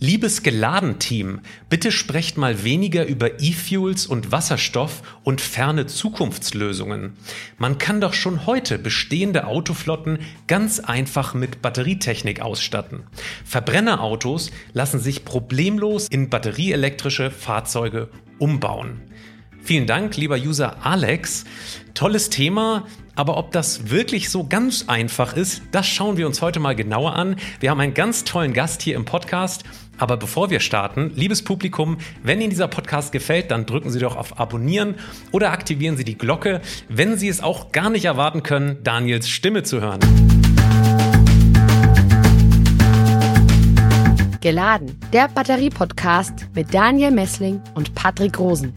Liebes 0.00 0.44
Geladen-Team, 0.44 1.40
bitte 1.68 1.90
sprecht 1.90 2.36
mal 2.36 2.62
weniger 2.62 3.04
über 3.04 3.40
E-Fuels 3.40 4.06
und 4.06 4.30
Wasserstoff 4.30 5.02
und 5.24 5.40
ferne 5.40 5.86
Zukunftslösungen. 5.86 7.14
Man 7.58 7.78
kann 7.78 8.00
doch 8.00 8.12
schon 8.14 8.46
heute 8.46 8.78
bestehende 8.78 9.48
Autoflotten 9.48 10.20
ganz 10.46 10.78
einfach 10.78 11.34
mit 11.34 11.62
Batterietechnik 11.62 12.40
ausstatten. 12.40 13.02
Verbrennerautos 13.44 14.52
lassen 14.72 15.00
sich 15.00 15.24
problemlos 15.24 16.06
in 16.06 16.30
batterieelektrische 16.30 17.32
Fahrzeuge 17.32 18.08
umbauen. 18.38 19.00
Vielen 19.64 19.88
Dank, 19.88 20.16
lieber 20.16 20.36
User 20.36 20.86
Alex. 20.86 21.44
Tolles 21.94 22.30
Thema, 22.30 22.86
aber 23.16 23.36
ob 23.36 23.50
das 23.50 23.90
wirklich 23.90 24.30
so 24.30 24.46
ganz 24.46 24.84
einfach 24.86 25.34
ist, 25.34 25.62
das 25.72 25.88
schauen 25.88 26.16
wir 26.16 26.28
uns 26.28 26.40
heute 26.40 26.60
mal 26.60 26.76
genauer 26.76 27.16
an. 27.16 27.34
Wir 27.58 27.70
haben 27.70 27.80
einen 27.80 27.94
ganz 27.94 28.22
tollen 28.22 28.52
Gast 28.52 28.80
hier 28.80 28.94
im 28.94 29.04
Podcast. 29.04 29.64
Aber 29.98 30.16
bevor 30.16 30.48
wir 30.48 30.60
starten, 30.60 31.10
liebes 31.14 31.42
Publikum, 31.42 31.98
wenn 32.22 32.40
Ihnen 32.40 32.50
dieser 32.50 32.68
Podcast 32.68 33.10
gefällt, 33.10 33.50
dann 33.50 33.66
drücken 33.66 33.90
Sie 33.90 33.98
doch 33.98 34.16
auf 34.16 34.38
Abonnieren 34.38 34.94
oder 35.32 35.50
aktivieren 35.50 35.96
Sie 35.96 36.04
die 36.04 36.16
Glocke, 36.16 36.60
wenn 36.88 37.16
Sie 37.16 37.28
es 37.28 37.42
auch 37.42 37.72
gar 37.72 37.90
nicht 37.90 38.04
erwarten 38.04 38.44
können, 38.44 38.78
Daniels 38.84 39.28
Stimme 39.28 39.64
zu 39.64 39.80
hören. 39.80 40.00
Geladen, 44.40 44.98
der 45.12 45.28
Batterie-Podcast 45.28 46.46
mit 46.54 46.72
Daniel 46.72 47.10
Messling 47.10 47.60
und 47.74 47.94
Patrick 47.96 48.38
Rosen. 48.38 48.72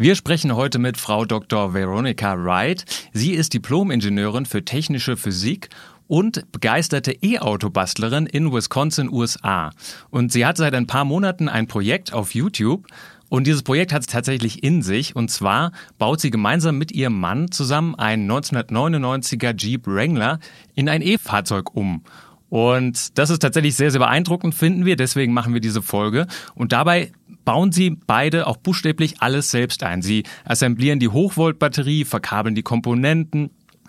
Wir 0.00 0.14
sprechen 0.14 0.54
heute 0.54 0.78
mit 0.78 0.96
Frau 0.96 1.24
Dr. 1.24 1.74
Veronica 1.74 2.36
Wright. 2.38 2.84
Sie 3.12 3.32
ist 3.32 3.52
Diplom-Ingenieurin 3.52 4.46
für 4.46 4.64
technische 4.64 5.16
Physik 5.16 5.70
und 6.06 6.52
begeisterte 6.52 7.10
E-Auto-Bastlerin 7.20 8.26
in 8.26 8.52
Wisconsin, 8.52 9.12
USA. 9.12 9.72
Und 10.10 10.30
sie 10.30 10.46
hat 10.46 10.56
seit 10.56 10.74
ein 10.74 10.86
paar 10.86 11.04
Monaten 11.04 11.48
ein 11.48 11.66
Projekt 11.66 12.12
auf 12.12 12.32
YouTube, 12.32 12.86
und 13.28 13.46
dieses 13.46 13.62
Projekt 13.62 13.92
hat 13.92 14.02
es 14.02 14.06
tatsächlich 14.06 14.62
in 14.62 14.82
sich. 14.82 15.16
Und 15.16 15.30
zwar 15.30 15.72
baut 15.98 16.20
sie 16.20 16.30
gemeinsam 16.30 16.78
mit 16.78 16.92
ihrem 16.92 17.18
Mann 17.18 17.50
zusammen 17.50 17.94
einen 17.96 18.30
1999er 18.30 19.54
Jeep 19.54 19.86
Wrangler 19.86 20.38
in 20.76 20.88
ein 20.88 21.02
E-Fahrzeug 21.02 21.74
um. 21.74 22.04
Und 22.48 23.18
das 23.18 23.30
ist 23.30 23.40
tatsächlich 23.40 23.76
sehr, 23.76 23.90
sehr 23.90 24.00
beeindruckend, 24.00 24.54
finden 24.54 24.86
wir. 24.86 24.96
Deswegen 24.96 25.34
machen 25.34 25.52
wir 25.52 25.60
diese 25.60 25.82
Folge. 25.82 26.26
Und 26.54 26.72
dabei 26.72 27.12
bauen 27.48 27.72
sie 27.72 27.96
beide 28.06 28.46
auch 28.46 28.58
buchstäblich 28.58 29.22
alles 29.22 29.50
selbst 29.50 29.82
ein. 29.82 30.02
Sie 30.02 30.24
assemblieren 30.44 30.98
die 30.98 31.08
Hochvoltbatterie, 31.08 32.04
verkabeln 32.04 32.54
die 32.54 32.62
Komponenten, 32.62 33.48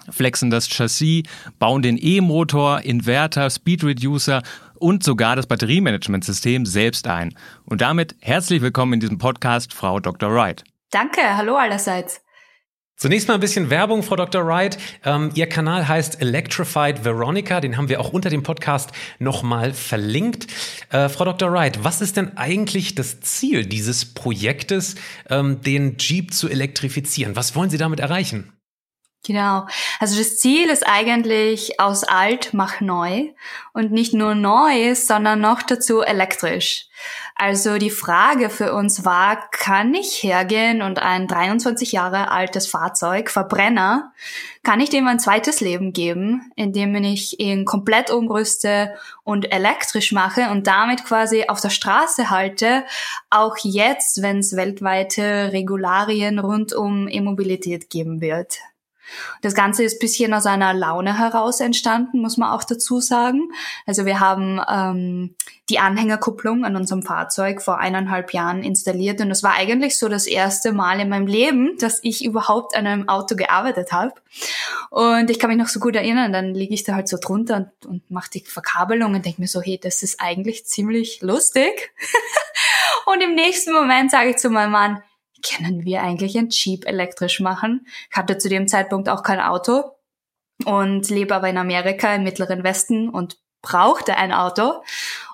flexen 0.10 0.50
das 0.50 0.70
Chassis, 0.70 1.24
bauen 1.60 1.82
den 1.82 1.98
E-Motor, 2.02 2.80
Inverter, 2.84 3.50
Speed 3.50 3.84
Reducer 3.84 4.44
und 4.76 5.04
sogar 5.04 5.36
das 5.36 5.46
Batteriemanagementsystem 5.46 6.66
selbst 6.66 7.06
ein. 7.08 7.36
Und 7.66 7.82
damit 7.82 8.16
herzlich 8.22 8.62
willkommen 8.62 8.94
in 8.94 9.02
diesem 9.02 9.18
Podcast, 9.18 9.74
Frau 9.74 10.00
Dr. 10.00 10.34
Wright. 10.34 10.64
Danke, 10.90 11.20
hallo 11.36 11.58
allerseits. 11.58 12.22
Zunächst 13.00 13.30
mal 13.30 13.36
ein 13.36 13.40
bisschen 13.40 13.70
Werbung, 13.70 14.04
Frau 14.04 14.18
Dr. 14.18 14.46
Wright. 14.46 14.78
Ähm, 15.06 15.32
Ihr 15.34 15.48
Kanal 15.48 15.88
heißt 15.88 16.22
Electrified 16.22 17.06
Veronica, 17.06 17.62
den 17.62 17.78
haben 17.78 17.88
wir 17.88 18.02
auch 18.02 18.12
unter 18.12 18.30
dem 18.30 18.44
Podcast 18.44 18.92
nochmal 19.20 19.74
verlinkt. 19.74 20.48
Äh, 20.90 21.08
Frau 21.08 21.24
Dr. 21.24 21.50
Wright, 21.50 21.82
was 21.82 22.02
ist 22.02 22.18
denn 22.18 22.36
eigentlich 22.36 22.96
das 22.96 23.22
Ziel 23.22 23.66
dieses 23.66 24.04
Projektes, 24.04 24.96
ähm, 25.30 25.62
den 25.62 25.96
Jeep 25.98 26.34
zu 26.34 26.50
elektrifizieren? 26.50 27.38
Was 27.38 27.56
wollen 27.56 27.70
Sie 27.70 27.78
damit 27.78 28.02
erreichen? 28.02 28.52
Genau. 29.26 29.68
Also 30.00 30.18
das 30.18 30.38
Ziel 30.38 30.70
ist 30.70 30.88
eigentlich 30.88 31.80
aus 31.80 32.06
alt 32.06 32.54
mach 32.54 32.80
neu 32.80 33.30
und 33.74 33.92
nicht 33.92 34.14
nur 34.14 34.34
neu, 34.34 34.96
sondern 34.96 35.42
noch 35.42 35.62
dazu 35.62 36.02
elektrisch. 36.02 36.86
Also 37.36 37.78
die 37.78 37.90
Frage 37.90 38.50
für 38.50 38.74
uns 38.74 39.06
war, 39.06 39.50
kann 39.52 39.94
ich 39.94 40.24
hergehen 40.24 40.82
und 40.82 41.00
ein 41.00 41.28
23 41.28 41.92
Jahre 41.92 42.32
altes 42.32 42.68
Fahrzeug, 42.68 43.30
Verbrenner, 43.30 44.14
kann 44.64 44.80
ich 44.80 44.90
dem 44.90 45.08
ein 45.08 45.20
zweites 45.20 45.62
Leben 45.62 45.94
geben, 45.94 46.52
indem 46.56 46.96
ich 46.96 47.40
ihn 47.40 47.66
komplett 47.66 48.12
umrüste 48.12 48.94
und 49.24 49.52
elektrisch 49.54 50.12
mache 50.12 50.50
und 50.50 50.68
damit 50.68 51.06
quasi 51.06 51.46
auf 51.48 51.62
der 51.62 51.70
Straße 51.70 52.30
halte, 52.30 52.84
auch 53.30 53.58
jetzt, 53.64 54.22
wenn 54.22 54.40
es 54.40 54.56
weltweite 54.56 55.52
Regularien 55.54 56.40
rund 56.40 56.74
um 56.74 57.08
E-Mobilität 57.08 57.90
geben 57.90 58.22
wird. 58.22 58.60
Das 59.42 59.54
Ganze 59.54 59.84
ist 59.84 60.00
bisschen 60.00 60.34
aus 60.34 60.46
einer 60.46 60.74
Laune 60.74 61.18
heraus 61.18 61.60
entstanden, 61.60 62.22
muss 62.22 62.38
man 62.38 62.52
auch 62.52 62.64
dazu 62.64 63.00
sagen. 63.00 63.52
Also 63.86 64.06
wir 64.06 64.20
haben 64.20 64.60
ähm, 64.70 65.36
die 65.70 65.80
Anhängerkupplung 65.80 66.66
an 66.66 66.76
unserem 66.76 67.04
Fahrzeug 67.04 67.62
vor 67.62 67.78
eineinhalb 67.78 68.34
Jahren 68.34 68.64
installiert 68.64 69.22
und 69.22 69.30
das 69.30 69.44
war 69.44 69.54
eigentlich 69.54 69.98
so 69.98 70.10
das 70.10 70.26
erste 70.26 70.72
Mal 70.72 71.00
in 71.00 71.10
meinem 71.10 71.28
Leben, 71.28 71.78
dass 71.80 72.00
ich 72.04 72.26
überhaupt 72.26 72.76
an 72.76 72.88
einem 72.88 73.08
Auto 73.08 73.36
gearbeitet 73.36 73.92
habe. 73.92 74.14
Und 74.90 75.30
ich 75.30 75.40
kann 75.40 75.50
mich 75.50 75.60
noch 75.60 75.68
so 75.68 75.80
gut 75.80 75.96
erinnern, 75.96 76.34
dann 76.34 76.54
liege 76.54 76.74
ich 76.74 76.84
da 76.84 76.96
halt 76.96 77.08
so 77.08 77.18
drunter 77.22 77.58
und, 77.58 77.86
und 77.86 78.12
mache 78.12 78.30
die 78.32 78.42
Verkabelung 78.42 79.14
und 79.14 79.26
denke 79.26 79.42
mir 79.42 79.48
so, 79.48 79.62
hey, 79.62 79.80
das 79.82 80.02
ist 80.02 80.20
eigentlich 80.20 80.66
ziemlich 80.66 81.22
lustig. 81.22 81.94
und 83.06 83.22
im 83.22 83.36
nächsten 83.36 83.72
Moment 83.72 84.12
sage 84.12 84.32
ich 84.32 84.38
zu 84.38 84.50
meinem 84.50 84.72
Mann, 84.72 85.04
können 85.42 85.86
wir 85.86 86.02
eigentlich 86.02 86.38
ein 86.38 86.50
Jeep 86.50 86.86
elektrisch 86.86 87.40
machen? 87.40 87.86
Ich 88.10 88.18
hatte 88.18 88.38
zu 88.38 88.50
dem 88.50 88.68
Zeitpunkt 88.68 89.10
auch 89.10 89.24
kein 89.24 89.40
Auto 89.40 89.84
und 90.66 91.10
lebe 91.10 91.36
aber 91.36 91.50
in 91.50 91.58
Amerika 91.58 92.14
im 92.14 92.24
Mittleren 92.24 92.64
Westen 92.64 93.10
und 93.10 93.38
brauchte 93.62 94.16
ein 94.18 94.32
Auto. 94.32 94.84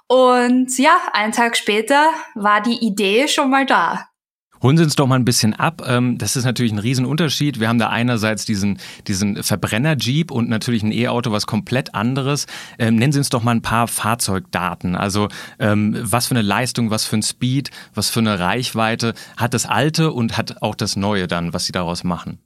Und 0.07 0.77
ja, 0.77 0.97
einen 1.13 1.31
Tag 1.31 1.57
später 1.57 2.11
war 2.35 2.61
die 2.61 2.85
Idee 2.85 3.27
schon 3.27 3.49
mal 3.49 3.65
da. 3.65 4.09
Holen 4.65 4.77
Sie 4.77 4.83
uns 4.83 4.95
doch 4.95 5.05
mal 5.05 5.19
ein 5.19 5.25
bisschen 5.25 5.53
ab. 5.53 5.83
Ähm, 5.85 6.17
das 6.17 6.35
ist 6.35 6.43
natürlich 6.43 6.71
ein 6.71 6.79
Riesenunterschied. 6.79 7.59
Wir 7.59 7.69
haben 7.69 7.77
da 7.77 7.89
einerseits 7.89 8.45
diesen, 8.45 8.79
diesen 9.05 9.43
Verbrenner-Jeep 9.43 10.31
und 10.31 10.49
natürlich 10.49 10.81
ein 10.81 10.91
E-Auto, 10.91 11.31
was 11.31 11.45
komplett 11.45 11.93
anderes. 11.93 12.47
Ähm, 12.79 12.95
nennen 12.95 13.13
Sie 13.13 13.19
uns 13.19 13.29
doch 13.29 13.43
mal 13.43 13.51
ein 13.51 13.61
paar 13.61 13.87
Fahrzeugdaten. 13.87 14.95
Also 14.95 15.27
ähm, 15.59 15.95
was 16.01 16.25
für 16.25 16.31
eine 16.31 16.41
Leistung, 16.41 16.89
was 16.89 17.05
für 17.05 17.17
ein 17.17 17.21
Speed, 17.21 17.69
was 17.93 18.09
für 18.09 18.21
eine 18.21 18.39
Reichweite 18.39 19.13
hat 19.37 19.53
das 19.53 19.67
alte 19.67 20.11
und 20.11 20.35
hat 20.35 20.63
auch 20.63 20.73
das 20.73 20.95
neue 20.95 21.27
dann, 21.27 21.53
was 21.53 21.67
Sie 21.67 21.71
daraus 21.71 22.03
machen? 22.03 22.39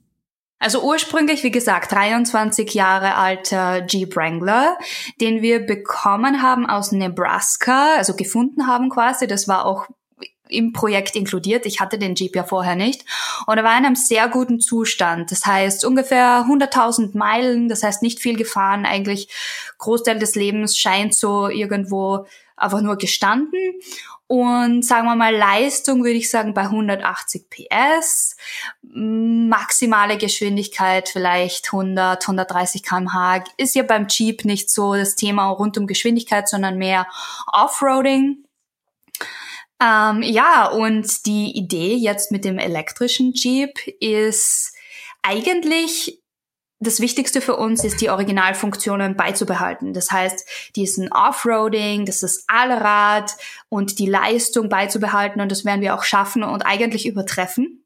Also 0.58 0.82
ursprünglich, 0.82 1.42
wie 1.42 1.50
gesagt, 1.50 1.90
23 1.92 2.74
Jahre 2.74 3.14
alter 3.14 3.86
Jeep 3.86 4.14
Wrangler, 4.14 4.76
den 5.22 5.40
wir 5.40 5.60
bekommen 5.60 6.42
haben 6.42 6.66
aus 6.66 6.92
Nebraska, 6.92 7.94
also 7.96 8.14
gefunden 8.14 8.66
haben 8.66 8.90
quasi. 8.90 9.26
Das 9.26 9.48
war 9.48 9.64
auch 9.64 9.86
im 10.50 10.72
Projekt 10.72 11.16
inkludiert. 11.16 11.66
Ich 11.66 11.80
hatte 11.80 11.98
den 11.98 12.14
Jeep 12.14 12.36
ja 12.36 12.44
vorher 12.44 12.76
nicht. 12.76 13.04
Und 13.46 13.58
er 13.58 13.64
war 13.64 13.78
in 13.78 13.84
einem 13.84 13.96
sehr 13.96 14.28
guten 14.28 14.60
Zustand. 14.60 15.30
Das 15.30 15.46
heißt 15.46 15.84
ungefähr 15.84 16.46
100.000 16.48 17.16
Meilen, 17.16 17.68
das 17.68 17.82
heißt 17.82 18.02
nicht 18.02 18.20
viel 18.20 18.36
gefahren. 18.36 18.86
Eigentlich 18.86 19.28
Großteil 19.78 20.18
des 20.18 20.34
Lebens 20.34 20.76
scheint 20.76 21.14
so 21.14 21.48
irgendwo 21.48 22.26
einfach 22.56 22.80
nur 22.80 22.96
gestanden. 22.96 23.80
Und 24.26 24.84
sagen 24.84 25.08
wir 25.08 25.16
mal, 25.16 25.34
Leistung 25.34 26.04
würde 26.04 26.18
ich 26.18 26.30
sagen 26.30 26.54
bei 26.54 26.62
180 26.62 27.50
PS, 27.50 28.36
maximale 28.82 30.18
Geschwindigkeit 30.18 31.08
vielleicht 31.08 31.72
100, 31.72 32.22
130 32.22 32.84
kmh. 32.84 33.42
Ist 33.56 33.74
ja 33.74 33.82
beim 33.82 34.06
Jeep 34.06 34.44
nicht 34.44 34.70
so 34.70 34.94
das 34.94 35.16
Thema 35.16 35.48
rund 35.48 35.76
um 35.78 35.88
Geschwindigkeit, 35.88 36.48
sondern 36.48 36.78
mehr 36.78 37.08
Offroading. 37.48 38.44
Ähm, 39.82 40.22
ja, 40.22 40.66
und 40.68 41.26
die 41.26 41.56
Idee 41.56 41.94
jetzt 41.94 42.30
mit 42.30 42.44
dem 42.44 42.58
elektrischen 42.58 43.32
Jeep 43.32 43.78
ist 44.00 44.74
eigentlich 45.22 46.20
das 46.82 47.00
Wichtigste 47.00 47.42
für 47.42 47.56
uns 47.56 47.84
ist, 47.84 48.00
die 48.00 48.08
Originalfunktionen 48.08 49.14
beizubehalten. 49.14 49.92
Das 49.92 50.10
heißt, 50.10 50.48
diesen 50.76 51.12
Offroading, 51.12 52.06
das 52.06 52.22
ist 52.22 52.44
Allrad 52.46 53.36
und 53.68 53.98
die 53.98 54.06
Leistung 54.06 54.70
beizubehalten 54.70 55.42
und 55.42 55.52
das 55.52 55.66
werden 55.66 55.82
wir 55.82 55.94
auch 55.94 56.04
schaffen 56.04 56.42
und 56.42 56.62
eigentlich 56.62 57.06
übertreffen 57.06 57.84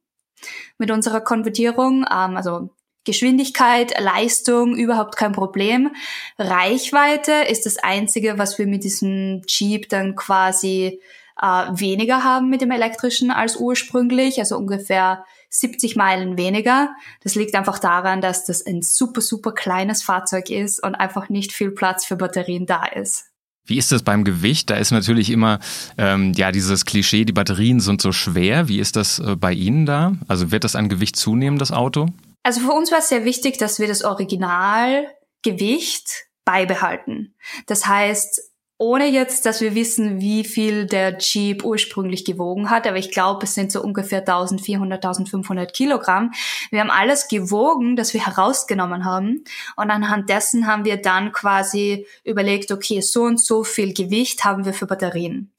mit 0.79 0.93
unserer 0.93 1.21
Konvertierung. 1.21 2.05
Ähm, 2.11 2.37
also 2.37 2.71
Geschwindigkeit, 3.05 4.01
Leistung, 4.01 4.77
überhaupt 4.77 5.17
kein 5.17 5.33
Problem. 5.33 5.95
Reichweite 6.39 7.33
ist 7.33 7.67
das 7.67 7.77
Einzige, 7.77 8.39
was 8.39 8.59
wir 8.59 8.67
mit 8.67 8.85
diesem 8.85 9.43
Jeep 9.47 9.89
dann 9.89 10.15
quasi 10.15 11.01
äh, 11.41 11.47
weniger 11.47 12.25
haben 12.25 12.51
mit 12.51 12.61
dem 12.61 12.71
elektrischen 12.71 13.31
als 13.31 13.57
ursprünglich, 13.57 14.39
also 14.39 14.57
ungefähr 14.57 15.25
70 15.51 15.97
Meilen 15.97 16.37
weniger. 16.37 16.91
Das 17.23 17.35
liegt 17.35 17.55
einfach 17.55 17.79
daran, 17.79 18.21
dass 18.21 18.45
das 18.45 18.65
ein 18.67 18.83
super, 18.83 19.21
super 19.21 19.53
kleines 19.53 20.03
Fahrzeug 20.03 20.51
ist 20.51 20.83
und 20.83 20.95
einfach 20.95 21.29
nicht 21.29 21.53
viel 21.53 21.71
Platz 21.71 22.05
für 22.05 22.17
Batterien 22.17 22.67
da 22.67 22.85
ist. 22.85 23.27
Wie 23.67 23.79
ist 23.79 23.93
das 23.93 24.03
beim 24.03 24.25
Gewicht? 24.25 24.69
Da 24.69 24.77
ist 24.77 24.91
natürlich 24.91 25.31
immer 25.31 25.59
ähm, 25.97 26.35
ja 26.35 26.53
dieses 26.53 26.85
Klischee, 26.85 27.25
die 27.25 27.33
Batterien 27.33 27.81
sind 27.81 28.03
so 28.03 28.13
schwer. 28.13 28.69
Wie 28.69 28.79
ist 28.79 28.97
das 28.97 29.21
äh, 29.21 29.37
bei 29.37 29.55
Ihnen 29.55 29.87
da? 29.87 30.13
Also 30.29 30.53
wird 30.53 30.65
das 30.65 30.77
an 30.77 30.91
Gewicht 30.91 31.17
zunehmen, 31.17 31.59
das 31.59 31.73
Auto? 31.73 32.09
Also 32.43 32.61
für 32.61 32.73
uns 32.73 32.93
war 32.93 32.99
es 32.99 33.09
sehr 33.09 33.25
wichtig, 33.25 33.57
dass 33.57 33.79
wir 33.79 33.89
das 33.89 34.05
Originalgewicht 34.05 36.27
beibehalten. 36.45 37.35
Das 37.67 37.87
heißt, 37.87 38.43
ohne 38.85 39.09
jetzt, 39.09 39.47
dass 39.47 39.63
wir 39.63 39.75
wissen, 39.75 40.21
wie 40.21 40.45
viel 40.45 40.85
der 40.85 41.17
Jeep 41.17 41.65
ursprünglich 41.65 42.27
gewogen 42.27 42.69
hat, 42.69 42.87
aber 42.87 42.99
ich 42.99 43.11
glaube, 43.11 43.45
es 43.45 43.55
sind 43.55 43.73
so 43.73 43.83
ungefähr 43.83 44.19
1400, 44.19 45.03
1500 45.03 45.73
Kilogramm. 45.73 46.33
Wir 46.71 46.81
haben 46.81 46.91
alles 46.91 47.29
gewogen, 47.29 47.97
das 47.97 48.13
wir 48.13 48.27
herausgenommen 48.27 49.07
haben 49.07 49.43
und 49.77 49.91
anhand 49.91 50.29
dessen 50.29 50.67
haben 50.67 50.85
wir 50.85 50.99
dann 50.99 51.33
quasi 51.33 52.07
überlegt, 52.25 52.73
okay, 52.73 53.01
so 53.01 53.23
und 53.23 53.41
so 53.41 53.65
viel 53.65 53.95
Gewicht 53.95 54.45
haben 54.45 54.67
wir 54.67 54.75
für 54.75 54.87
Batterien. 54.87 55.51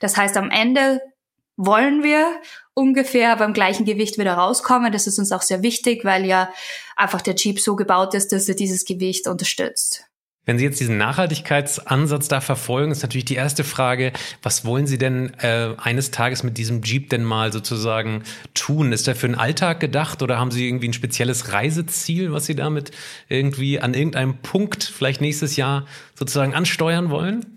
Das 0.00 0.18
heißt, 0.18 0.36
am 0.36 0.50
Ende 0.50 1.00
wollen 1.56 2.02
wir 2.02 2.26
ungefähr 2.74 3.34
beim 3.36 3.54
gleichen 3.54 3.86
Gewicht 3.86 4.18
wieder 4.18 4.34
rauskommen. 4.34 4.92
Das 4.92 5.06
ist 5.06 5.18
uns 5.18 5.32
auch 5.32 5.42
sehr 5.42 5.62
wichtig, 5.62 6.04
weil 6.04 6.26
ja 6.26 6.50
einfach 6.96 7.22
der 7.22 7.34
Jeep 7.34 7.60
so 7.60 7.76
gebaut 7.76 8.12
ist, 8.12 8.30
dass 8.32 8.46
er 8.46 8.56
dieses 8.56 8.84
Gewicht 8.84 9.26
unterstützt. 9.26 10.04
Wenn 10.46 10.58
Sie 10.58 10.64
jetzt 10.64 10.78
diesen 10.78 10.98
Nachhaltigkeitsansatz 10.98 12.28
da 12.28 12.40
verfolgen, 12.42 12.92
ist 12.92 13.02
natürlich 13.02 13.24
die 13.24 13.34
erste 13.34 13.64
Frage, 13.64 14.12
was 14.42 14.64
wollen 14.66 14.86
Sie 14.86 14.98
denn 14.98 15.32
äh, 15.38 15.70
eines 15.78 16.10
Tages 16.10 16.42
mit 16.42 16.58
diesem 16.58 16.82
Jeep 16.82 17.08
denn 17.08 17.24
mal 17.24 17.50
sozusagen 17.50 18.24
tun? 18.52 18.92
Ist 18.92 19.06
der 19.06 19.16
für 19.16 19.26
den 19.26 19.36
Alltag 19.36 19.80
gedacht 19.80 20.22
oder 20.22 20.38
haben 20.38 20.50
Sie 20.50 20.68
irgendwie 20.68 20.88
ein 20.88 20.92
spezielles 20.92 21.52
Reiseziel, 21.52 22.32
was 22.32 22.44
Sie 22.44 22.54
damit 22.54 22.90
irgendwie 23.28 23.80
an 23.80 23.94
irgendeinem 23.94 24.36
Punkt 24.38 24.84
vielleicht 24.84 25.22
nächstes 25.22 25.56
Jahr 25.56 25.86
sozusagen 26.14 26.54
ansteuern 26.54 27.08
wollen? 27.08 27.53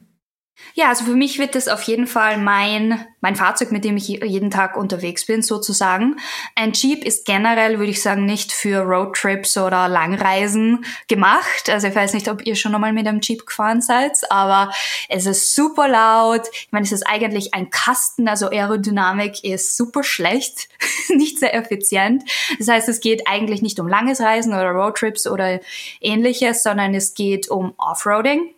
Ja, 0.74 0.90
also 0.90 1.06
für 1.06 1.16
mich 1.16 1.40
wird 1.40 1.56
das 1.56 1.68
auf 1.68 1.81
jeden 1.84 2.08
Fall 2.08 2.38
mein, 2.38 3.06
mein 3.22 3.36
Fahrzeug, 3.36 3.72
mit 3.72 3.84
dem 3.84 3.98
ich 3.98 4.08
jeden 4.08 4.52
Tag 4.52 4.78
unterwegs 4.78 5.25
bin, 5.25 5.42
sozusagen. 5.42 6.18
Ein 6.56 6.74
Jeep 6.74 7.04
ist 7.04 7.25
generell, 7.25 7.80
würde 7.80 7.92
ich 7.92 8.02
sagen, 8.02 8.25
nicht 8.25 8.52
für 8.52 8.81
Roadtrips 8.81 9.58
oder 9.58 9.88
Langreisen 9.88 10.86
gemacht. 11.08 11.69
Also 11.69 11.88
ich 11.88 11.96
weiß 11.96 12.14
nicht, 12.14 12.30
ob 12.30 12.46
ihr 12.46 12.56
schon 12.56 12.75
einmal 12.75 12.94
mit 12.94 13.08
einem 13.08 13.22
Jeep 13.22 13.46
gefahren 13.46 13.81
seid, 13.81 14.14
aber 14.30 14.72
es 15.10 15.25
ist 15.25 15.56
super 15.56 15.88
laut. 15.88 16.44
Ich 16.54 16.72
meine, 16.72 16.86
es 16.86 16.92
ist 16.92 17.08
eigentlich 17.08 17.54
ein 17.54 17.69
Kasten, 17.69 18.28
also 18.28 18.50
Aerodynamik 18.50 19.44
ist 19.44 19.78
super 19.78 20.04
schlecht, 20.04 20.69
nicht 21.10 21.40
sehr 21.40 21.56
effizient. 21.56 22.24
Das 22.60 22.68
heißt, 22.68 22.90
es 22.90 23.00
geht 23.00 23.28
eigentlich 23.28 23.62
nicht 23.62 23.80
um 23.80 23.88
langes 23.88 24.22
Reisen 24.22 24.54
oder 24.54 24.72
Roadtrips 24.72 25.28
oder 25.28 25.60
ähnliches, 26.02 26.64
sondern 26.64 26.94
es 26.94 27.14
geht 27.14 27.50
um 27.50 27.74
Offroading. 27.78 28.54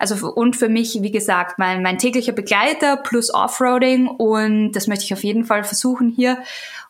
Also 0.00 0.32
und 0.32 0.56
für 0.56 0.70
mich, 0.70 1.02
wie 1.02 1.10
gesagt, 1.10 1.58
mein, 1.58 1.82
mein 1.82 1.98
täglicher 1.98 2.32
Begleiter 2.32 2.96
plus 2.96 3.32
Offroading 3.32 4.08
und 4.08 4.72
das 4.72 4.86
möchte 4.86 5.04
ich 5.04 5.12
auf 5.12 5.22
jeden 5.22 5.44
Fall 5.44 5.62
versuchen 5.62 6.08
hier 6.08 6.38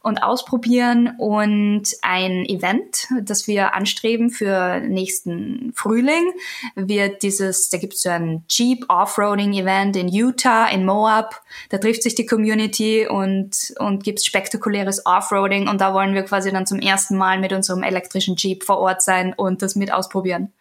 und 0.03 0.23
ausprobieren 0.23 1.15
und 1.19 1.83
ein 2.03 2.47
Event, 2.47 3.09
das 3.21 3.49
wir 3.49 3.75
anstreben 3.75 4.31
für 4.31 4.79
nächsten 4.79 5.73
Frühling, 5.75 6.33
wird 6.77 7.25
dieses, 7.25 7.69
da 7.69 7.79
gibt 7.79 7.95
es 7.95 8.03
so 8.03 8.11
ein 8.11 8.45
Jeep 8.49 8.85
Offroading 8.89 9.55
Event 9.55 9.97
in 9.97 10.07
Utah, 10.07 10.69
in 10.69 10.85
Moab. 10.87 11.43
Da 11.69 11.79
trifft 11.79 12.05
sich 12.05 12.15
die 12.15 12.27
Community 12.27 13.09
und, 13.09 13.75
und 13.81 14.05
gibt 14.05 14.25
spektakuläres 14.25 15.05
Offroading 15.05 15.69
und 15.69 15.81
da 15.81 15.93
wollen 15.93 16.15
wir 16.15 16.23
quasi 16.23 16.53
dann 16.53 16.67
zum 16.67 16.79
ersten 16.79 17.17
Mal 17.17 17.41
mit 17.41 17.53
unserem 17.53 17.83
elektrischen 17.83 18.37
Jeep 18.37 18.63
vor 18.63 18.79
Ort 18.79 19.03
sein 19.03 19.35
und 19.37 19.63
das 19.63 19.75
mit 19.75 19.93
ausprobieren. 19.93 20.53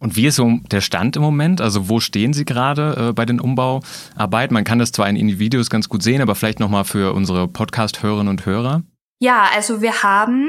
Und 0.00 0.16
wie 0.16 0.26
ist 0.26 0.36
so 0.36 0.58
der 0.70 0.80
Stand 0.80 1.16
im 1.16 1.22
Moment? 1.22 1.60
Also 1.60 1.88
wo 1.88 2.00
stehen 2.00 2.32
Sie 2.32 2.46
gerade 2.46 3.08
äh, 3.10 3.12
bei 3.12 3.26
den 3.26 3.38
Umbauarbeiten? 3.38 4.54
Man 4.54 4.64
kann 4.64 4.78
das 4.78 4.92
zwar 4.92 5.08
in 5.08 5.14
den 5.14 5.38
Videos 5.38 5.68
ganz 5.68 5.88
gut 5.88 6.02
sehen, 6.02 6.22
aber 6.22 6.34
vielleicht 6.34 6.58
nochmal 6.58 6.84
für 6.84 7.14
unsere 7.14 7.46
Podcast-Hörerinnen 7.46 8.28
und 8.28 8.46
Hörer. 8.46 8.82
Ja, 9.18 9.48
also 9.54 9.82
wir 9.82 10.02
haben 10.02 10.48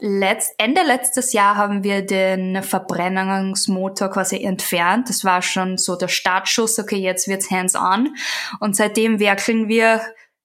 letzt, 0.00 0.54
Ende 0.58 0.82
letztes 0.82 1.32
Jahr 1.32 1.56
haben 1.56 1.84
wir 1.84 2.04
den 2.04 2.64
Verbrennungsmotor 2.64 4.08
quasi 4.08 4.42
entfernt. 4.42 5.08
Das 5.08 5.24
war 5.24 5.40
schon 5.40 5.78
so 5.78 5.94
der 5.94 6.08
Startschuss. 6.08 6.78
Okay, 6.78 6.96
jetzt 6.96 7.28
wird's 7.28 7.50
hands-on. 7.50 8.16
Und 8.58 8.74
seitdem 8.74 9.20
werkeln 9.20 9.68
wir 9.68 10.00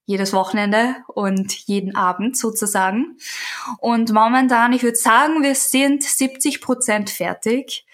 jedes 0.07 0.33
Wochenende 0.33 0.95
und 1.07 1.51
jeden 1.65 1.95
Abend 1.95 2.37
sozusagen. 2.37 3.17
Und 3.79 4.13
momentan, 4.13 4.71
ich 4.71 4.83
würde 4.83 4.97
sagen, 4.97 5.41
wir 5.41 5.55
sind 5.55 6.03
70 6.03 6.61
Prozent 6.61 7.09
fertig. 7.09 7.85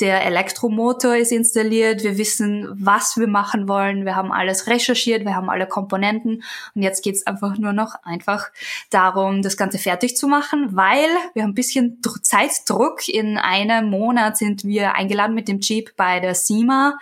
Der 0.00 0.24
Elektromotor 0.24 1.14
ist 1.14 1.30
installiert. 1.30 2.02
Wir 2.02 2.18
wissen, 2.18 2.68
was 2.74 3.16
wir 3.16 3.28
machen 3.28 3.68
wollen. 3.68 4.04
Wir 4.04 4.16
haben 4.16 4.32
alles 4.32 4.66
recherchiert. 4.66 5.24
Wir 5.24 5.36
haben 5.36 5.48
alle 5.48 5.68
Komponenten. 5.68 6.42
Und 6.74 6.82
jetzt 6.82 7.04
geht's 7.04 7.26
einfach 7.26 7.58
nur 7.58 7.72
noch 7.72 7.94
einfach 8.02 8.50
darum, 8.90 9.42
das 9.42 9.56
Ganze 9.56 9.78
fertig 9.78 10.16
zu 10.16 10.26
machen, 10.26 10.74
weil 10.74 11.08
wir 11.34 11.44
haben 11.44 11.50
ein 11.50 11.54
bisschen 11.54 12.00
Zeitdruck. 12.22 13.08
In 13.08 13.38
einem 13.38 13.88
Monat 13.88 14.36
sind 14.36 14.64
wir 14.64 14.96
eingeladen 14.96 15.34
mit 15.34 15.46
dem 15.46 15.60
Jeep 15.60 15.94
bei 15.96 16.18
der 16.18 16.34
SEMA 16.34 16.98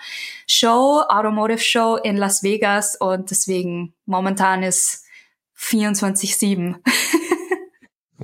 Show, 0.46 1.02
Automotive 1.08 1.60
Show 1.60 1.96
in 1.96 2.18
Las 2.18 2.42
Vegas. 2.42 2.96
Und 2.96 3.30
deswegen 3.30 3.94
momentan 4.04 4.62
ist 4.62 5.06
24-7. 5.58 6.76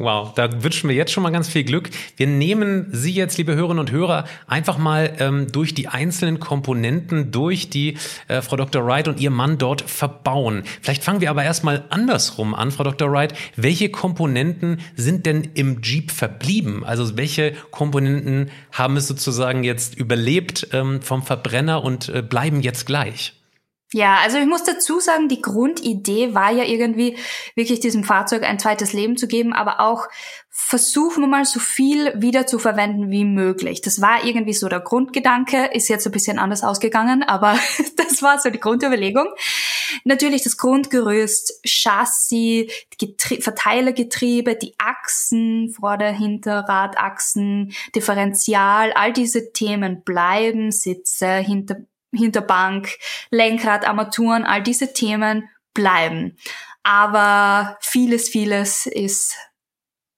Wow, 0.00 0.32
da 0.32 0.62
wünschen 0.62 0.88
wir 0.88 0.94
jetzt 0.94 1.10
schon 1.10 1.24
mal 1.24 1.30
ganz 1.30 1.48
viel 1.48 1.64
Glück. 1.64 1.90
Wir 2.16 2.28
nehmen 2.28 2.86
Sie 2.92 3.12
jetzt, 3.12 3.36
liebe 3.36 3.56
Hörerinnen 3.56 3.80
und 3.80 3.90
Hörer, 3.90 4.26
einfach 4.46 4.78
mal 4.78 5.16
ähm, 5.18 5.50
durch 5.50 5.74
die 5.74 5.88
einzelnen 5.88 6.38
Komponenten, 6.38 7.32
durch 7.32 7.68
die 7.68 7.96
äh, 8.28 8.40
Frau 8.40 8.54
Dr. 8.54 8.86
Wright 8.86 9.08
und 9.08 9.18
ihr 9.18 9.30
Mann 9.30 9.58
dort 9.58 9.82
verbauen. 9.82 10.62
Vielleicht 10.82 11.02
fangen 11.02 11.20
wir 11.20 11.30
aber 11.30 11.42
erstmal 11.42 11.84
andersrum 11.90 12.54
an, 12.54 12.70
Frau 12.70 12.84
Dr. 12.84 13.10
Wright. 13.10 13.34
Welche 13.56 13.88
Komponenten 13.88 14.78
sind 14.94 15.26
denn 15.26 15.50
im 15.54 15.82
Jeep 15.82 16.12
verblieben? 16.12 16.84
Also 16.84 17.16
welche 17.16 17.54
Komponenten 17.72 18.52
haben 18.70 18.96
es 18.96 19.08
sozusagen 19.08 19.64
jetzt 19.64 19.96
überlebt 19.96 20.68
ähm, 20.72 21.02
vom 21.02 21.24
Verbrenner 21.24 21.82
und 21.82 22.08
äh, 22.08 22.22
bleiben 22.22 22.60
jetzt 22.60 22.86
gleich? 22.86 23.37
Ja, 23.94 24.18
also 24.22 24.36
ich 24.36 24.44
muss 24.44 24.64
dazu 24.64 25.00
sagen, 25.00 25.28
die 25.28 25.40
Grundidee 25.40 26.34
war 26.34 26.52
ja 26.52 26.64
irgendwie 26.64 27.16
wirklich 27.54 27.80
diesem 27.80 28.04
Fahrzeug 28.04 28.42
ein 28.42 28.58
zweites 28.58 28.92
Leben 28.92 29.16
zu 29.16 29.26
geben, 29.26 29.54
aber 29.54 29.80
auch 29.80 30.08
versuchen 30.50 31.22
wir 31.22 31.28
mal 31.28 31.46
so 31.46 31.58
viel 31.58 32.12
wieder 32.20 32.46
zu 32.46 32.58
verwenden 32.58 33.10
wie 33.10 33.24
möglich. 33.24 33.80
Das 33.80 34.02
war 34.02 34.24
irgendwie 34.24 34.52
so 34.52 34.68
der 34.68 34.80
Grundgedanke, 34.80 35.70
ist 35.72 35.88
jetzt 35.88 36.04
ein 36.04 36.12
bisschen 36.12 36.38
anders 36.38 36.64
ausgegangen, 36.64 37.22
aber 37.22 37.58
das 37.96 38.20
war 38.22 38.38
so 38.38 38.50
die 38.50 38.60
Grundüberlegung. 38.60 39.28
Natürlich 40.04 40.42
das 40.42 40.58
Grundgerüst, 40.58 41.60
Chassis, 41.64 42.70
Getrie 42.98 43.40
Verteilergetriebe, 43.40 44.54
die 44.54 44.74
Achsen, 44.76 45.70
Vorder-, 45.70 46.12
Hinterradachsen, 46.12 47.72
Differential, 47.94 48.92
all 48.92 49.14
diese 49.14 49.52
Themen 49.52 50.02
bleiben, 50.02 50.72
Sitze, 50.72 51.36
hinter 51.36 51.76
Hinterbank, 52.12 52.98
Lenkrad, 53.30 53.86
Armaturen, 53.86 54.44
all 54.44 54.62
diese 54.62 54.92
Themen 54.92 55.48
bleiben. 55.74 56.36
Aber 56.82 57.76
vieles, 57.80 58.28
vieles 58.28 58.86
ist 58.86 59.36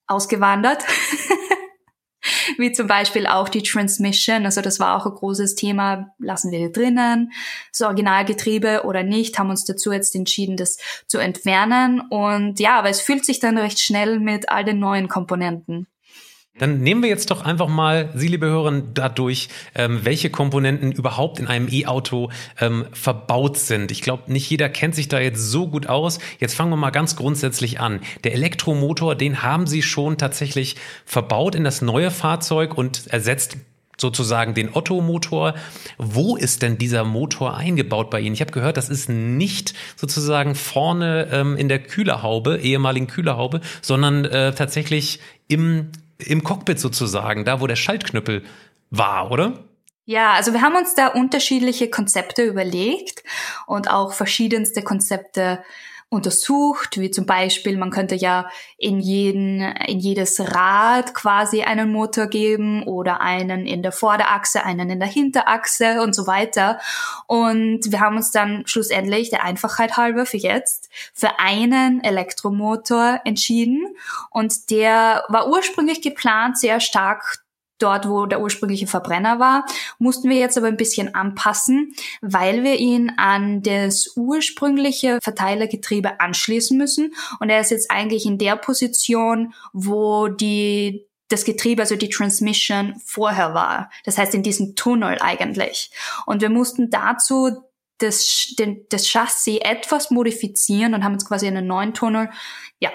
ausgewandert. 0.06 0.84
Wie 2.58 2.72
zum 2.72 2.86
Beispiel 2.86 3.26
auch 3.26 3.48
die 3.48 3.62
Transmission, 3.62 4.44
also 4.44 4.60
das 4.60 4.78
war 4.78 4.96
auch 4.96 5.06
ein 5.06 5.14
großes 5.14 5.54
Thema, 5.54 6.14
lassen 6.18 6.50
wir 6.50 6.58
die 6.58 6.72
drinnen, 6.72 7.32
das 7.72 7.80
Originalgetriebe 7.80 8.82
oder 8.84 9.02
nicht, 9.02 9.38
haben 9.38 9.48
uns 9.48 9.64
dazu 9.64 9.90
jetzt 9.90 10.14
entschieden, 10.14 10.56
das 10.56 10.76
zu 11.06 11.18
entfernen. 11.18 12.02
Und 12.10 12.60
ja, 12.60 12.78
aber 12.78 12.90
es 12.90 13.00
fühlt 13.00 13.24
sich 13.24 13.40
dann 13.40 13.56
recht 13.56 13.80
schnell 13.80 14.20
mit 14.20 14.50
all 14.50 14.64
den 14.64 14.78
neuen 14.78 15.08
Komponenten. 15.08 15.86
Dann 16.60 16.80
nehmen 16.80 17.02
wir 17.02 17.08
jetzt 17.08 17.30
doch 17.30 17.42
einfach 17.42 17.68
mal, 17.68 18.10
Sie 18.14 18.28
liebe 18.28 18.46
Hörer, 18.46 18.82
dadurch, 18.92 19.48
ähm, 19.74 20.00
welche 20.04 20.28
Komponenten 20.28 20.92
überhaupt 20.92 21.38
in 21.38 21.46
einem 21.46 21.68
E-Auto 21.70 22.30
ähm, 22.60 22.84
verbaut 22.92 23.56
sind. 23.56 23.90
Ich 23.90 24.02
glaube, 24.02 24.30
nicht 24.30 24.48
jeder 24.50 24.68
kennt 24.68 24.94
sich 24.94 25.08
da 25.08 25.18
jetzt 25.18 25.40
so 25.40 25.68
gut 25.68 25.86
aus. 25.86 26.18
Jetzt 26.38 26.54
fangen 26.54 26.70
wir 26.70 26.76
mal 26.76 26.90
ganz 26.90 27.16
grundsätzlich 27.16 27.80
an. 27.80 28.00
Der 28.24 28.34
Elektromotor, 28.34 29.14
den 29.14 29.42
haben 29.42 29.66
Sie 29.66 29.80
schon 29.80 30.18
tatsächlich 30.18 30.76
verbaut 31.06 31.54
in 31.54 31.64
das 31.64 31.80
neue 31.80 32.10
Fahrzeug 32.10 32.76
und 32.76 33.06
ersetzt 33.06 33.56
sozusagen 33.96 34.52
den 34.52 34.74
Otto-Motor. 34.74 35.54
Wo 35.96 36.36
ist 36.36 36.60
denn 36.60 36.76
dieser 36.76 37.04
Motor 37.04 37.56
eingebaut 37.56 38.10
bei 38.10 38.20
Ihnen? 38.20 38.34
Ich 38.34 38.42
habe 38.42 38.52
gehört, 38.52 38.76
das 38.76 38.90
ist 38.90 39.08
nicht 39.08 39.72
sozusagen 39.96 40.54
vorne 40.54 41.28
ähm, 41.32 41.56
in 41.56 41.68
der 41.68 41.78
Kühlerhaube, 41.78 42.58
ehemaligen 42.58 43.06
Kühlerhaube, 43.06 43.62
sondern 43.80 44.26
äh, 44.26 44.54
tatsächlich 44.54 45.20
im 45.48 45.90
im 46.26 46.44
Cockpit 46.44 46.78
sozusagen, 46.78 47.44
da 47.44 47.60
wo 47.60 47.66
der 47.66 47.76
Schaltknüppel 47.76 48.44
war, 48.90 49.30
oder? 49.30 49.64
Ja, 50.04 50.32
also 50.32 50.52
wir 50.52 50.62
haben 50.62 50.76
uns 50.76 50.94
da 50.94 51.08
unterschiedliche 51.08 51.88
Konzepte 51.88 52.42
überlegt 52.42 53.22
und 53.66 53.90
auch 53.90 54.12
verschiedenste 54.12 54.82
Konzepte 54.82 55.62
untersucht, 56.10 56.98
wie 56.98 57.12
zum 57.12 57.24
Beispiel, 57.24 57.78
man 57.78 57.90
könnte 57.90 58.16
ja 58.16 58.50
in 58.76 58.98
jeden, 58.98 59.60
in 59.60 60.00
jedes 60.00 60.40
Rad 60.40 61.14
quasi 61.14 61.62
einen 61.62 61.92
Motor 61.92 62.26
geben 62.26 62.82
oder 62.82 63.20
einen 63.20 63.64
in 63.64 63.82
der 63.82 63.92
Vorderachse, 63.92 64.64
einen 64.64 64.90
in 64.90 64.98
der 64.98 65.08
Hinterachse 65.08 66.02
und 66.02 66.12
so 66.14 66.26
weiter. 66.26 66.80
Und 67.28 67.92
wir 67.92 68.00
haben 68.00 68.16
uns 68.16 68.32
dann 68.32 68.64
schlussendlich 68.66 69.30
der 69.30 69.44
Einfachheit 69.44 69.96
halber 69.96 70.26
für 70.26 70.36
jetzt 70.36 70.90
für 71.14 71.38
einen 71.38 72.02
Elektromotor 72.02 73.20
entschieden 73.24 73.94
und 74.30 74.70
der 74.70 75.24
war 75.28 75.48
ursprünglich 75.48 76.02
geplant 76.02 76.58
sehr 76.58 76.80
stark 76.80 77.39
dort, 77.82 78.08
wo 78.08 78.26
der 78.26 78.40
ursprüngliche 78.40 78.86
Verbrenner 78.86 79.38
war, 79.38 79.66
mussten 79.98 80.28
wir 80.28 80.38
jetzt 80.38 80.56
aber 80.56 80.68
ein 80.68 80.76
bisschen 80.76 81.14
anpassen, 81.14 81.94
weil 82.20 82.62
wir 82.64 82.76
ihn 82.76 83.12
an 83.16 83.62
das 83.62 84.12
ursprüngliche 84.16 85.18
Verteilergetriebe 85.22 86.20
anschließen 86.20 86.76
müssen. 86.76 87.14
Und 87.40 87.50
er 87.50 87.60
ist 87.60 87.70
jetzt 87.70 87.90
eigentlich 87.90 88.26
in 88.26 88.38
der 88.38 88.56
Position, 88.56 89.54
wo 89.72 90.28
die 90.28 91.06
das 91.28 91.44
Getriebe, 91.44 91.82
also 91.82 91.96
die 91.96 92.08
Transmission 92.08 93.00
vorher 93.04 93.54
war. 93.54 93.90
Das 94.04 94.18
heißt 94.18 94.34
in 94.34 94.42
diesem 94.42 94.74
Tunnel 94.74 95.18
eigentlich. 95.20 95.90
Und 96.26 96.42
wir 96.42 96.50
mussten 96.50 96.90
dazu 96.90 97.50
das, 97.98 98.54
den, 98.58 98.86
das 98.88 99.06
Chassis 99.06 99.58
etwas 99.60 100.10
modifizieren 100.10 100.94
und 100.94 101.04
haben 101.04 101.12
jetzt 101.12 101.28
quasi 101.28 101.46
einen 101.46 101.66
neuen 101.66 101.94
Tunnel 101.94 102.30
ja, 102.80 102.90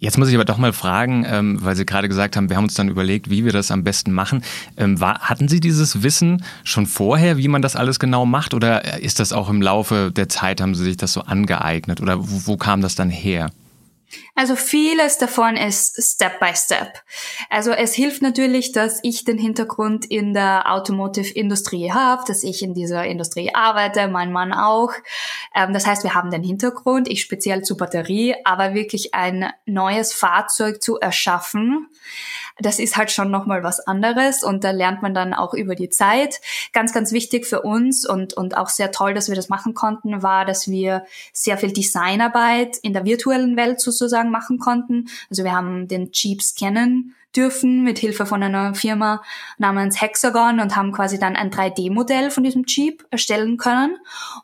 Jetzt 0.00 0.16
muss 0.16 0.30
ich 0.30 0.34
aber 0.34 0.46
doch 0.46 0.56
mal 0.56 0.72
fragen, 0.72 1.26
ähm, 1.28 1.58
weil 1.62 1.76
Sie 1.76 1.84
gerade 1.84 2.08
gesagt 2.08 2.34
haben, 2.34 2.48
wir 2.48 2.56
haben 2.56 2.64
uns 2.64 2.72
dann 2.72 2.88
überlegt, 2.88 3.28
wie 3.28 3.44
wir 3.44 3.52
das 3.52 3.70
am 3.70 3.84
besten 3.84 4.12
machen. 4.12 4.42
Ähm, 4.78 4.98
war, 4.98 5.20
hatten 5.20 5.46
Sie 5.46 5.60
dieses 5.60 6.02
Wissen 6.02 6.42
schon 6.64 6.86
vorher, 6.86 7.36
wie 7.36 7.48
man 7.48 7.60
das 7.60 7.76
alles 7.76 7.98
genau 7.98 8.24
macht, 8.24 8.54
oder 8.54 8.98
ist 9.02 9.20
das 9.20 9.34
auch 9.34 9.50
im 9.50 9.60
Laufe 9.60 10.10
der 10.10 10.30
Zeit, 10.30 10.62
haben 10.62 10.74
Sie 10.74 10.84
sich 10.84 10.96
das 10.96 11.12
so 11.12 11.20
angeeignet, 11.20 12.00
oder 12.00 12.18
wo, 12.18 12.46
wo 12.46 12.56
kam 12.56 12.80
das 12.80 12.94
dann 12.94 13.10
her? 13.10 13.50
Also 14.34 14.56
vieles 14.56 15.18
davon 15.18 15.56
ist 15.56 16.02
Step 16.02 16.40
by 16.40 16.52
Step. 16.54 17.02
Also 17.48 17.72
es 17.72 17.94
hilft 17.94 18.22
natürlich, 18.22 18.72
dass 18.72 19.00
ich 19.02 19.24
den 19.24 19.38
Hintergrund 19.38 20.04
in 20.06 20.34
der 20.34 20.72
Automotive-Industrie 20.72 21.92
habe, 21.92 22.22
dass 22.26 22.42
ich 22.42 22.62
in 22.62 22.74
dieser 22.74 23.04
Industrie 23.06 23.54
arbeite, 23.54 24.08
mein 24.08 24.32
Mann 24.32 24.52
auch. 24.52 24.92
Ähm, 25.54 25.72
das 25.72 25.86
heißt, 25.86 26.04
wir 26.04 26.14
haben 26.14 26.30
den 26.30 26.42
Hintergrund, 26.42 27.08
ich 27.08 27.20
speziell 27.20 27.62
zur 27.62 27.76
Batterie, 27.76 28.34
aber 28.44 28.74
wirklich 28.74 29.14
ein 29.14 29.52
neues 29.66 30.12
Fahrzeug 30.12 30.82
zu 30.82 30.98
erschaffen, 30.98 31.88
das 32.58 32.78
ist 32.78 32.96
halt 32.96 33.10
schon 33.10 33.30
nochmal 33.30 33.62
was 33.62 33.80
anderes 33.80 34.42
und 34.42 34.64
da 34.64 34.70
lernt 34.70 35.02
man 35.02 35.14
dann 35.14 35.34
auch 35.34 35.54
über 35.54 35.74
die 35.74 35.90
Zeit. 35.90 36.40
Ganz, 36.72 36.92
ganz 36.92 37.12
wichtig 37.12 37.46
für 37.46 37.62
uns 37.62 38.06
und, 38.08 38.34
und 38.34 38.56
auch 38.56 38.68
sehr 38.68 38.92
toll, 38.92 39.14
dass 39.14 39.28
wir 39.28 39.36
das 39.36 39.48
machen 39.48 39.74
konnten, 39.74 40.22
war, 40.22 40.44
dass 40.44 40.68
wir 40.68 41.04
sehr 41.32 41.58
viel 41.58 41.72
Designarbeit 41.72 42.76
in 42.78 42.92
der 42.92 43.04
virtuellen 43.04 43.56
Welt 43.56 43.80
sozusagen 43.80 44.30
machen 44.30 44.58
konnten. 44.58 45.08
Also 45.30 45.44
wir 45.44 45.52
haben 45.52 45.88
den 45.88 46.10
Jeep 46.12 46.42
scannen 46.42 47.14
dürfen 47.36 47.84
mit 47.84 47.98
Hilfe 47.98 48.26
von 48.26 48.42
einer 48.42 48.74
Firma 48.74 49.22
namens 49.58 50.00
Hexagon 50.00 50.60
und 50.60 50.76
haben 50.76 50.92
quasi 50.92 51.18
dann 51.18 51.36
ein 51.36 51.50
3D-Modell 51.50 52.30
von 52.30 52.42
diesem 52.42 52.64
Jeep 52.66 53.06
erstellen 53.10 53.56
können 53.56 53.96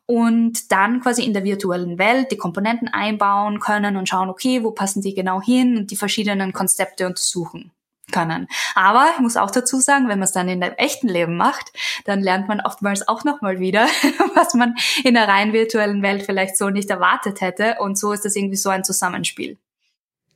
und 0.07 0.71
dann 0.71 1.01
quasi 1.01 1.25
in 1.25 1.33
der 1.33 1.45
virtuellen 1.45 1.99
Welt 1.99 2.31
die 2.31 2.37
Komponenten 2.37 2.89
einbauen 2.89 3.61
können 3.61 3.97
und 3.97 4.09
schauen, 4.09 4.29
okay, 4.29 4.63
wo 4.63 4.71
passen 4.71 5.03
die 5.03 5.15
genau 5.15 5.41
hin 5.41 5.77
und 5.77 5.91
die 5.91 5.97
verschiedenen 5.97 6.53
Konzepte 6.53 7.07
untersuchen 7.07 7.73
können. 8.13 8.49
Aber 8.75 9.07
ich 9.15 9.21
muss 9.21 9.37
auch 9.37 9.51
dazu 9.51 9.81
sagen, 9.81 10.09
wenn 10.09 10.19
man 10.19 10.25
es 10.25 10.33
dann 10.33 10.49
in 10.49 10.61
dem 10.61 10.73
echten 10.75 11.09
Leben 11.09 11.37
macht, 11.37 11.73
dann 12.05 12.21
lernt 12.21 12.49
man 12.49 12.61
oftmals 12.61 13.07
auch 13.07 13.25
nochmal 13.25 13.59
wieder, 13.59 13.87
was 14.35 14.55
man 14.55 14.75
in 15.05 15.15
der 15.15 15.29
rein 15.29 15.53
virtuellen 15.53 16.03
Welt 16.03 16.23
vielleicht 16.23 16.57
so 16.57 16.71
nicht 16.71 16.91
erwartet 16.91 17.41
hätte. 17.41 17.77
Und 17.81 17.99
so 17.99 18.13
ist 18.13 18.25
das 18.25 18.37
irgendwie 18.37 18.57
so 18.57 18.71
ein 18.71 18.85
Zusammenspiel. 18.85 19.59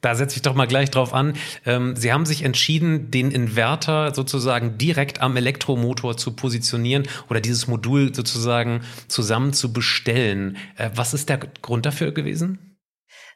Da 0.01 0.15
setze 0.15 0.37
ich 0.37 0.43
doch 0.43 0.55
mal 0.55 0.67
gleich 0.67 0.91
drauf 0.91 1.13
an. 1.13 1.35
Ähm, 1.67 1.95
Sie 1.95 2.13
haben 2.13 2.25
sich 2.25 2.43
entschieden, 2.43 3.11
den 3.11 3.31
Inverter 3.31 4.15
sozusagen 4.15 4.79
direkt 4.79 5.21
am 5.21 5.37
Elektromotor 5.37 6.17
zu 6.17 6.33
positionieren 6.33 7.07
oder 7.29 7.41
dieses 7.41 7.67
Modul 7.67 8.15
sozusagen 8.15 8.81
zusammen 9.09 9.53
zu 9.53 9.73
bestellen. 9.73 10.57
Äh, 10.77 10.91
was 10.95 11.13
ist 11.13 11.29
der 11.29 11.39
Grund 11.39 11.85
dafür 11.85 12.13
gewesen? 12.13 12.70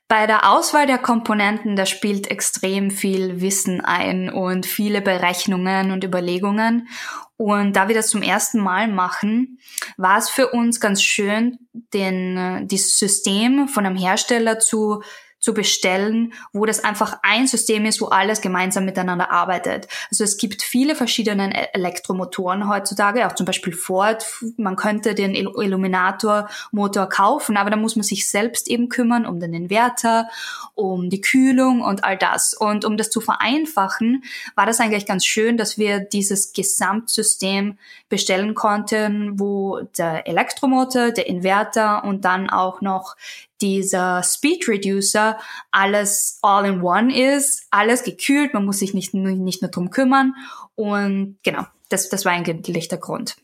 Bei 0.06 0.26
der 0.26 0.50
Auswahl 0.52 0.86
der 0.86 0.98
Komponenten, 0.98 1.76
da 1.76 1.86
spielt 1.86 2.30
extrem 2.30 2.90
viel 2.90 3.40
Wissen 3.40 3.80
ein 3.80 4.28
und 4.28 4.66
viele 4.66 5.00
Berechnungen 5.00 5.90
und 5.92 6.04
Überlegungen. 6.04 6.88
Und 7.36 7.74
da 7.74 7.88
wir 7.88 7.94
das 7.94 8.08
zum 8.08 8.22
ersten 8.22 8.60
Mal 8.60 8.86
machen, 8.86 9.58
war 9.96 10.18
es 10.18 10.28
für 10.28 10.50
uns 10.50 10.78
ganz 10.78 11.02
schön, 11.02 11.58
den, 11.72 12.36
äh, 12.36 12.66
dieses 12.66 12.98
System 12.98 13.66
von 13.66 13.86
einem 13.86 13.96
Hersteller 13.96 14.60
zu 14.60 15.02
zu 15.44 15.52
bestellen, 15.52 16.32
wo 16.54 16.64
das 16.64 16.82
einfach 16.82 17.18
ein 17.22 17.46
System 17.46 17.84
ist, 17.84 18.00
wo 18.00 18.06
alles 18.06 18.40
gemeinsam 18.40 18.86
miteinander 18.86 19.30
arbeitet. 19.30 19.88
Also 20.10 20.24
es 20.24 20.38
gibt 20.38 20.62
viele 20.62 20.94
verschiedene 20.94 21.54
e- 21.54 21.68
Elektromotoren 21.74 22.66
heutzutage, 22.66 23.26
auch 23.26 23.34
zum 23.34 23.44
Beispiel 23.44 23.74
Ford. 23.74 24.24
Man 24.56 24.76
könnte 24.76 25.14
den 25.14 25.34
Illuminator-Motor 25.34 27.10
kaufen, 27.10 27.58
aber 27.58 27.68
da 27.68 27.76
muss 27.76 27.94
man 27.94 28.04
sich 28.04 28.26
selbst 28.26 28.68
eben 28.68 28.88
kümmern 28.88 29.26
um 29.26 29.38
den 29.38 29.52
Inverter, 29.52 30.30
um 30.74 31.10
die 31.10 31.20
Kühlung 31.20 31.82
und 31.82 32.04
all 32.04 32.16
das. 32.16 32.54
Und 32.54 32.86
um 32.86 32.96
das 32.96 33.10
zu 33.10 33.20
vereinfachen, 33.20 34.24
war 34.54 34.64
das 34.64 34.80
eigentlich 34.80 35.04
ganz 35.04 35.26
schön, 35.26 35.58
dass 35.58 35.76
wir 35.76 36.00
dieses 36.00 36.54
Gesamtsystem 36.54 37.76
bestellen 38.08 38.54
konnten, 38.54 39.38
wo 39.38 39.80
der 39.98 40.26
Elektromotor, 40.26 41.10
der 41.10 41.26
Inverter 41.26 42.02
und 42.04 42.24
dann 42.24 42.48
auch 42.48 42.80
noch 42.80 43.16
dieser 43.64 44.22
Speed 44.22 44.68
Reducer 44.68 45.38
alles 45.70 46.38
all 46.42 46.66
in 46.66 46.82
one 46.82 47.18
ist, 47.18 47.66
alles 47.70 48.04
gekühlt, 48.04 48.52
man 48.52 48.66
muss 48.66 48.78
sich 48.78 48.92
nicht, 48.92 49.14
nicht 49.14 49.62
nur 49.62 49.70
drum 49.70 49.90
kümmern 49.90 50.34
und 50.74 51.38
genau, 51.42 51.64
das, 51.88 52.10
das 52.10 52.26
war 52.26 52.32
eigentlich 52.32 52.88
der 52.88 52.98
Grund. 52.98 53.36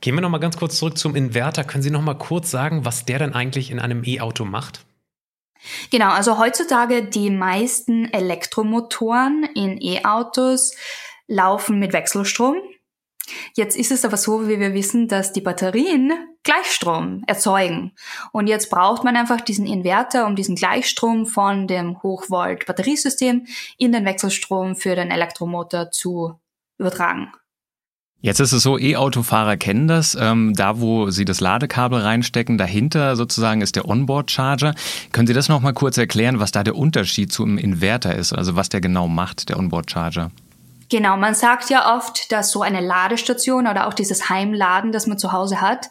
Gehen 0.00 0.14
wir 0.14 0.22
noch 0.22 0.30
mal 0.30 0.38
ganz 0.38 0.56
kurz 0.56 0.78
zurück 0.78 0.96
zum 0.98 1.14
Inverter. 1.14 1.62
Können 1.62 1.82
Sie 1.82 1.90
noch 1.90 2.02
mal 2.02 2.14
kurz 2.14 2.50
sagen, 2.50 2.84
was 2.84 3.04
der 3.04 3.20
denn 3.20 3.34
eigentlich 3.34 3.70
in 3.70 3.78
einem 3.78 4.02
E-Auto 4.04 4.44
macht? 4.44 4.84
Genau, 5.90 6.08
also 6.08 6.38
heutzutage 6.38 7.04
die 7.04 7.30
meisten 7.30 8.12
Elektromotoren 8.12 9.44
in 9.54 9.80
E-Autos 9.80 10.74
laufen 11.28 11.78
mit 11.78 11.92
Wechselstrom. 11.92 12.56
Jetzt 13.54 13.76
ist 13.76 13.92
es 13.92 14.04
aber 14.04 14.16
so, 14.16 14.48
wie 14.48 14.60
wir 14.60 14.74
wissen, 14.74 15.08
dass 15.08 15.32
die 15.32 15.40
Batterien 15.40 16.12
Gleichstrom 16.42 17.22
erzeugen. 17.26 17.92
Und 18.32 18.48
jetzt 18.48 18.70
braucht 18.70 19.04
man 19.04 19.16
einfach 19.16 19.40
diesen 19.40 19.66
Inverter, 19.66 20.26
um 20.26 20.34
diesen 20.34 20.56
Gleichstrom 20.56 21.26
von 21.26 21.66
dem 21.66 22.02
Hochvolt-Batteriesystem 22.02 23.46
in 23.78 23.92
den 23.92 24.04
Wechselstrom 24.04 24.74
für 24.74 24.96
den 24.96 25.10
Elektromotor 25.10 25.90
zu 25.90 26.40
übertragen. 26.78 27.32
Jetzt 28.24 28.38
ist 28.38 28.52
es 28.52 28.62
so, 28.62 28.78
E-Autofahrer 28.78 29.56
kennen 29.56 29.88
das. 29.88 30.16
Ähm, 30.18 30.54
da, 30.54 30.80
wo 30.80 31.10
sie 31.10 31.24
das 31.24 31.40
Ladekabel 31.40 31.98
reinstecken, 31.98 32.56
dahinter 32.56 33.16
sozusagen 33.16 33.62
ist 33.62 33.74
der 33.74 33.88
Onboard-Charger. 33.88 34.76
Können 35.10 35.26
Sie 35.26 35.34
das 35.34 35.48
nochmal 35.48 35.74
kurz 35.74 35.98
erklären, 35.98 36.38
was 36.38 36.52
da 36.52 36.62
der 36.62 36.76
Unterschied 36.76 37.32
zum 37.32 37.58
Inverter 37.58 38.14
ist? 38.14 38.32
Also 38.32 38.54
was 38.54 38.68
der 38.68 38.80
genau 38.80 39.08
macht, 39.08 39.48
der 39.48 39.58
Onboard-Charger? 39.58 40.30
Genau, 40.92 41.16
man 41.16 41.34
sagt 41.34 41.70
ja 41.70 41.96
oft, 41.96 42.30
dass 42.32 42.50
so 42.50 42.60
eine 42.60 42.82
Ladestation 42.82 43.66
oder 43.66 43.86
auch 43.86 43.94
dieses 43.94 44.28
Heimladen, 44.28 44.92
das 44.92 45.06
man 45.06 45.16
zu 45.16 45.32
Hause 45.32 45.62
hat, 45.62 45.88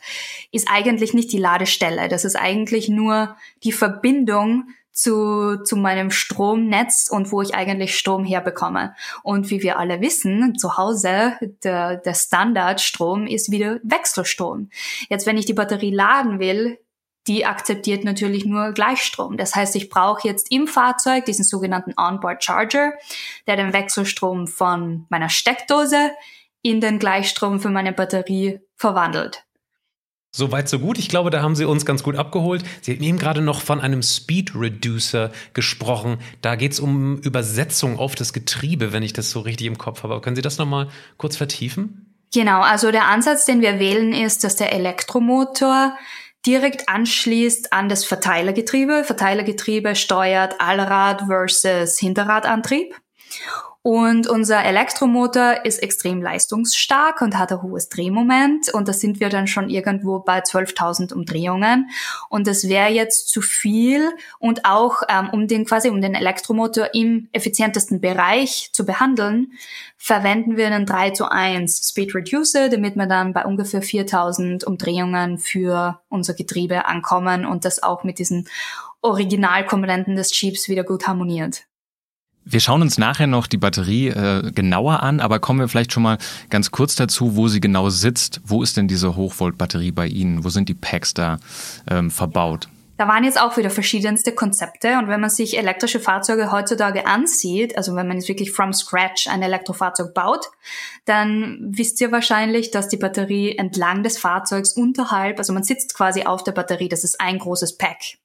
ist 0.51 0.67
eigentlich 0.71 1.15
nicht 1.15 1.31
die 1.31 1.39
Ladestelle. 1.39 2.07
Das 2.07 2.23
ist 2.23 2.35
eigentlich 2.35 2.87
nur 2.87 3.35
die 3.63 3.71
Verbindung 3.71 4.67
zu, 4.91 5.63
zu 5.63 5.75
meinem 5.75 6.11
Stromnetz 6.11 7.09
und 7.09 7.31
wo 7.31 7.41
ich 7.41 7.55
eigentlich 7.55 7.97
Strom 7.97 8.23
herbekomme. 8.23 8.93
Und 9.23 9.49
wie 9.49 9.63
wir 9.63 9.79
alle 9.79 10.01
wissen, 10.01 10.55
zu 10.55 10.77
Hause, 10.77 11.33
der, 11.63 11.97
der 11.97 12.13
Standardstrom 12.13 13.25
ist 13.25 13.49
wieder 13.49 13.79
Wechselstrom. 13.81 14.69
Jetzt, 15.09 15.25
wenn 15.25 15.37
ich 15.37 15.47
die 15.47 15.55
Batterie 15.55 15.95
laden 15.95 16.37
will, 16.37 16.77
die 17.27 17.45
akzeptiert 17.45 18.03
natürlich 18.03 18.45
nur 18.45 18.71
Gleichstrom. 18.71 19.37
Das 19.37 19.55
heißt, 19.55 19.75
ich 19.75 19.89
brauche 19.89 20.27
jetzt 20.27 20.51
im 20.51 20.67
Fahrzeug 20.67 21.25
diesen 21.25 21.45
sogenannten 21.45 21.93
Onboard 21.97 22.43
Charger, 22.43 22.93
der 23.47 23.57
den 23.57 23.73
Wechselstrom 23.73 24.47
von 24.47 25.05
meiner 25.09 25.29
Steckdose 25.29 26.11
in 26.63 26.81
den 26.81 26.99
Gleichstrom 26.99 27.59
für 27.59 27.69
meine 27.69 27.93
Batterie 27.93 28.59
verwandelt. 28.75 29.43
Soweit, 30.33 30.69
so 30.69 30.79
gut. 30.79 30.97
Ich 30.97 31.09
glaube, 31.09 31.29
da 31.29 31.41
haben 31.41 31.55
Sie 31.55 31.65
uns 31.65 31.85
ganz 31.85 32.03
gut 32.03 32.15
abgeholt. 32.15 32.63
Sie 32.81 32.93
haben 32.93 33.03
eben 33.03 33.17
gerade 33.17 33.41
noch 33.41 33.61
von 33.61 33.81
einem 33.81 34.01
Speed 34.01 34.53
Reducer 34.55 35.31
gesprochen. 35.53 36.19
Da 36.41 36.55
geht 36.55 36.71
es 36.71 36.79
um 36.79 37.17
Übersetzung 37.17 37.99
auf 37.99 38.15
das 38.15 38.31
Getriebe, 38.31 38.93
wenn 38.93 39.03
ich 39.03 39.11
das 39.11 39.29
so 39.29 39.41
richtig 39.41 39.67
im 39.67 39.77
Kopf 39.77 40.03
habe. 40.03 40.13
Aber 40.13 40.21
können 40.21 40.37
Sie 40.37 40.41
das 40.41 40.57
nochmal 40.57 40.87
kurz 41.17 41.35
vertiefen? 41.35 42.15
Genau, 42.33 42.61
also 42.61 42.91
der 42.91 43.09
Ansatz, 43.09 43.43
den 43.43 43.59
wir 43.59 43.77
wählen, 43.79 44.13
ist, 44.13 44.45
dass 44.45 44.55
der 44.55 44.71
Elektromotor 44.71 45.97
direkt 46.45 46.89
anschließt 46.89 47.73
an 47.73 47.89
das 47.89 48.05
Verteilergetriebe. 48.05 49.03
Verteilergetriebe 49.03 49.95
steuert 49.95 50.59
Allrad 50.59 51.23
versus 51.27 51.99
Hinterradantrieb. 51.99 52.95
Und 53.83 54.27
unser 54.27 54.63
Elektromotor 54.63 55.65
ist 55.65 55.81
extrem 55.81 56.21
leistungsstark 56.21 57.19
und 57.21 57.39
hat 57.39 57.51
ein 57.51 57.63
hohes 57.63 57.89
Drehmoment. 57.89 58.71
Und 58.71 58.87
da 58.87 58.93
sind 58.93 59.19
wir 59.19 59.29
dann 59.29 59.47
schon 59.47 59.71
irgendwo 59.71 60.19
bei 60.19 60.41
12.000 60.41 61.11
Umdrehungen. 61.13 61.89
Und 62.29 62.45
das 62.45 62.69
wäre 62.69 62.89
jetzt 62.89 63.29
zu 63.29 63.41
viel. 63.41 64.11
Und 64.37 64.65
auch 64.65 65.01
ähm, 65.09 65.29
um 65.31 65.47
den 65.47 65.65
quasi 65.65 65.89
um 65.89 65.99
den 65.99 66.13
Elektromotor 66.13 66.93
im 66.93 67.29
effizientesten 67.31 68.01
Bereich 68.01 68.69
zu 68.71 68.85
behandeln, 68.85 69.53
verwenden 69.97 70.57
wir 70.57 70.67
einen 70.67 70.85
3 70.85 71.11
zu 71.11 71.31
1 71.31 71.89
Speed 71.89 72.13
Reducer, 72.13 72.69
damit 72.69 72.95
wir 72.95 73.07
dann 73.07 73.33
bei 73.33 73.45
ungefähr 73.45 73.81
4000 73.81 74.63
Umdrehungen 74.63 75.39
für 75.39 75.99
unser 76.07 76.35
Getriebe 76.35 76.85
ankommen 76.85 77.47
und 77.47 77.65
das 77.65 77.81
auch 77.81 78.03
mit 78.03 78.19
diesen 78.19 78.47
Originalkomponenten 79.01 80.15
des 80.15 80.39
Jeeps 80.39 80.69
wieder 80.69 80.83
gut 80.83 81.07
harmoniert. 81.07 81.63
Wir 82.43 82.59
schauen 82.59 82.81
uns 82.81 82.97
nachher 82.97 83.27
noch 83.27 83.47
die 83.47 83.57
Batterie 83.57 84.07
äh, 84.07 84.51
genauer 84.51 85.03
an, 85.03 85.19
aber 85.19 85.39
kommen 85.39 85.59
wir 85.59 85.67
vielleicht 85.67 85.93
schon 85.93 86.03
mal 86.03 86.17
ganz 86.49 86.71
kurz 86.71 86.95
dazu, 86.95 87.35
wo 87.35 87.47
sie 87.47 87.61
genau 87.61 87.89
sitzt. 87.89 88.41
Wo 88.43 88.63
ist 88.63 88.77
denn 88.77 88.87
diese 88.87 89.15
Hochvolt-Batterie 89.15 89.91
bei 89.91 90.07
Ihnen? 90.07 90.43
Wo 90.43 90.49
sind 90.49 90.67
die 90.67 90.73
Packs 90.73 91.13
da 91.13 91.39
ähm, 91.89 92.09
verbaut? 92.09 92.67
Da 93.01 93.07
waren 93.07 93.23
jetzt 93.23 93.41
auch 93.41 93.57
wieder 93.57 93.71
verschiedenste 93.71 94.31
Konzepte 94.31 94.99
und 94.99 95.07
wenn 95.07 95.19
man 95.19 95.31
sich 95.31 95.57
elektrische 95.57 95.99
Fahrzeuge 95.99 96.51
heutzutage 96.51 97.07
ansieht, 97.07 97.75
also 97.75 97.95
wenn 97.95 98.07
man 98.07 98.17
jetzt 98.17 98.27
wirklich 98.29 98.51
from 98.51 98.73
scratch 98.73 99.27
ein 99.27 99.41
Elektrofahrzeug 99.41 100.13
baut, 100.13 100.45
dann 101.05 101.57
wisst 101.71 101.99
ihr 101.99 102.11
wahrscheinlich, 102.11 102.69
dass 102.69 102.89
die 102.89 102.97
Batterie 102.97 103.57
entlang 103.57 104.03
des 104.03 104.19
Fahrzeugs 104.19 104.73
unterhalb, 104.73 105.39
also 105.39 105.51
man 105.51 105.63
sitzt 105.63 105.95
quasi 105.95 106.25
auf 106.25 106.43
der 106.43 106.51
Batterie, 106.51 106.89
das 106.89 107.03
ist 107.03 107.19
ein 107.19 107.39
großes 107.39 107.77
Pack. 107.77 108.19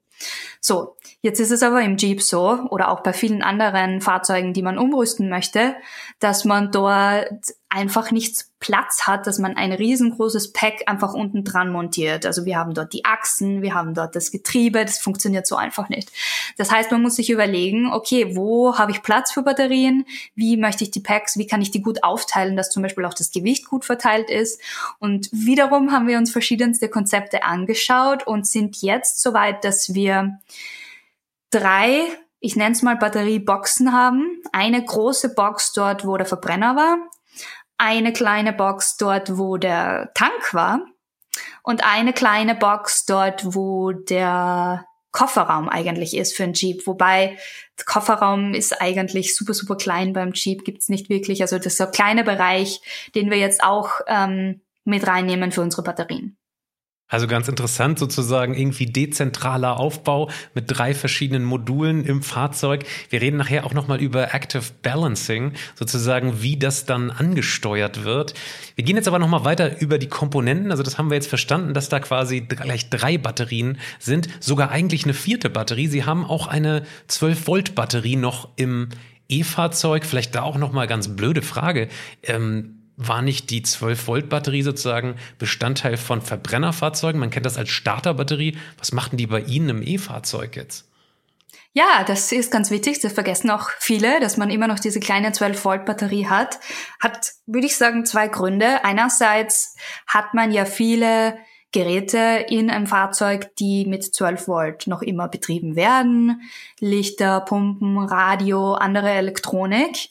So, 0.68 0.96
jetzt 1.20 1.38
ist 1.38 1.52
es 1.52 1.62
aber 1.62 1.80
im 1.82 1.96
Jeep 1.96 2.20
so 2.20 2.66
oder 2.70 2.90
auch 2.90 3.04
bei 3.04 3.12
vielen 3.12 3.40
anderen 3.40 4.00
Fahrzeugen, 4.00 4.52
die 4.52 4.62
man 4.62 4.78
umrüsten 4.78 5.28
möchte, 5.28 5.76
dass 6.18 6.44
man 6.44 6.72
dort 6.72 7.54
einfach 7.68 8.10
nicht 8.10 8.46
Platz 8.58 9.06
hat, 9.06 9.26
dass 9.26 9.38
man 9.38 9.56
ein 9.56 9.72
riesengroßes 9.72 10.52
Pack 10.52 10.84
einfach 10.86 11.12
unten 11.12 11.44
dran 11.44 11.70
montiert. 11.70 12.24
Also 12.24 12.46
wir 12.46 12.56
haben 12.56 12.74
dort 12.74 12.92
die 12.92 13.04
Achsen, 13.04 13.60
wir 13.60 13.74
haben 13.74 13.92
dort 13.92 14.16
das 14.16 14.30
Getriebe, 14.30 14.84
das 14.84 14.98
funktioniert 14.98 15.46
so 15.46 15.56
einfach 15.56 15.88
nicht. 15.88 16.10
Das 16.56 16.72
heißt, 16.72 16.90
man 16.90 17.02
muss 17.02 17.16
sich 17.16 17.28
überlegen, 17.28 17.92
okay, 17.92 18.34
wo 18.34 18.78
habe 18.78 18.92
ich 18.92 19.02
Platz 19.02 19.30
für 19.30 19.42
Batterien? 19.42 20.06
Wie 20.34 20.56
möchte 20.56 20.84
ich 20.84 20.90
die 20.90 21.00
Packs, 21.00 21.36
wie 21.36 21.46
kann 21.46 21.60
ich 21.60 21.70
die 21.70 21.82
gut 21.82 22.02
aufteilen, 22.02 22.56
dass 22.56 22.70
zum 22.70 22.82
Beispiel 22.82 23.04
auch 23.04 23.14
das 23.14 23.30
Gewicht 23.30 23.68
gut 23.68 23.84
verteilt 23.84 24.30
ist? 24.30 24.60
Und 24.98 25.28
wiederum 25.32 25.92
haben 25.92 26.08
wir 26.08 26.18
uns 26.18 26.32
verschiedenste 26.32 26.88
Konzepte 26.88 27.44
angeschaut 27.44 28.26
und 28.26 28.46
sind 28.46 28.80
jetzt 28.80 29.20
soweit, 29.20 29.64
dass 29.64 29.92
wir 29.92 30.38
drei 31.50 32.06
ich 32.40 32.56
nenne 32.56 32.72
es 32.72 32.82
mal 32.82 32.96
Batterieboxen 32.96 33.92
haben. 33.92 34.42
Eine 34.52 34.84
große 34.84 35.34
Box 35.34 35.72
dort, 35.72 36.06
wo 36.06 36.16
der 36.16 36.26
Verbrenner 36.26 36.76
war, 36.76 36.98
eine 37.78 38.12
kleine 38.12 38.52
Box 38.52 38.96
dort, 38.96 39.36
wo 39.36 39.56
der 39.56 40.12
Tank 40.14 40.54
war 40.54 40.80
und 41.62 41.84
eine 41.84 42.12
kleine 42.12 42.54
Box 42.54 43.04
dort, 43.04 43.54
wo 43.54 43.92
der 43.92 44.86
Kofferraum 45.12 45.68
eigentlich 45.68 46.16
ist 46.16 46.36
für 46.36 46.44
ein 46.44 46.52
Jeep. 46.52 46.86
Wobei 46.86 47.38
der 47.78 47.84
Kofferraum 47.84 48.54
ist 48.54 48.80
eigentlich 48.80 49.34
super, 49.34 49.54
super 49.54 49.76
klein 49.76 50.12
beim 50.12 50.32
Jeep, 50.32 50.64
gibt's 50.64 50.88
nicht 50.88 51.08
wirklich. 51.08 51.42
Also 51.42 51.56
das 51.56 51.66
ist 51.66 51.78
so 51.78 51.84
ein 51.84 51.92
kleiner 51.92 52.22
Bereich, 52.22 52.80
den 53.14 53.30
wir 53.30 53.38
jetzt 53.38 53.62
auch 53.64 54.00
ähm, 54.06 54.60
mit 54.84 55.06
reinnehmen 55.06 55.52
für 55.52 55.62
unsere 55.62 55.82
Batterien. 55.82 56.36
Also 57.08 57.28
ganz 57.28 57.46
interessant 57.46 58.00
sozusagen 58.00 58.54
irgendwie 58.54 58.86
dezentraler 58.86 59.78
Aufbau 59.78 60.28
mit 60.54 60.64
drei 60.66 60.92
verschiedenen 60.92 61.44
Modulen 61.44 62.04
im 62.04 62.20
Fahrzeug. 62.20 62.84
Wir 63.10 63.20
reden 63.20 63.36
nachher 63.36 63.64
auch 63.64 63.74
nochmal 63.74 64.00
über 64.00 64.34
Active 64.34 64.64
Balancing, 64.82 65.52
sozusagen 65.76 66.42
wie 66.42 66.56
das 66.56 66.84
dann 66.84 67.12
angesteuert 67.12 68.02
wird. 68.02 68.34
Wir 68.74 68.84
gehen 68.84 68.96
jetzt 68.96 69.06
aber 69.06 69.20
nochmal 69.20 69.44
weiter 69.44 69.80
über 69.80 69.98
die 69.98 70.08
Komponenten. 70.08 70.72
Also 70.72 70.82
das 70.82 70.98
haben 70.98 71.08
wir 71.08 71.14
jetzt 71.14 71.28
verstanden, 71.28 71.74
dass 71.74 71.88
da 71.88 72.00
quasi 72.00 72.40
gleich 72.40 72.90
drei 72.90 73.18
Batterien 73.18 73.78
sind, 74.00 74.28
sogar 74.40 74.72
eigentlich 74.72 75.04
eine 75.04 75.14
vierte 75.14 75.48
Batterie. 75.48 75.86
Sie 75.86 76.04
haben 76.04 76.24
auch 76.24 76.48
eine 76.48 76.82
12 77.06 77.46
Volt 77.46 77.74
Batterie 77.76 78.16
noch 78.16 78.48
im 78.56 78.88
E-Fahrzeug. 79.28 80.04
Vielleicht 80.04 80.34
da 80.34 80.42
auch 80.42 80.58
nochmal 80.58 80.88
ganz 80.88 81.14
blöde 81.14 81.42
Frage. 81.42 81.86
Ähm, 82.24 82.85
war 82.96 83.22
nicht 83.22 83.50
die 83.50 83.62
12-Volt-Batterie 83.62 84.62
sozusagen 84.62 85.16
Bestandteil 85.38 85.96
von 85.96 86.22
Verbrennerfahrzeugen? 86.22 87.20
Man 87.20 87.30
kennt 87.30 87.46
das 87.46 87.58
als 87.58 87.70
Starterbatterie. 87.70 88.56
Was 88.78 88.92
machten 88.92 89.16
die 89.16 89.26
bei 89.26 89.40
Ihnen 89.40 89.68
im 89.68 89.82
E-Fahrzeug 89.82 90.56
jetzt? 90.56 90.88
Ja, 91.72 92.04
das 92.06 92.32
ist 92.32 92.50
ganz 92.50 92.70
wichtig. 92.70 93.00
Das 93.00 93.12
vergessen 93.12 93.50
auch 93.50 93.68
viele, 93.78 94.18
dass 94.18 94.38
man 94.38 94.48
immer 94.48 94.66
noch 94.66 94.78
diese 94.78 94.98
kleine 94.98 95.30
12-Volt-Batterie 95.32 96.26
hat. 96.26 96.58
Hat, 97.00 97.32
würde 97.44 97.66
ich 97.66 97.76
sagen, 97.76 98.06
zwei 98.06 98.28
Gründe. 98.28 98.82
Einerseits 98.82 99.76
hat 100.06 100.32
man 100.32 100.52
ja 100.52 100.64
viele 100.64 101.36
Geräte 101.72 102.46
in 102.48 102.70
einem 102.70 102.86
Fahrzeug, 102.86 103.54
die 103.56 103.84
mit 103.84 104.02
12 104.02 104.48
Volt 104.48 104.86
noch 104.86 105.02
immer 105.02 105.28
betrieben 105.28 105.76
werden. 105.76 106.40
Lichter, 106.80 107.40
Pumpen, 107.40 107.98
Radio, 107.98 108.72
andere 108.72 109.10
Elektronik. 109.10 110.08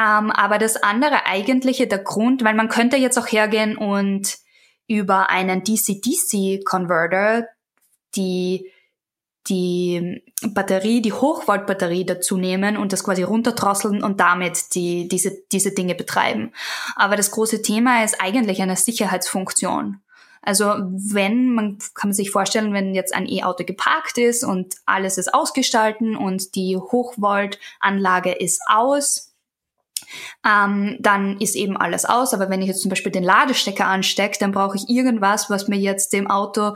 Ähm, 0.00 0.30
aber 0.30 0.58
das 0.58 0.82
andere 0.82 1.26
eigentliche, 1.26 1.86
der 1.86 1.98
Grund, 1.98 2.42
weil 2.44 2.54
man 2.54 2.68
könnte 2.68 2.96
jetzt 2.96 3.18
auch 3.18 3.26
hergehen 3.26 3.76
und 3.76 4.38
über 4.86 5.30
einen 5.30 5.62
DC-DC-Converter 5.62 7.46
die 8.16 8.70
die 9.48 10.22
Batterie, 10.42 11.00
die 11.00 11.12
Hochvoltbatterie 11.12 12.04
dazu 12.04 12.36
nehmen 12.36 12.76
und 12.76 12.92
das 12.92 13.02
quasi 13.02 13.22
runterdrosseln 13.22 14.02
und 14.02 14.20
damit 14.20 14.74
die, 14.74 15.08
diese, 15.08 15.32
diese 15.50 15.72
Dinge 15.72 15.94
betreiben. 15.94 16.52
Aber 16.94 17.16
das 17.16 17.30
große 17.30 17.62
Thema 17.62 18.04
ist 18.04 18.20
eigentlich 18.20 18.62
eine 18.62 18.76
Sicherheitsfunktion. 18.76 20.00
Also 20.42 20.64
wenn, 20.66 21.52
man 21.54 21.78
kann 21.94 22.12
sich 22.12 22.30
vorstellen, 22.30 22.72
wenn 22.72 22.94
jetzt 22.94 23.14
ein 23.14 23.26
E-Auto 23.26 23.64
geparkt 23.64 24.18
ist 24.18 24.44
und 24.44 24.76
alles 24.86 25.18
ist 25.18 25.34
ausgestalten 25.34 26.16
und 26.16 26.54
die 26.54 26.76
Hochvoltanlage 26.76 28.32
ist 28.32 28.60
aus, 28.68 29.29
ähm, 30.46 30.96
dann 31.00 31.38
ist 31.38 31.56
eben 31.56 31.76
alles 31.76 32.04
aus. 32.04 32.34
Aber 32.34 32.50
wenn 32.50 32.62
ich 32.62 32.68
jetzt 32.68 32.82
zum 32.82 32.90
Beispiel 32.90 33.12
den 33.12 33.24
Ladestecker 33.24 33.86
anstecke, 33.86 34.38
dann 34.38 34.52
brauche 34.52 34.76
ich 34.76 34.88
irgendwas, 34.88 35.50
was 35.50 35.68
mir 35.68 35.78
jetzt 35.78 36.12
dem 36.12 36.30
Auto 36.30 36.74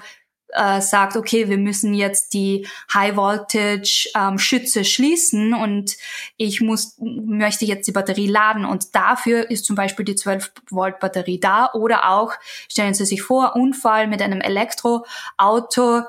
äh, 0.55 0.81
sagt, 0.81 1.17
okay, 1.17 1.49
wir 1.49 1.59
müssen 1.59 1.95
jetzt 1.95 2.33
die 2.33 2.67
High 2.93 3.17
Voltage 3.17 4.09
ähm, 4.15 4.39
schließen 4.39 5.53
und 5.53 5.97
ich 6.37 6.61
muss 6.61 6.97
möchte 6.99 7.65
jetzt 7.65 7.87
die 7.89 7.93
Batterie 7.93 8.29
laden. 8.29 8.65
Und 8.65 8.95
dafür 8.95 9.51
ist 9.51 9.65
zum 9.65 9.77
Beispiel 9.77 10.05
die 10.05 10.15
12 10.15 10.53
Volt 10.71 11.01
Batterie 11.01 11.41
da. 11.41 11.71
Oder 11.75 12.11
auch 12.11 12.33
stellen 12.69 12.95
Sie 12.95 13.05
sich 13.05 13.23
vor 13.23 13.57
Unfall 13.57 14.07
mit 14.07 14.23
einem 14.23 14.41
Elektroauto 14.41 16.03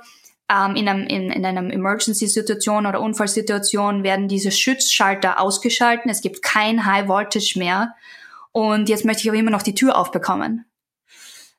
ähm, 0.50 0.76
in, 0.76 0.88
einem, 0.88 1.08
in, 1.08 1.32
in 1.32 1.46
einem 1.46 1.70
Emergency-Situation 1.70 2.86
oder 2.86 3.02
Unfallsituation 3.02 4.04
werden 4.04 4.28
diese 4.28 4.52
Schutzschalter 4.52 5.40
ausgeschalten. 5.40 6.10
Es 6.10 6.22
gibt 6.22 6.42
kein 6.42 6.86
High 6.86 7.08
Voltage 7.08 7.54
mehr. 7.58 7.96
Und 8.52 8.88
jetzt 8.90 9.06
möchte 9.06 9.24
ich 9.24 9.30
aber 9.30 9.38
immer 9.38 9.52
noch 9.52 9.64
die 9.64 9.76
Tür 9.76 9.98
aufbekommen. 9.98 10.66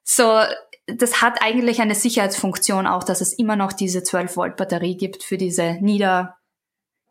So, 0.02 0.40
das 0.86 1.20
hat 1.20 1.42
eigentlich 1.42 1.80
eine 1.80 1.94
Sicherheitsfunktion 1.94 2.86
auch, 2.86 3.02
dass 3.02 3.20
es 3.20 3.32
immer 3.32 3.56
noch 3.56 3.72
diese 3.72 4.02
12 4.02 4.36
Volt 4.36 4.56
Batterie 4.56 4.96
gibt 4.96 5.22
für 5.22 5.36
diese 5.36 5.78
Nieder 5.80 6.36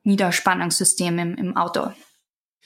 Niederspannungssysteme 0.03 1.21
im, 1.21 1.35
im 1.35 1.57
Auto. 1.57 1.91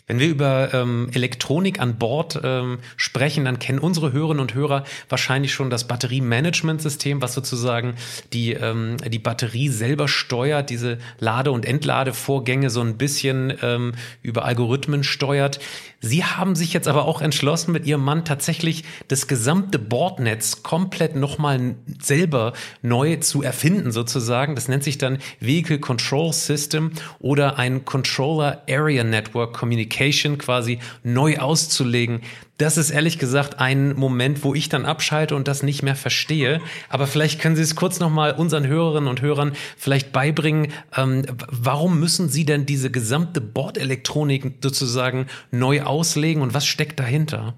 Wenn 0.09 0.17
wir 0.17 0.27
über 0.27 0.73
ähm, 0.73 1.07
Elektronik 1.13 1.79
an 1.79 1.99
Bord 1.99 2.41
ähm, 2.43 2.79
sprechen, 2.97 3.45
dann 3.45 3.59
kennen 3.59 3.77
unsere 3.77 4.11
Hörerinnen 4.11 4.41
und 4.41 4.55
Hörer 4.55 4.83
wahrscheinlich 5.07 5.53
schon 5.53 5.69
das 5.69 5.87
Batteriemanagementsystem, 5.87 7.21
was 7.21 7.35
sozusagen 7.35 7.93
die, 8.33 8.53
ähm, 8.53 8.97
die 9.07 9.19
Batterie 9.19 9.69
selber 9.69 10.07
steuert, 10.07 10.71
diese 10.71 10.97
Lade- 11.19 11.51
und 11.51 11.63
Entladevorgänge 11.63 12.71
so 12.71 12.81
ein 12.81 12.97
bisschen 12.97 13.53
ähm, 13.61 13.93
über 14.23 14.45
Algorithmen 14.45 15.03
steuert. 15.03 15.59
Sie 16.01 16.23
haben 16.25 16.55
sich 16.55 16.73
jetzt 16.73 16.87
aber 16.87 17.05
auch 17.05 17.21
entschlossen, 17.21 17.71
mit 17.71 17.85
Ihrem 17.85 18.03
Mann 18.03 18.25
tatsächlich 18.25 18.85
das 19.09 19.27
gesamte 19.27 19.77
Bordnetz 19.77 20.63
komplett 20.63 21.15
nochmal 21.15 21.75
selber 22.01 22.53
neu 22.81 23.17
zu 23.17 23.43
erfinden, 23.43 23.91
sozusagen. 23.91 24.55
Das 24.55 24.69
nennt 24.69 24.83
sich 24.83 24.97
dann 24.97 25.19
Vehicle 25.39 25.77
Control 25.77 26.33
System 26.33 26.93
oder 27.19 27.59
ein 27.59 27.85
Controller 27.85 28.63
Area 28.67 29.03
Network 29.03 29.53
Communication 29.53 29.98
quasi 30.37 30.79
neu 31.03 31.37
auszulegen. 31.37 32.21
Das 32.57 32.77
ist 32.77 32.89
ehrlich 32.89 33.19
gesagt 33.19 33.59
ein 33.59 33.95
Moment, 33.95 34.43
wo 34.43 34.53
ich 34.53 34.67
dann 34.69 34.85
abschalte 34.85 35.35
und 35.35 35.47
das 35.47 35.63
nicht 35.63 35.81
mehr 35.81 35.95
verstehe. 35.95 36.61
Aber 36.89 37.07
vielleicht 37.07 37.39
können 37.39 37.55
Sie 37.55 37.61
es 37.61 37.75
kurz 37.75 37.99
nochmal 37.99 38.33
unseren 38.33 38.67
Hörerinnen 38.67 39.09
und 39.09 39.21
Hörern 39.21 39.53
vielleicht 39.77 40.11
beibringen. 40.11 40.73
Ähm, 40.95 41.25
warum 41.49 41.99
müssen 41.99 42.29
Sie 42.29 42.45
denn 42.45 42.65
diese 42.65 42.91
gesamte 42.91 43.41
Bordelektronik 43.41 44.55
sozusagen 44.61 45.27
neu 45.51 45.83
auslegen 45.83 46.41
und 46.41 46.53
was 46.53 46.65
steckt 46.65 46.99
dahinter? 46.99 47.55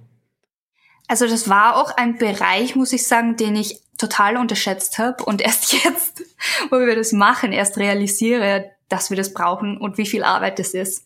Also 1.08 1.28
das 1.28 1.50
war 1.50 1.76
auch 1.76 1.98
ein 1.98 2.18
Bereich, 2.18 2.76
muss 2.76 2.94
ich 2.94 3.06
sagen, 3.08 3.36
den 3.36 3.56
ich 3.56 3.82
total 3.98 4.38
unterschätzt 4.38 4.98
habe 4.98 5.24
und 5.24 5.42
erst 5.46 5.74
jetzt, 5.74 6.24
wo 6.70 6.80
wir 6.80 6.96
das 6.96 7.12
machen, 7.12 7.52
erst 7.52 7.78
realisiere, 7.78 8.72
dass 8.88 9.10
wir 9.10 9.18
das 9.18 9.34
brauchen 9.34 9.78
und 9.78 9.98
wie 9.98 10.06
viel 10.06 10.24
Arbeit 10.24 10.60
das 10.60 10.74
ist. 10.74 11.06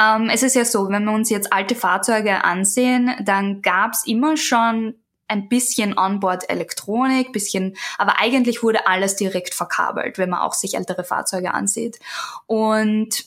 Ähm, 0.00 0.30
es 0.32 0.42
ist 0.42 0.54
ja 0.54 0.64
so, 0.64 0.88
wenn 0.88 1.04
wir 1.04 1.12
uns 1.12 1.30
jetzt 1.30 1.52
alte 1.52 1.74
Fahrzeuge 1.74 2.44
ansehen, 2.44 3.14
dann 3.22 3.62
gab 3.62 3.92
es 3.92 4.06
immer 4.06 4.36
schon 4.36 4.94
ein 5.28 5.48
bisschen 5.48 5.98
Onboard-Elektronik, 5.98 7.32
bisschen, 7.32 7.76
aber 7.98 8.18
eigentlich 8.18 8.62
wurde 8.62 8.86
alles 8.86 9.16
direkt 9.16 9.54
verkabelt, 9.54 10.16
wenn 10.16 10.30
man 10.30 10.40
auch 10.40 10.54
sich 10.54 10.74
ältere 10.74 11.04
Fahrzeuge 11.04 11.52
ansieht. 11.52 11.98
Und 12.46 13.26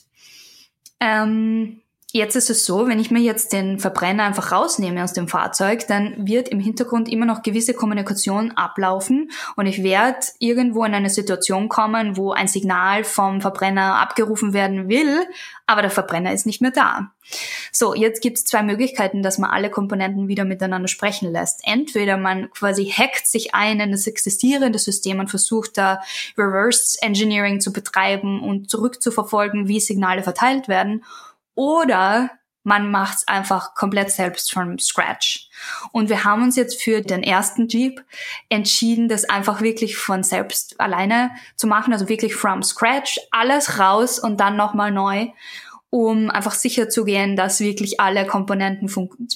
ähm, 0.98 1.80
Jetzt 2.14 2.36
ist 2.36 2.50
es 2.50 2.66
so, 2.66 2.88
wenn 2.88 2.98
ich 2.98 3.10
mir 3.10 3.22
jetzt 3.22 3.54
den 3.54 3.78
Verbrenner 3.78 4.24
einfach 4.24 4.52
rausnehme 4.52 5.02
aus 5.02 5.14
dem 5.14 5.28
Fahrzeug, 5.28 5.86
dann 5.86 6.26
wird 6.26 6.50
im 6.50 6.60
Hintergrund 6.60 7.08
immer 7.08 7.24
noch 7.24 7.42
gewisse 7.42 7.72
Kommunikation 7.72 8.50
ablaufen 8.50 9.30
und 9.56 9.64
ich 9.64 9.82
werde 9.82 10.18
irgendwo 10.38 10.84
in 10.84 10.92
eine 10.92 11.08
Situation 11.08 11.70
kommen, 11.70 12.18
wo 12.18 12.32
ein 12.32 12.48
Signal 12.48 13.04
vom 13.04 13.40
Verbrenner 13.40 13.94
abgerufen 13.98 14.52
werden 14.52 14.90
will, 14.90 15.26
aber 15.66 15.80
der 15.80 15.90
Verbrenner 15.90 16.34
ist 16.34 16.44
nicht 16.44 16.60
mehr 16.60 16.70
da. 16.70 17.12
So, 17.70 17.94
jetzt 17.94 18.20
gibt 18.20 18.36
es 18.36 18.44
zwei 18.44 18.62
Möglichkeiten, 18.62 19.22
dass 19.22 19.38
man 19.38 19.48
alle 19.48 19.70
Komponenten 19.70 20.28
wieder 20.28 20.44
miteinander 20.44 20.88
sprechen 20.88 21.32
lässt. 21.32 21.62
Entweder 21.64 22.18
man 22.18 22.50
quasi 22.50 22.90
hackt 22.90 23.26
sich 23.26 23.54
ein 23.54 23.80
in 23.80 23.90
das 23.90 24.06
existierende 24.06 24.78
System 24.78 25.18
und 25.18 25.30
versucht 25.30 25.78
da 25.78 26.02
Reverse 26.36 26.98
Engineering 27.00 27.62
zu 27.62 27.72
betreiben 27.72 28.42
und 28.42 28.68
zurückzuverfolgen, 28.68 29.66
wie 29.66 29.80
Signale 29.80 30.22
verteilt 30.22 30.68
werden 30.68 31.02
oder 31.54 32.30
man 32.64 32.90
macht 32.90 33.18
es 33.18 33.28
einfach 33.28 33.74
komplett 33.74 34.10
selbst 34.10 34.52
from 34.52 34.78
scratch. 34.78 35.48
Und 35.90 36.08
wir 36.08 36.24
haben 36.24 36.42
uns 36.42 36.56
jetzt 36.56 36.80
für 36.80 37.00
den 37.00 37.22
ersten 37.22 37.66
Jeep 37.66 38.04
entschieden, 38.48 39.08
das 39.08 39.24
einfach 39.24 39.60
wirklich 39.60 39.96
von 39.96 40.22
selbst 40.22 40.78
alleine 40.80 41.32
zu 41.56 41.66
machen, 41.66 41.92
also 41.92 42.08
wirklich 42.08 42.34
from 42.36 42.62
scratch, 42.62 43.18
alles 43.30 43.78
raus 43.78 44.18
und 44.18 44.38
dann 44.38 44.56
nochmal 44.56 44.92
neu 44.92 45.28
um 45.94 46.30
einfach 46.30 46.54
sicher 46.54 46.88
zu 46.88 47.04
gehen, 47.04 47.36
dass 47.36 47.60
wirklich 47.60 48.00
alle 48.00 48.26
Komponenten 48.26 48.90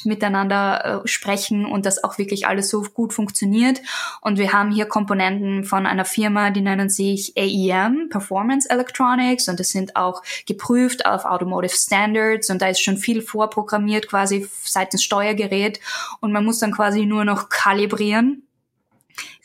miteinander 0.04 1.02
äh, 1.04 1.06
sprechen 1.06 1.66
und 1.66 1.84
dass 1.84 2.02
auch 2.02 2.16
wirklich 2.16 2.46
alles 2.46 2.70
so 2.70 2.80
gut 2.80 3.12
funktioniert. 3.12 3.82
Und 4.22 4.38
wir 4.38 4.54
haben 4.54 4.70
hier 4.70 4.86
Komponenten 4.86 5.64
von 5.64 5.84
einer 5.84 6.06
Firma, 6.06 6.48
die 6.48 6.62
nennen 6.62 6.88
sich 6.88 7.34
AEM, 7.36 8.08
Performance 8.08 8.70
Electronics, 8.70 9.50
und 9.50 9.60
das 9.60 9.68
sind 9.68 9.96
auch 9.96 10.22
geprüft 10.46 11.04
auf 11.04 11.26
Automotive 11.26 11.76
Standards. 11.76 12.48
Und 12.48 12.62
da 12.62 12.68
ist 12.68 12.82
schon 12.82 12.96
viel 12.96 13.20
vorprogrammiert 13.20 14.08
quasi 14.08 14.48
seitens 14.64 15.04
Steuergerät. 15.04 15.78
Und 16.20 16.32
man 16.32 16.46
muss 16.46 16.58
dann 16.58 16.72
quasi 16.72 17.04
nur 17.04 17.26
noch 17.26 17.50
kalibrieren. 17.50 18.44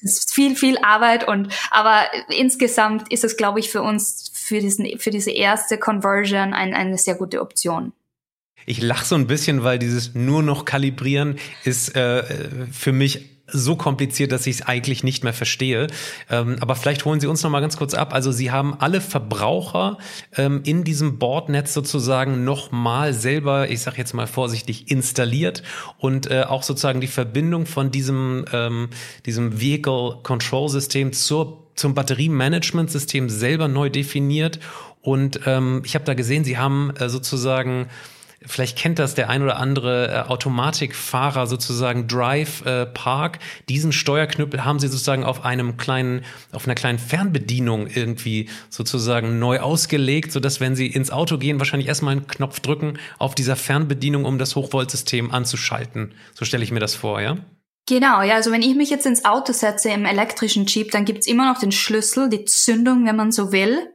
Es 0.01 0.17
ist 0.17 0.33
viel, 0.33 0.55
viel 0.55 0.77
Arbeit. 0.77 1.27
Und 1.27 1.49
aber 1.71 2.05
insgesamt 2.29 3.11
ist 3.11 3.25
es, 3.25 3.35
glaube 3.35 3.59
ich, 3.59 3.69
für 3.69 3.81
uns 3.81 4.31
für 4.41 4.59
diesen, 4.59 4.99
für 4.99 5.11
diese 5.11 5.31
erste 5.31 5.77
Conversion 5.77 6.53
ein, 6.53 6.73
eine 6.73 6.97
sehr 6.97 7.15
gute 7.15 7.41
Option. 7.41 7.93
Ich 8.65 8.81
lache 8.81 9.05
so 9.05 9.15
ein 9.15 9.27
bisschen, 9.27 9.63
weil 9.63 9.79
dieses 9.79 10.13
nur 10.13 10.43
noch 10.43 10.65
kalibrieren 10.65 11.37
ist 11.63 11.95
äh, 11.95 12.23
für 12.71 12.91
mich 12.91 13.31
so 13.53 13.75
kompliziert, 13.75 14.31
dass 14.31 14.47
ich 14.47 14.57
es 14.57 14.61
eigentlich 14.61 15.03
nicht 15.03 15.23
mehr 15.23 15.33
verstehe. 15.33 15.87
Ähm, 16.29 16.57
aber 16.61 16.75
vielleicht 16.75 17.05
holen 17.05 17.19
Sie 17.19 17.27
uns 17.27 17.43
noch 17.43 17.49
mal 17.49 17.59
ganz 17.59 17.77
kurz 17.77 17.93
ab. 17.93 18.13
Also 18.13 18.31
Sie 18.31 18.51
haben 18.51 18.75
alle 18.79 19.01
Verbraucher 19.01 19.97
ähm, 20.37 20.61
in 20.63 20.83
diesem 20.83 21.19
Bordnetz 21.19 21.73
sozusagen 21.73 22.43
noch 22.43 22.71
mal 22.71 23.13
selber, 23.13 23.69
ich 23.69 23.81
sage 23.81 23.97
jetzt 23.97 24.13
mal 24.13 24.27
vorsichtig, 24.27 24.89
installiert 24.89 25.63
und 25.97 26.29
äh, 26.29 26.43
auch 26.43 26.63
sozusagen 26.63 27.01
die 27.01 27.07
Verbindung 27.07 27.65
von 27.65 27.91
diesem 27.91 28.45
ähm, 28.53 28.89
diesem 29.25 29.59
Vehicle 29.59 30.19
Control 30.23 30.69
System 30.69 31.11
zur 31.13 31.60
zum 31.75 31.93
Batteriemanagementsystem 31.93 33.29
selber 33.29 33.67
neu 33.67 33.89
definiert. 33.89 34.59
Und 35.01 35.41
ähm, 35.45 35.81
ich 35.85 35.95
habe 35.95 36.05
da 36.05 36.13
gesehen, 36.13 36.43
Sie 36.43 36.57
haben 36.57 36.91
äh, 36.97 37.09
sozusagen 37.09 37.87
Vielleicht 38.43 38.75
kennt 38.75 38.97
das 38.97 39.13
der 39.13 39.29
ein 39.29 39.43
oder 39.43 39.57
andere 39.57 40.07
äh, 40.07 40.29
Automatikfahrer 40.29 41.45
sozusagen 41.45 42.07
Drive 42.07 42.65
äh, 42.65 42.87
Park. 42.87 43.37
Diesen 43.69 43.91
Steuerknüppel 43.91 44.65
haben 44.65 44.79
sie 44.79 44.87
sozusagen 44.87 45.23
auf 45.23 45.45
einem 45.45 45.77
kleinen, 45.77 46.25
auf 46.51 46.65
einer 46.65 46.73
kleinen 46.73 46.97
Fernbedienung 46.97 47.85
irgendwie 47.85 48.49
sozusagen 48.69 49.37
neu 49.37 49.59
ausgelegt, 49.59 50.31
sodass 50.31 50.59
wenn 50.59 50.75
sie 50.75 50.87
ins 50.87 51.11
Auto 51.11 51.37
gehen, 51.37 51.59
wahrscheinlich 51.59 51.87
erstmal 51.87 52.13
einen 52.13 52.25
Knopf 52.25 52.61
drücken 52.61 52.97
auf 53.19 53.35
dieser 53.35 53.55
Fernbedienung, 53.55 54.25
um 54.25 54.39
das 54.39 54.55
Hochvoltsystem 54.55 55.29
anzuschalten. 55.29 56.13
So 56.33 56.43
stelle 56.43 56.63
ich 56.63 56.71
mir 56.71 56.79
das 56.79 56.95
vor, 56.95 57.21
ja? 57.21 57.37
Genau, 57.87 58.21
ja, 58.21 58.35
also 58.35 58.51
wenn 58.51 58.61
ich 58.61 58.75
mich 58.75 58.89
jetzt 58.89 59.05
ins 59.05 59.25
Auto 59.25 59.53
setze 59.53 59.89
im 59.89 60.05
elektrischen 60.05 60.65
Jeep, 60.65 60.91
dann 60.91 61.03
gibt's 61.03 61.27
immer 61.27 61.51
noch 61.51 61.59
den 61.59 61.71
Schlüssel, 61.71 62.29
die 62.29 62.45
Zündung, 62.45 63.05
wenn 63.05 63.15
man 63.15 63.31
so 63.31 63.51
will. 63.51 63.91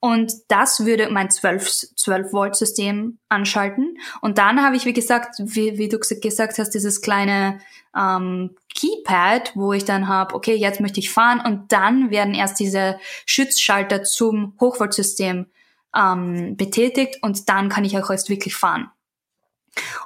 Und 0.00 0.32
das 0.48 0.84
würde 0.84 1.08
mein 1.10 1.30
12, 1.30 1.96
12 1.96 2.32
Volt 2.32 2.56
System 2.56 3.18
anschalten. 3.28 3.98
Und 4.20 4.38
dann 4.38 4.62
habe 4.62 4.76
ich, 4.76 4.84
wie 4.84 4.92
gesagt, 4.92 5.34
wie, 5.38 5.78
wie 5.78 5.88
du 5.88 5.98
gesagt 5.98 6.58
hast, 6.58 6.70
dieses 6.70 7.02
kleine 7.02 7.58
ähm, 7.96 8.56
Keypad, 8.74 9.52
wo 9.56 9.72
ich 9.72 9.84
dann 9.84 10.06
habe, 10.06 10.34
okay, 10.34 10.54
jetzt 10.54 10.80
möchte 10.80 11.00
ich 11.00 11.10
fahren. 11.10 11.40
Und 11.44 11.72
dann 11.72 12.10
werden 12.10 12.34
erst 12.34 12.60
diese 12.60 13.00
Schutzschalter 13.26 14.04
zum 14.04 14.54
Hochvoltsystem 14.60 15.46
ähm, 15.94 16.56
betätigt 16.56 17.22
und 17.22 17.48
dann 17.48 17.68
kann 17.68 17.84
ich 17.84 17.98
auch 17.98 18.10
erst 18.10 18.28
wirklich 18.28 18.54
fahren. 18.54 18.90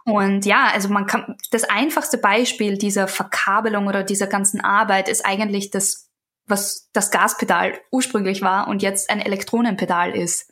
Und 0.04 0.46
ja, 0.46 0.68
also 0.72 0.88
man 0.88 1.06
kann, 1.06 1.36
das 1.50 1.64
einfachste 1.64 2.18
Beispiel 2.18 2.78
dieser 2.78 3.08
Verkabelung 3.08 3.86
oder 3.86 4.02
dieser 4.02 4.26
ganzen 4.26 4.60
Arbeit 4.60 5.08
ist 5.08 5.24
eigentlich 5.24 5.70
das, 5.70 6.10
was 6.46 6.90
das 6.92 7.10
Gaspedal 7.10 7.74
ursprünglich 7.90 8.42
war 8.42 8.68
und 8.68 8.82
jetzt 8.82 9.10
ein 9.10 9.20
Elektronenpedal 9.20 10.14
ist. 10.16 10.50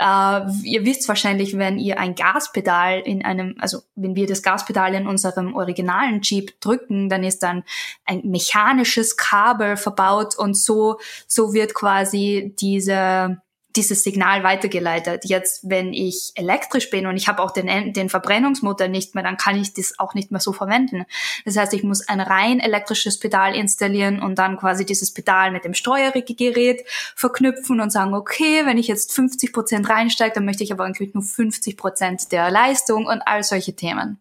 Uh, 0.00 0.46
ihr 0.62 0.84
wisst 0.84 1.08
wahrscheinlich, 1.08 1.58
wenn 1.58 1.76
ihr 1.76 1.98
ein 1.98 2.14
Gaspedal 2.14 3.00
in 3.00 3.24
einem, 3.24 3.56
also 3.58 3.80
wenn 3.96 4.14
wir 4.14 4.28
das 4.28 4.44
Gaspedal 4.44 4.94
in 4.94 5.08
unserem 5.08 5.56
originalen 5.56 6.20
Jeep 6.22 6.60
drücken, 6.60 7.08
dann 7.08 7.24
ist 7.24 7.42
dann 7.42 7.64
ein 8.04 8.20
mechanisches 8.22 9.16
Kabel 9.16 9.76
verbaut 9.76 10.38
und 10.38 10.56
so, 10.56 11.00
so 11.26 11.52
wird 11.52 11.74
quasi 11.74 12.54
diese, 12.60 13.42
dieses 13.78 14.02
Signal 14.02 14.42
weitergeleitet. 14.42 15.24
Jetzt, 15.24 15.60
wenn 15.70 15.92
ich 15.92 16.32
elektrisch 16.34 16.90
bin 16.90 17.06
und 17.06 17.16
ich 17.16 17.28
habe 17.28 17.40
auch 17.42 17.52
den, 17.52 17.92
den 17.92 18.08
Verbrennungsmotor 18.08 18.88
nicht 18.88 19.14
mehr, 19.14 19.22
dann 19.22 19.36
kann 19.36 19.58
ich 19.58 19.72
das 19.72 19.98
auch 19.98 20.14
nicht 20.14 20.32
mehr 20.32 20.40
so 20.40 20.52
verwenden. 20.52 21.04
Das 21.44 21.56
heißt, 21.56 21.72
ich 21.74 21.84
muss 21.84 22.06
ein 22.08 22.20
rein 22.20 22.58
elektrisches 22.58 23.20
Pedal 23.20 23.54
installieren 23.54 24.20
und 24.20 24.36
dann 24.38 24.56
quasi 24.56 24.84
dieses 24.84 25.14
Pedal 25.14 25.52
mit 25.52 25.64
dem 25.64 25.74
Steuergerät 25.74 26.84
verknüpfen 27.14 27.80
und 27.80 27.90
sagen, 27.90 28.14
okay, 28.14 28.66
wenn 28.66 28.78
ich 28.78 28.88
jetzt 28.88 29.12
50 29.12 29.52
Prozent 29.52 29.88
reinsteige, 29.88 30.34
dann 30.34 30.44
möchte 30.44 30.64
ich 30.64 30.72
aber 30.72 30.84
eigentlich 30.84 31.14
nur 31.14 31.22
50 31.22 31.76
Prozent 31.76 32.32
der 32.32 32.50
Leistung 32.50 33.06
und 33.06 33.22
all 33.22 33.44
solche 33.44 33.74
Themen. 33.74 34.18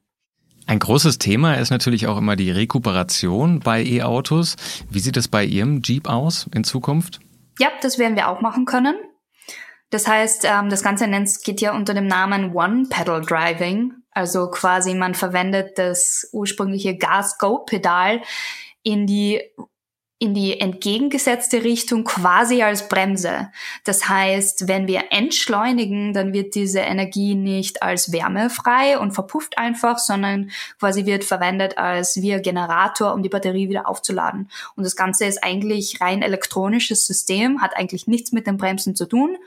Ein 0.68 0.80
großes 0.80 1.18
Thema 1.18 1.56
ist 1.56 1.72
natürlich 1.72 2.06
auch 2.06 2.18
immer 2.18 2.36
die 2.36 2.52
Rekuperation 2.52 3.62
bei 3.62 3.84
E-Autos. 3.84 4.56
Wie 4.92 5.00
sieht 5.00 5.18
es 5.18 5.28
bei 5.28 5.44
Ihrem 5.44 5.82
Jeep 5.82 6.08
aus 6.08 6.48
in 6.54 6.64
Zukunft? 6.64 7.22
Ja, 7.58 7.70
das 7.82 7.98
werden 7.98 8.16
wir 8.16 8.28
auch 8.28 8.42
machen 8.42 8.66
können. 8.66 8.96
Das 9.90 10.08
heißt, 10.08 10.46
ähm, 10.46 10.70
das 10.70 10.84
Ganze 10.84 11.08
nennt, 11.08 11.30
geht 11.44 11.62
ja 11.62 11.74
unter 11.74 11.94
dem 11.94 12.08
Namen 12.08 12.54
One-Pedal-Driving. 12.54 13.94
Also 14.12 14.50
quasi 14.50 14.94
man 14.96 15.16
verwendet 15.16 15.78
das 15.78 16.30
ursprüngliche 16.34 16.98
Gas-Go-Pedal 16.98 18.22
in 18.84 19.06
die 19.06 19.42
in 20.20 20.34
die 20.34 20.60
entgegengesetzte 20.60 21.64
Richtung 21.64 22.04
quasi 22.04 22.64
als 22.64 22.90
Bremse. 22.90 23.52
Das 23.84 24.10
heißt, 24.10 24.68
wenn 24.68 24.88
wir 24.88 25.12
entschleunigen, 25.12 26.12
dann 26.14 26.34
wird 26.34 26.56
diese 26.56 26.80
Energie 26.80 27.36
nicht 27.36 27.84
als 27.84 28.12
Wärme 28.12 28.50
frei 28.50 28.98
und 28.98 29.12
verpufft 29.12 29.60
einfach, 29.60 30.00
sondern 30.00 30.50
quasi 30.80 31.06
wird 31.06 31.24
verwendet 31.24 31.78
als 31.78 32.16
ein 32.16 32.42
Generator, 32.42 33.14
um 33.14 33.22
die 33.22 33.30
Batterie 33.30 33.70
wieder 33.70 33.88
aufzuladen. 33.88 34.50
Und 34.76 34.86
das 34.86 34.96
Ganze 34.96 35.26
ist 35.26 35.44
eigentlich 35.44 36.02
rein 36.02 36.24
elektronisches 36.24 37.06
System, 37.06 37.62
hat 37.62 37.78
eigentlich 37.78 38.08
nichts 38.08 38.32
mit 38.32 38.48
den 38.48 38.58
Bremsen 38.58 38.96
zu 38.96 39.06
tun, 39.06 39.38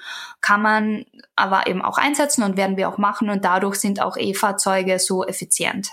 kann 0.40 0.62
man 0.62 1.04
aber 1.34 1.66
eben 1.66 1.82
auch 1.82 1.98
einsetzen 1.98 2.44
und 2.44 2.56
werden 2.56 2.76
wir 2.76 2.88
auch 2.88 2.98
machen 2.98 3.28
und 3.28 3.44
dadurch 3.44 3.76
sind 3.76 4.00
auch 4.00 4.16
E-Fahrzeuge 4.16 5.00
so 5.00 5.26
effizient. 5.26 5.90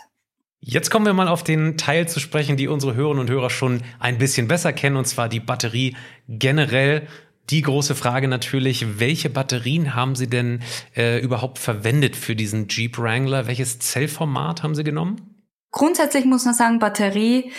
Jetzt 0.59 0.89
kommen 0.89 1.05
wir 1.05 1.13
mal 1.13 1.27
auf 1.27 1.43
den 1.43 1.77
Teil 1.77 2.07
zu 2.07 2.19
sprechen, 2.19 2.57
die 2.57 2.67
unsere 2.67 2.95
Hörerinnen 2.95 3.21
und 3.21 3.29
Hörer 3.29 3.49
schon 3.49 3.81
ein 3.99 4.17
bisschen 4.17 4.47
besser 4.47 4.73
kennen, 4.73 4.97
und 4.97 5.05
zwar 5.05 5.29
die 5.29 5.39
Batterie 5.39 5.95
generell. 6.27 7.07
Die 7.49 7.61
große 7.61 7.95
Frage 7.95 8.27
natürlich, 8.27 8.99
welche 8.99 9.29
Batterien 9.29 9.95
haben 9.95 10.15
Sie 10.15 10.27
denn 10.27 10.61
äh, 10.95 11.19
überhaupt 11.21 11.59
verwendet 11.59 12.15
für 12.15 12.35
diesen 12.35 12.67
Jeep 12.67 12.97
Wrangler? 12.97 13.47
Welches 13.47 13.79
Zellformat 13.79 14.63
haben 14.63 14.75
Sie 14.75 14.83
genommen? 14.83 15.45
Grundsätzlich 15.71 16.25
muss 16.25 16.43
man 16.43 16.53
sagen, 16.53 16.79
Batterie. 16.79 17.51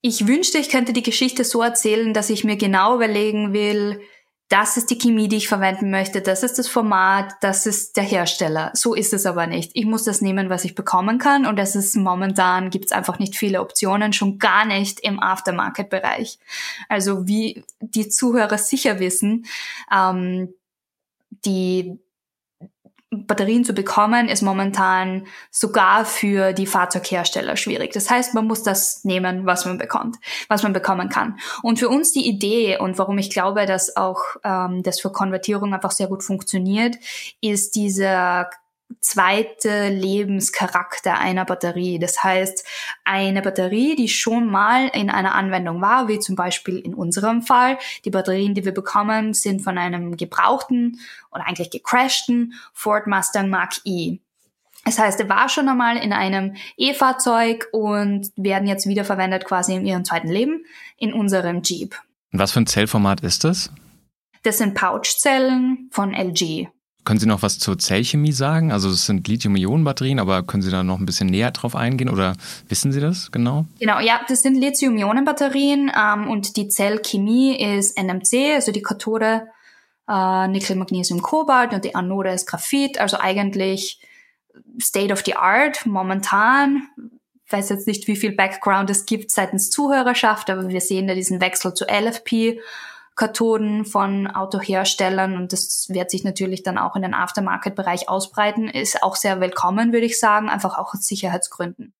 Ich 0.00 0.26
wünschte, 0.26 0.58
ich 0.58 0.68
könnte 0.68 0.92
die 0.92 1.02
Geschichte 1.02 1.44
so 1.44 1.62
erzählen, 1.62 2.14
dass 2.14 2.30
ich 2.30 2.44
mir 2.44 2.56
genau 2.56 2.94
überlegen 2.94 3.52
will, 3.52 4.00
das 4.48 4.76
ist 4.76 4.90
die 4.90 4.98
Chemie, 4.98 5.28
die 5.28 5.36
ich 5.36 5.48
verwenden 5.48 5.90
möchte, 5.90 6.20
das 6.20 6.42
ist 6.42 6.58
das 6.58 6.68
Format, 6.68 7.32
das 7.40 7.66
ist 7.66 7.96
der 7.96 8.04
Hersteller. 8.04 8.70
So 8.74 8.94
ist 8.94 9.14
es 9.14 9.24
aber 9.24 9.46
nicht. 9.46 9.70
Ich 9.74 9.86
muss 9.86 10.04
das 10.04 10.20
nehmen, 10.20 10.50
was 10.50 10.64
ich 10.64 10.74
bekommen 10.74 11.18
kann 11.18 11.46
und 11.46 11.58
das 11.58 11.74
ist 11.74 11.96
momentan, 11.96 12.70
gibt 12.70 12.86
es 12.86 12.92
einfach 12.92 13.18
nicht 13.18 13.36
viele 13.36 13.60
Optionen, 13.60 14.12
schon 14.12 14.38
gar 14.38 14.66
nicht 14.66 15.00
im 15.00 15.18
Aftermarket-Bereich. 15.18 16.38
Also 16.88 17.26
wie 17.26 17.64
die 17.80 18.08
Zuhörer 18.08 18.58
sicher 18.58 19.00
wissen, 19.00 19.46
ähm, 19.90 20.52
die 21.44 21.98
Batterien 23.26 23.64
zu 23.64 23.72
bekommen, 23.72 24.28
ist 24.28 24.42
momentan 24.42 25.26
sogar 25.50 26.04
für 26.04 26.52
die 26.52 26.66
Fahrzeughersteller 26.66 27.56
schwierig. 27.56 27.92
Das 27.92 28.10
heißt, 28.10 28.34
man 28.34 28.46
muss 28.46 28.62
das 28.62 29.04
nehmen, 29.04 29.46
was 29.46 29.64
man 29.64 29.78
bekommt, 29.78 30.16
was 30.48 30.62
man 30.62 30.72
bekommen 30.72 31.08
kann. 31.08 31.38
Und 31.62 31.78
für 31.78 31.88
uns 31.88 32.12
die 32.12 32.28
Idee 32.28 32.78
und 32.78 32.98
warum 32.98 33.18
ich 33.18 33.30
glaube, 33.30 33.66
dass 33.66 33.96
auch 33.96 34.20
ähm, 34.42 34.82
das 34.82 35.00
für 35.00 35.10
Konvertierung 35.10 35.72
einfach 35.74 35.92
sehr 35.92 36.08
gut 36.08 36.22
funktioniert, 36.22 36.96
ist 37.40 37.74
dieser 37.74 38.50
zweite 39.00 39.88
Lebenscharakter 39.88 41.18
einer 41.18 41.44
Batterie. 41.44 41.98
Das 41.98 42.22
heißt, 42.22 42.66
eine 43.04 43.42
Batterie, 43.42 43.96
die 43.96 44.08
schon 44.08 44.46
mal 44.46 44.88
in 44.88 45.10
einer 45.10 45.34
Anwendung 45.34 45.80
war, 45.80 46.08
wie 46.08 46.18
zum 46.18 46.36
Beispiel 46.36 46.78
in 46.78 46.94
unserem 46.94 47.42
Fall. 47.42 47.78
Die 48.04 48.10
Batterien, 48.10 48.54
die 48.54 48.64
wir 48.64 48.72
bekommen, 48.72 49.34
sind 49.34 49.62
von 49.62 49.78
einem 49.78 50.16
gebrauchten 50.16 50.98
oder 51.30 51.46
eigentlich 51.46 51.70
gecrashten 51.70 52.54
Ford 52.72 53.06
Mustang 53.06 53.50
Mark 53.50 53.74
E. 53.84 54.18
Das 54.84 54.98
heißt, 54.98 55.18
er 55.20 55.28
war 55.28 55.48
schon 55.48 55.68
einmal 55.68 55.96
in 55.96 56.12
einem 56.12 56.56
E-Fahrzeug 56.76 57.68
und 57.72 58.30
werden 58.36 58.68
jetzt 58.68 58.86
wiederverwendet 58.86 59.44
quasi 59.44 59.74
in 59.74 59.86
ihrem 59.86 60.04
zweiten 60.04 60.28
Leben 60.28 60.64
in 60.98 61.12
unserem 61.12 61.62
Jeep. 61.62 61.96
Was 62.32 62.52
für 62.52 62.60
ein 62.60 62.66
Zellformat 62.66 63.22
ist 63.22 63.44
das? 63.44 63.70
Das 64.42 64.58
sind 64.58 64.74
Pouchzellen 64.74 65.88
von 65.90 66.12
LG. 66.12 66.68
Können 67.04 67.20
Sie 67.20 67.26
noch 67.26 67.42
was 67.42 67.58
zur 67.58 67.78
Zellchemie 67.78 68.32
sagen? 68.32 68.72
Also 68.72 68.88
es 68.88 69.04
sind 69.04 69.28
Lithium-Ionen-Batterien, 69.28 70.18
aber 70.18 70.42
können 70.42 70.62
Sie 70.62 70.70
da 70.70 70.82
noch 70.82 70.98
ein 70.98 71.04
bisschen 71.04 71.28
näher 71.28 71.50
drauf 71.50 71.76
eingehen 71.76 72.08
oder 72.08 72.34
wissen 72.68 72.92
Sie 72.92 73.00
das 73.00 73.30
genau? 73.30 73.66
Genau, 73.78 74.00
ja, 74.00 74.20
das 74.26 74.40
sind 74.42 74.56
Lithium-Ionen-Batterien 74.56 75.92
ähm, 75.94 76.30
und 76.30 76.56
die 76.56 76.68
Zellchemie 76.68 77.56
ist 77.56 77.98
NMC, 77.98 78.54
also 78.54 78.72
die 78.72 78.82
Kathode 78.82 79.48
äh, 80.08 80.48
Nickel, 80.48 80.76
Magnesium, 80.76 81.20
Kobalt 81.20 81.72
und 81.72 81.84
die 81.84 81.94
Anode 81.94 82.30
ist 82.30 82.46
Graphit, 82.46 82.98
also 82.98 83.18
eigentlich 83.18 84.00
State 84.80 85.12
of 85.12 85.22
the 85.24 85.36
Art 85.36 85.84
momentan. 85.86 86.88
Weiß 87.50 87.68
jetzt 87.68 87.86
nicht, 87.86 88.08
wie 88.08 88.16
viel 88.16 88.32
Background 88.32 88.88
es 88.88 89.04
gibt 89.04 89.30
seitens 89.30 89.70
Zuhörerschaft, 89.70 90.48
aber 90.48 90.68
wir 90.68 90.80
sehen 90.80 91.06
da 91.06 91.14
diesen 91.14 91.40
Wechsel 91.40 91.74
zu 91.74 91.84
LFP 91.84 92.60
Kathoden 93.16 93.84
von 93.84 94.26
Autoherstellern 94.26 95.36
und 95.36 95.52
das 95.52 95.86
wird 95.88 96.10
sich 96.10 96.24
natürlich 96.24 96.62
dann 96.62 96.78
auch 96.78 96.96
in 96.96 97.02
den 97.02 97.14
Aftermarket-Bereich 97.14 98.08
ausbreiten, 98.08 98.68
ist 98.68 99.02
auch 99.02 99.16
sehr 99.16 99.40
willkommen, 99.40 99.92
würde 99.92 100.06
ich 100.06 100.18
sagen, 100.18 100.48
einfach 100.48 100.78
auch 100.78 100.94
aus 100.94 101.06
Sicherheitsgründen. 101.06 101.94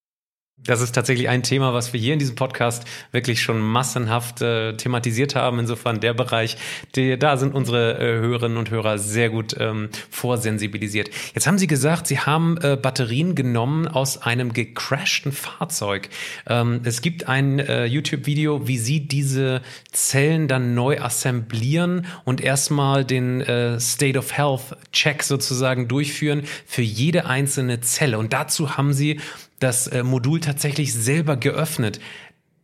Das 0.56 0.80
ist 0.80 0.92
tatsächlich 0.92 1.28
ein 1.28 1.42
Thema, 1.42 1.74
was 1.74 1.92
wir 1.92 1.98
hier 1.98 2.12
in 2.12 2.20
diesem 2.20 2.36
Podcast 2.36 2.84
wirklich 3.10 3.42
schon 3.42 3.60
massenhaft 3.60 4.40
äh, 4.40 4.76
thematisiert 4.76 5.34
haben. 5.34 5.58
Insofern 5.58 5.98
der 5.98 6.14
Bereich, 6.14 6.56
die, 6.94 7.18
da 7.18 7.36
sind 7.36 7.54
unsere 7.54 7.98
äh, 7.98 8.20
Hörerinnen 8.20 8.56
und 8.56 8.70
Hörer 8.70 8.98
sehr 8.98 9.30
gut 9.30 9.56
ähm, 9.58 9.88
vorsensibilisiert. 10.10 11.10
Jetzt 11.34 11.48
haben 11.48 11.58
Sie 11.58 11.66
gesagt, 11.66 12.06
Sie 12.06 12.20
haben 12.20 12.56
äh, 12.62 12.76
Batterien 12.80 13.34
genommen 13.34 13.88
aus 13.88 14.22
einem 14.22 14.52
gecrashten 14.52 15.32
Fahrzeug. 15.32 16.08
Ähm, 16.46 16.82
es 16.84 17.02
gibt 17.02 17.28
ein 17.28 17.58
äh, 17.58 17.86
YouTube-Video, 17.86 18.68
wie 18.68 18.78
Sie 18.78 19.00
diese 19.00 19.60
Zellen 19.90 20.46
dann 20.46 20.74
neu 20.74 21.00
assemblieren 21.00 22.06
und 22.24 22.40
erstmal 22.40 23.04
den 23.04 23.40
äh, 23.40 23.80
State 23.80 24.16
of 24.16 24.32
Health 24.32 24.76
Check 24.92 25.24
sozusagen 25.24 25.88
durchführen 25.88 26.44
für 26.64 26.82
jede 26.82 27.26
einzelne 27.26 27.80
Zelle. 27.80 28.18
Und 28.18 28.32
dazu 28.32 28.78
haben 28.78 28.92
Sie 28.92 29.20
das 29.60 29.86
äh, 29.86 30.02
Modul 30.02 30.40
tatsächlich 30.40 30.92
selber 30.92 31.36
geöffnet. 31.36 32.00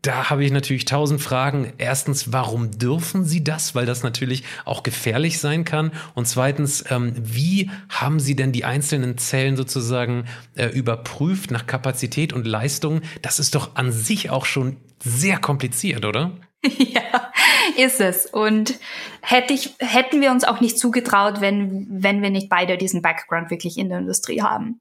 Da 0.02 0.30
habe 0.30 0.44
ich 0.44 0.50
natürlich 0.50 0.86
tausend 0.86 1.20
Fragen. 1.20 1.74
Erstens, 1.76 2.32
warum 2.32 2.70
dürfen 2.70 3.26
Sie 3.26 3.44
das? 3.44 3.74
Weil 3.74 3.84
das 3.84 4.02
natürlich 4.02 4.44
auch 4.64 4.82
gefährlich 4.82 5.38
sein 5.38 5.64
kann. 5.64 5.92
Und 6.14 6.26
zweitens, 6.26 6.84
ähm, 6.90 7.12
wie 7.16 7.70
haben 7.90 8.18
Sie 8.18 8.34
denn 8.34 8.52
die 8.52 8.64
einzelnen 8.64 9.18
Zellen 9.18 9.56
sozusagen 9.56 10.24
äh, 10.56 10.68
überprüft 10.68 11.50
nach 11.50 11.66
Kapazität 11.66 12.32
und 12.32 12.46
Leistung? 12.46 13.02
Das 13.20 13.38
ist 13.38 13.54
doch 13.54 13.76
an 13.76 13.92
sich 13.92 14.30
auch 14.30 14.46
schon 14.46 14.78
sehr 15.02 15.38
kompliziert, 15.38 16.04
oder? 16.04 16.32
Ja, 16.78 17.32
ist 17.76 18.00
es. 18.00 18.26
Und 18.26 18.78
hätte 19.22 19.54
ich, 19.54 19.74
hätten 19.78 20.20
wir 20.20 20.30
uns 20.30 20.44
auch 20.44 20.60
nicht 20.60 20.78
zugetraut, 20.78 21.40
wenn, 21.40 21.86
wenn 21.88 22.22
wir 22.22 22.30
nicht 22.30 22.48
beide 22.48 22.76
diesen 22.76 23.02
Background 23.02 23.50
wirklich 23.50 23.78
in 23.78 23.88
der 23.88 23.98
Industrie 23.98 24.42
haben. 24.42 24.80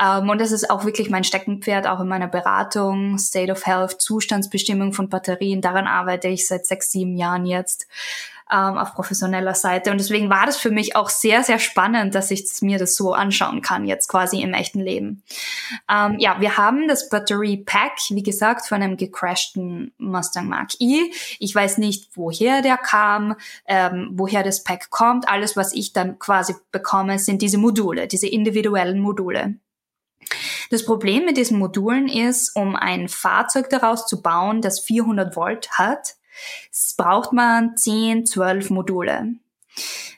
Ähm, 0.00 0.28
und 0.28 0.40
das 0.40 0.52
ist 0.52 0.70
auch 0.70 0.84
wirklich 0.84 1.10
mein 1.10 1.24
Steckenpferd, 1.24 1.86
auch 1.86 2.00
in 2.00 2.08
meiner 2.08 2.28
Beratung, 2.28 3.18
State 3.18 3.52
of 3.52 3.66
Health, 3.66 4.00
Zustandsbestimmung 4.00 4.92
von 4.92 5.08
Batterien. 5.08 5.60
Daran 5.60 5.86
arbeite 5.86 6.28
ich 6.28 6.46
seit 6.46 6.66
sechs, 6.66 6.90
sieben 6.90 7.16
Jahren 7.16 7.46
jetzt 7.46 7.86
ähm, 8.50 8.76
auf 8.76 8.94
professioneller 8.94 9.54
Seite. 9.54 9.90
Und 9.90 9.98
deswegen 9.98 10.30
war 10.30 10.46
das 10.46 10.56
für 10.56 10.70
mich 10.70 10.96
auch 10.96 11.08
sehr, 11.08 11.42
sehr 11.42 11.58
spannend, 11.58 12.14
dass 12.14 12.30
ich 12.30 12.44
mir 12.60 12.78
das 12.78 12.94
so 12.94 13.14
anschauen 13.14 13.62
kann, 13.62 13.86
jetzt 13.86 14.08
quasi 14.08 14.42
im 14.42 14.54
echten 14.54 14.80
Leben. 14.80 15.22
Ähm, 15.90 16.18
ja, 16.18 16.40
wir 16.40 16.56
haben 16.56 16.88
das 16.88 17.08
Battery 17.08 17.62
Pack, 17.64 17.92
wie 18.10 18.22
gesagt, 18.22 18.66
von 18.66 18.82
einem 18.82 18.96
gecrashten 18.96 19.92
Mustang 19.98 20.48
Mark 20.48 20.72
E. 20.78 21.10
Ich 21.38 21.54
weiß 21.54 21.78
nicht, 21.78 22.10
woher 22.14 22.62
der 22.62 22.76
kam, 22.76 23.36
ähm, 23.66 24.10
woher 24.12 24.42
das 24.42 24.62
Pack 24.62 24.90
kommt. 24.90 25.28
Alles, 25.28 25.56
was 25.56 25.72
ich 25.72 25.92
dann 25.92 26.18
quasi 26.18 26.54
bekomme, 26.70 27.18
sind 27.18 27.42
diese 27.42 27.58
Module, 27.58 28.06
diese 28.06 28.28
individuellen 28.28 29.00
Module. 29.00 29.54
Das 30.70 30.84
Problem 30.84 31.24
mit 31.24 31.36
diesen 31.36 31.58
Modulen 31.58 32.08
ist, 32.08 32.56
um 32.56 32.76
ein 32.76 33.08
Fahrzeug 33.08 33.70
daraus 33.70 34.06
zu 34.06 34.22
bauen, 34.22 34.60
das 34.60 34.80
400 34.80 35.36
Volt 35.36 35.70
hat, 35.72 36.16
braucht 36.96 37.32
man 37.32 37.76
10, 37.76 38.26
12 38.26 38.70
Module. 38.70 39.34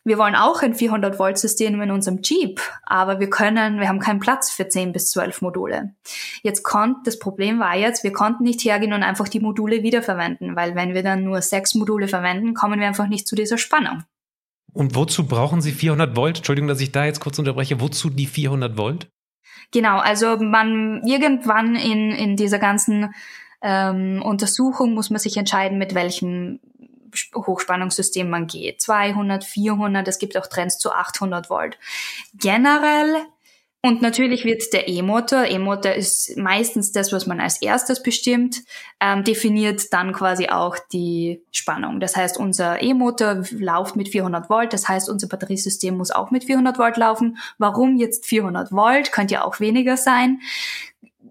Wir 0.05 0.19
wollen 0.19 0.37
auch 0.37 0.63
ein 0.63 0.75
400 0.75 1.19
Volt 1.19 1.39
System 1.39 1.81
in 1.81 1.91
unserem 1.91 2.21
Jeep, 2.23 2.61
aber 2.85 3.19
wir 3.19 3.29
können, 3.29 3.81
wir 3.81 3.89
haben 3.89 3.99
keinen 3.99 4.21
Platz 4.21 4.51
für 4.51 4.69
10 4.69 4.93
bis 4.93 5.11
12 5.11 5.43
Module. 5.43 5.95
Jetzt 6.43 6.63
konnte, 6.63 7.01
das 7.05 7.19
Problem 7.19 7.59
war 7.59 7.75
jetzt, 7.77 8.05
wir 8.05 8.13
konnten 8.13 8.45
nicht 8.45 8.65
hergehen 8.65 8.93
und 8.93 9.03
einfach 9.03 9.29
die 9.29 9.41
Module 9.41 9.83
wiederverwenden, 9.83 10.55
weil 10.55 10.75
wenn 10.75 10.95
wir 10.95 11.03
dann 11.03 11.25
nur 11.25 11.43
sechs 11.43 11.75
Module 11.75 12.07
verwenden, 12.07 12.55
kommen 12.55 12.79
wir 12.79 12.87
einfach 12.87 13.09
nicht 13.09 13.27
zu 13.27 13.35
dieser 13.35 13.59
Spannung. 13.59 14.05
Und 14.73 14.95
wozu 14.95 15.27
brauchen 15.27 15.63
Sie 15.63 15.73
400 15.73 16.15
Volt? 16.17 16.37
Entschuldigung, 16.37 16.69
dass 16.69 16.81
ich 16.81 16.93
da 16.93 17.07
jetzt 17.07 17.21
kurz 17.21 17.39
unterbreche. 17.39 17.81
Wozu 17.81 18.11
die 18.11 18.27
400 18.27 18.77
Volt? 18.77 19.09
Genau, 19.73 19.99
also 19.99 20.37
man 20.39 21.03
irgendwann 21.05 21.75
in, 21.77 22.11
in 22.13 22.37
dieser 22.37 22.59
ganzen 22.59 23.15
ähm, 23.63 24.23
Untersuchung 24.23 24.95
muss 24.95 25.11
man 25.11 25.19
sich 25.19 25.37
entscheiden, 25.37 25.79
mit 25.79 25.95
welchem 25.95 26.61
Hochspannungssystem 27.35 28.29
man 28.29 28.47
geht. 28.47 28.81
200, 28.81 29.45
400, 29.45 30.07
es 30.09 30.19
gibt 30.19 30.37
auch 30.37 30.47
Trends 30.47 30.79
zu 30.79 30.93
800 30.93 31.51
Volt. 31.51 31.79
Generell 32.35 33.27
und 33.87 34.03
natürlich 34.03 34.45
wird 34.45 34.73
der 34.73 34.89
E-Motor, 34.89 35.45
E-Motor 35.45 35.93
ist 35.93 36.37
meistens 36.37 36.93
das, 36.93 37.13
was 37.13 37.27
man 37.27 37.41
als 37.41 37.63
erstes 37.63 38.03
bestimmt, 38.03 38.65
ähm, 39.01 39.23
definiert 39.23 39.93
dann 39.93 40.13
quasi 40.13 40.49
auch 40.49 40.77
die 40.93 41.43
Spannung. 41.53 42.01
Das 42.01 42.17
heißt, 42.17 42.37
unser 42.37 42.83
E-Motor 42.83 43.45
läuft 43.53 43.97
mit 43.97 44.09
400 44.09 44.51
Volt, 44.51 44.73
das 44.73 44.89
heißt, 44.89 45.09
unser 45.09 45.29
Batteriesystem 45.29 45.97
muss 45.97 46.11
auch 46.11 46.31
mit 46.31 46.45
400 46.45 46.79
Volt 46.79 46.97
laufen. 46.97 47.39
Warum 47.59 47.97
jetzt 47.97 48.27
400 48.27 48.73
Volt? 48.73 49.13
Könnte 49.13 49.35
ja 49.35 49.45
auch 49.45 49.61
weniger 49.61 49.97
sein. 49.97 50.41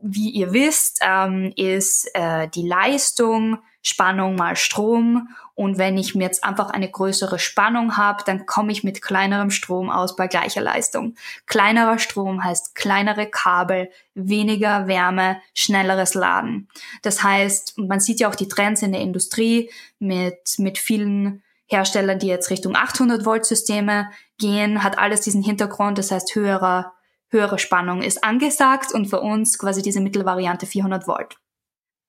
Wie 0.02 0.30
ihr 0.30 0.54
wisst, 0.54 1.00
ähm, 1.02 1.52
ist 1.56 2.10
äh, 2.14 2.48
die 2.48 2.68
Leistung 2.68 3.58
Spannung 3.82 4.36
mal 4.36 4.56
Strom. 4.56 5.30
Und 5.56 5.78
wenn 5.78 5.98
ich 5.98 6.16
mir 6.16 6.26
jetzt 6.26 6.44
einfach 6.44 6.70
eine 6.70 6.92
größere 6.92 7.40
Spannung 7.40 7.96
habe, 7.96 8.24
dann 8.26 8.46
komme 8.46 8.74
ich 8.74 8.84
mit 8.84 9.02
kleinerem 9.02 9.50
Strom 9.50 9.90
aus 9.90 10.18
bei 10.18 10.28
gleicher 10.28 10.62
Leistung. 10.62 11.16
Kleinerer 11.48 11.98
Strom 11.98 12.44
heißt 12.44 12.76
kleinere 12.76 13.26
Kabel, 13.26 13.90
weniger 14.14 14.88
Wärme, 14.88 15.38
schnelleres 15.54 16.14
Laden. 16.14 16.68
Das 17.04 17.24
heißt, 17.24 17.78
man 17.78 18.02
sieht 18.02 18.20
ja 18.20 18.30
auch 18.30 18.36
die 18.36 18.50
Trends 18.50 18.82
in 18.82 18.92
der 18.92 19.02
Industrie 19.02 19.72
mit, 19.98 20.56
mit 20.58 20.78
vielen 20.78 21.42
Herstellern, 21.68 22.20
die 22.20 22.28
jetzt 22.28 22.50
Richtung 22.50 22.76
800 22.76 23.26
Volt 23.26 23.46
Systeme 23.46 24.10
gehen, 24.38 24.84
hat 24.84 25.00
alles 25.00 25.22
diesen 25.22 25.42
Hintergrund. 25.42 25.98
Das 25.98 26.12
heißt, 26.12 26.36
höherer, 26.36 26.94
höhere 27.30 27.60
Spannung 27.60 28.02
ist 28.02 28.26
angesagt 28.26 28.94
und 28.94 29.08
für 29.08 29.22
uns 29.22 29.58
quasi 29.58 29.82
diese 29.82 30.02
Mittelvariante 30.02 30.66
400 30.66 31.08
Volt. 31.08 31.38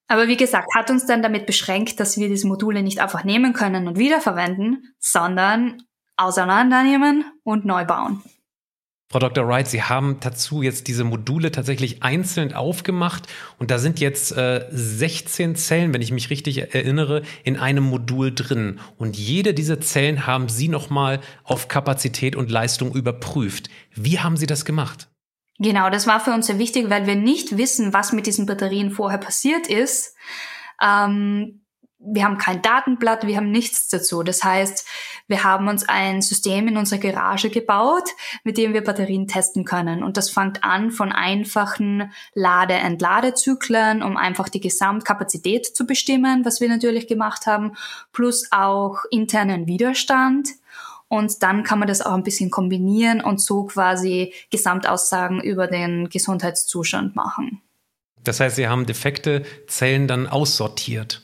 Aber 0.08 0.28
wie 0.28 0.36
gesagt, 0.36 0.68
hat 0.74 0.90
uns 0.90 1.06
dann 1.06 1.22
damit 1.22 1.46
beschränkt, 1.46 1.98
dass 1.98 2.16
wir 2.16 2.28
diese 2.28 2.46
Module 2.46 2.82
nicht 2.82 3.00
einfach 3.00 3.24
nehmen 3.24 3.52
können 3.52 3.88
und 3.88 3.98
wiederverwenden, 3.98 4.94
sondern 4.98 5.82
auseinandernehmen 6.16 7.24
und 7.42 7.64
neu 7.64 7.84
bauen. 7.84 8.22
Frau 9.08 9.20
Dr. 9.20 9.46
Wright, 9.46 9.68
Sie 9.68 9.82
haben 9.82 10.18
dazu 10.18 10.62
jetzt 10.62 10.88
diese 10.88 11.04
Module 11.04 11.52
tatsächlich 11.52 12.02
einzeln 12.02 12.52
aufgemacht 12.52 13.28
und 13.56 13.70
da 13.70 13.78
sind 13.78 14.00
jetzt 14.00 14.36
äh, 14.36 14.66
16 14.70 15.54
Zellen, 15.54 15.94
wenn 15.94 16.02
ich 16.02 16.10
mich 16.10 16.28
richtig 16.28 16.74
erinnere, 16.74 17.22
in 17.44 17.56
einem 17.56 17.84
Modul 17.84 18.34
drin. 18.34 18.80
Und 18.96 19.16
jede 19.16 19.54
dieser 19.54 19.80
Zellen 19.80 20.26
haben 20.26 20.48
Sie 20.48 20.66
nochmal 20.68 21.20
auf 21.44 21.68
Kapazität 21.68 22.34
und 22.34 22.50
Leistung 22.50 22.96
überprüft. 22.96 23.70
Wie 23.94 24.18
haben 24.18 24.36
Sie 24.36 24.46
das 24.46 24.64
gemacht? 24.64 25.08
Genau, 25.58 25.88
das 25.90 26.06
war 26.06 26.20
für 26.20 26.32
uns 26.32 26.46
sehr 26.46 26.58
wichtig, 26.58 26.90
weil 26.90 27.06
wir 27.06 27.16
nicht 27.16 27.56
wissen, 27.56 27.92
was 27.92 28.12
mit 28.12 28.26
diesen 28.26 28.46
Batterien 28.46 28.90
vorher 28.90 29.18
passiert 29.18 29.66
ist. 29.66 30.14
Ähm, 30.82 31.62
wir 31.98 32.24
haben 32.24 32.38
kein 32.38 32.62
Datenblatt, 32.62 33.26
wir 33.26 33.36
haben 33.36 33.50
nichts 33.50 33.88
dazu. 33.88 34.22
Das 34.22 34.44
heißt, 34.44 34.86
wir 35.28 35.44
haben 35.44 35.66
uns 35.68 35.88
ein 35.88 36.22
System 36.22 36.68
in 36.68 36.76
unserer 36.76 37.00
Garage 37.00 37.50
gebaut, 37.50 38.10
mit 38.44 38.58
dem 38.58 38.74
wir 38.74 38.84
Batterien 38.84 39.26
testen 39.26 39.64
können. 39.64 40.02
Und 40.04 40.16
das 40.16 40.30
fängt 40.30 40.62
an 40.62 40.90
von 40.90 41.10
einfachen 41.10 42.12
Lade-Entladezyklen, 42.34 44.02
um 44.02 44.16
einfach 44.16 44.48
die 44.48 44.60
Gesamtkapazität 44.60 45.66
zu 45.66 45.86
bestimmen, 45.86 46.44
was 46.44 46.60
wir 46.60 46.68
natürlich 46.68 47.08
gemacht 47.08 47.46
haben, 47.46 47.76
plus 48.12 48.52
auch 48.52 48.98
internen 49.10 49.66
Widerstand. 49.66 50.50
Und 51.08 51.42
dann 51.42 51.62
kann 51.62 51.78
man 51.78 51.88
das 51.88 52.02
auch 52.02 52.14
ein 52.14 52.24
bisschen 52.24 52.50
kombinieren 52.50 53.20
und 53.20 53.40
so 53.40 53.64
quasi 53.64 54.34
Gesamtaussagen 54.50 55.40
über 55.40 55.66
den 55.68 56.08
Gesundheitszustand 56.08 57.14
machen. 57.14 57.62
Das 58.22 58.40
heißt, 58.40 58.56
Sie 58.56 58.66
haben 58.66 58.86
defekte 58.86 59.44
Zellen 59.68 60.08
dann 60.08 60.26
aussortiert. 60.26 61.22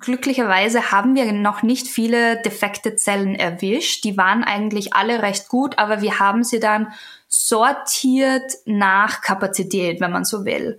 Glücklicherweise 0.00 0.92
haben 0.92 1.14
wir 1.14 1.30
noch 1.32 1.62
nicht 1.62 1.86
viele 1.86 2.40
defekte 2.42 2.96
Zellen 2.96 3.34
erwischt. 3.34 4.04
Die 4.04 4.16
waren 4.16 4.42
eigentlich 4.44 4.94
alle 4.94 5.22
recht 5.22 5.48
gut, 5.48 5.78
aber 5.78 6.00
wir 6.00 6.18
haben 6.18 6.42
sie 6.42 6.58
dann 6.58 6.92
sortiert 7.28 8.52
nach 8.64 9.20
Kapazität, 9.20 10.00
wenn 10.00 10.10
man 10.10 10.24
so 10.24 10.46
will. 10.46 10.78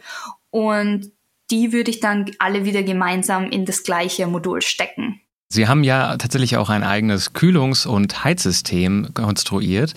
Und 0.49 1.11
die 1.51 1.71
würde 1.71 1.91
ich 1.91 1.99
dann 1.99 2.31
alle 2.39 2.65
wieder 2.65 2.81
gemeinsam 2.81 3.51
in 3.51 3.65
das 3.65 3.83
gleiche 3.83 4.25
Modul 4.25 4.61
stecken. 4.61 5.21
Sie 5.51 5.67
haben 5.67 5.83
ja 5.83 6.15
tatsächlich 6.15 6.55
auch 6.55 6.69
ein 6.69 6.81
eigenes 6.81 7.33
Kühlungs- 7.33 7.85
und 7.85 8.23
Heizsystem 8.23 9.09
konstruiert. 9.13 9.93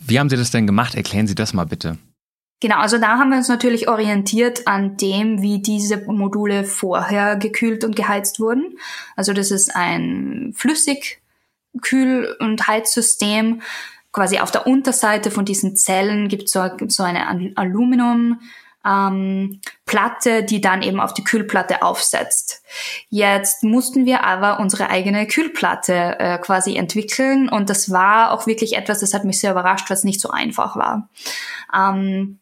Wie 0.00 0.18
haben 0.18 0.30
Sie 0.30 0.36
das 0.38 0.50
denn 0.50 0.66
gemacht? 0.66 0.94
Erklären 0.94 1.26
Sie 1.26 1.34
das 1.34 1.52
mal 1.52 1.66
bitte. 1.66 1.98
Genau, 2.60 2.78
also 2.78 2.96
da 2.96 3.18
haben 3.18 3.28
wir 3.28 3.36
uns 3.36 3.48
natürlich 3.48 3.88
orientiert 3.88 4.66
an 4.66 4.96
dem, 4.96 5.42
wie 5.42 5.60
diese 5.60 5.98
Module 6.06 6.64
vorher 6.64 7.36
gekühlt 7.36 7.84
und 7.84 7.94
geheizt 7.94 8.40
wurden. 8.40 8.78
Also 9.14 9.34
das 9.34 9.50
ist 9.50 9.76
ein 9.76 10.54
Flüssigkühl- 10.56 12.38
und 12.38 12.66
Heizsystem. 12.66 13.60
Quasi 14.10 14.38
auf 14.38 14.52
der 14.52 14.66
Unterseite 14.66 15.30
von 15.30 15.44
diesen 15.44 15.76
Zellen 15.76 16.28
gibt 16.28 16.44
es 16.44 16.52
so, 16.52 16.66
so 16.88 17.02
eine 17.02 17.26
Aluminium- 17.56 18.38
ähm, 18.86 19.60
Platte, 19.86 20.42
die 20.42 20.60
dann 20.60 20.82
eben 20.82 21.00
auf 21.00 21.14
die 21.14 21.24
Kühlplatte 21.24 21.82
aufsetzt. 21.82 22.62
Jetzt 23.08 23.62
mussten 23.62 24.06
wir 24.06 24.24
aber 24.24 24.60
unsere 24.60 24.90
eigene 24.90 25.26
Kühlplatte 25.26 26.18
äh, 26.18 26.38
quasi 26.38 26.76
entwickeln 26.76 27.48
und 27.48 27.70
das 27.70 27.90
war 27.90 28.32
auch 28.32 28.46
wirklich 28.46 28.76
etwas, 28.76 29.00
das 29.00 29.14
hat 29.14 29.24
mich 29.24 29.40
sehr 29.40 29.52
überrascht, 29.52 29.90
was 29.90 30.04
nicht 30.04 30.20
so 30.20 30.30
einfach 30.30 30.76
war. 30.76 31.08
Ähm, 31.74 32.38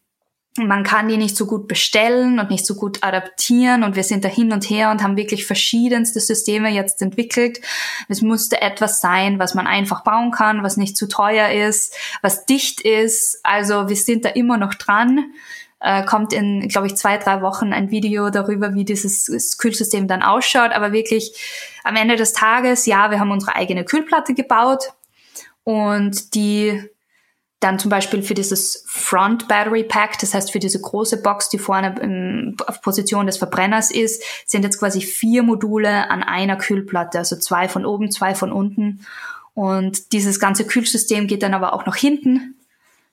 man 0.55 0.83
kann 0.83 1.07
die 1.07 1.17
nicht 1.17 1.35
so 1.35 1.47
gut 1.47 1.67
bestellen 1.67 2.39
und 2.39 2.51
nicht 2.51 2.65
so 2.65 2.75
gut 2.75 3.01
adaptieren 3.01 3.83
und 3.83 3.95
wir 3.95 4.03
sind 4.03 4.23
da 4.23 4.29
hin 4.29 4.51
und 4.51 4.69
her 4.69 4.91
und 4.91 5.01
haben 5.01 5.17
wirklich 5.17 5.47
verschiedenste 5.47 6.19
Systeme 6.19 6.69
jetzt 6.69 7.01
entwickelt. 7.01 7.59
Es 8.07 8.21
musste 8.21 8.61
etwas 8.61 9.01
sein, 9.01 9.39
was 9.39 9.55
man 9.55 9.65
einfach 9.65 10.03
bauen 10.03 10.29
kann, 10.29 10.61
was 10.61 10.77
nicht 10.77 10.95
zu 10.95 11.07
teuer 11.07 11.49
ist, 11.49 11.95
was 12.21 12.45
dicht 12.45 12.81
ist. 12.81 13.39
Also 13.41 13.89
wir 13.89 13.95
sind 13.95 14.25
da 14.25 14.29
immer 14.29 14.57
noch 14.57 14.75
dran. 14.75 15.33
Äh, 15.85 16.05
kommt 16.05 16.31
in, 16.31 16.69
glaube 16.69 16.87
ich, 16.87 16.95
zwei, 16.95 17.17
drei 17.17 17.41
Wochen 17.41 17.73
ein 17.73 17.91
Video 17.91 18.29
darüber, 18.29 18.73
wie 18.73 18.85
dieses 18.85 19.57
Kühlsystem 19.57 20.07
dann 20.07 20.23
ausschaut. 20.23 20.71
Aber 20.71 20.93
wirklich 20.93 21.35
am 21.83 21.97
Ende 21.97 22.15
des 22.15 22.31
Tages, 22.31 22.85
ja, 22.85 23.11
wir 23.11 23.19
haben 23.19 23.31
unsere 23.31 23.55
eigene 23.55 23.83
Kühlplatte 23.83 24.33
gebaut 24.33 24.93
und 25.65 26.35
die 26.35 26.81
dann 27.59 27.79
zum 27.79 27.89
Beispiel 27.89 28.23
für 28.23 28.33
dieses 28.33 28.85
Front 28.87 29.49
Battery 29.49 29.83
Pack, 29.83 30.19
das 30.19 30.33
heißt 30.33 30.53
für 30.53 30.59
diese 30.59 30.79
große 30.79 31.21
Box, 31.21 31.49
die 31.49 31.59
vorne 31.59 31.95
im, 32.01 32.55
auf 32.65 32.81
Position 32.81 33.25
des 33.25 33.37
Verbrenners 33.37 33.91
ist, 33.91 34.23
sind 34.45 34.63
jetzt 34.63 34.79
quasi 34.79 35.01
vier 35.01 35.43
Module 35.43 36.09
an 36.09 36.23
einer 36.23 36.55
Kühlplatte, 36.55 37.17
also 37.17 37.37
zwei 37.37 37.67
von 37.67 37.85
oben, 37.85 38.09
zwei 38.09 38.35
von 38.35 38.53
unten. 38.53 39.05
Und 39.53 40.13
dieses 40.13 40.39
ganze 40.39 40.65
Kühlsystem 40.65 41.27
geht 41.27 41.43
dann 41.43 41.53
aber 41.53 41.73
auch 41.73 41.85
noch 41.85 41.95
hinten 41.95 42.55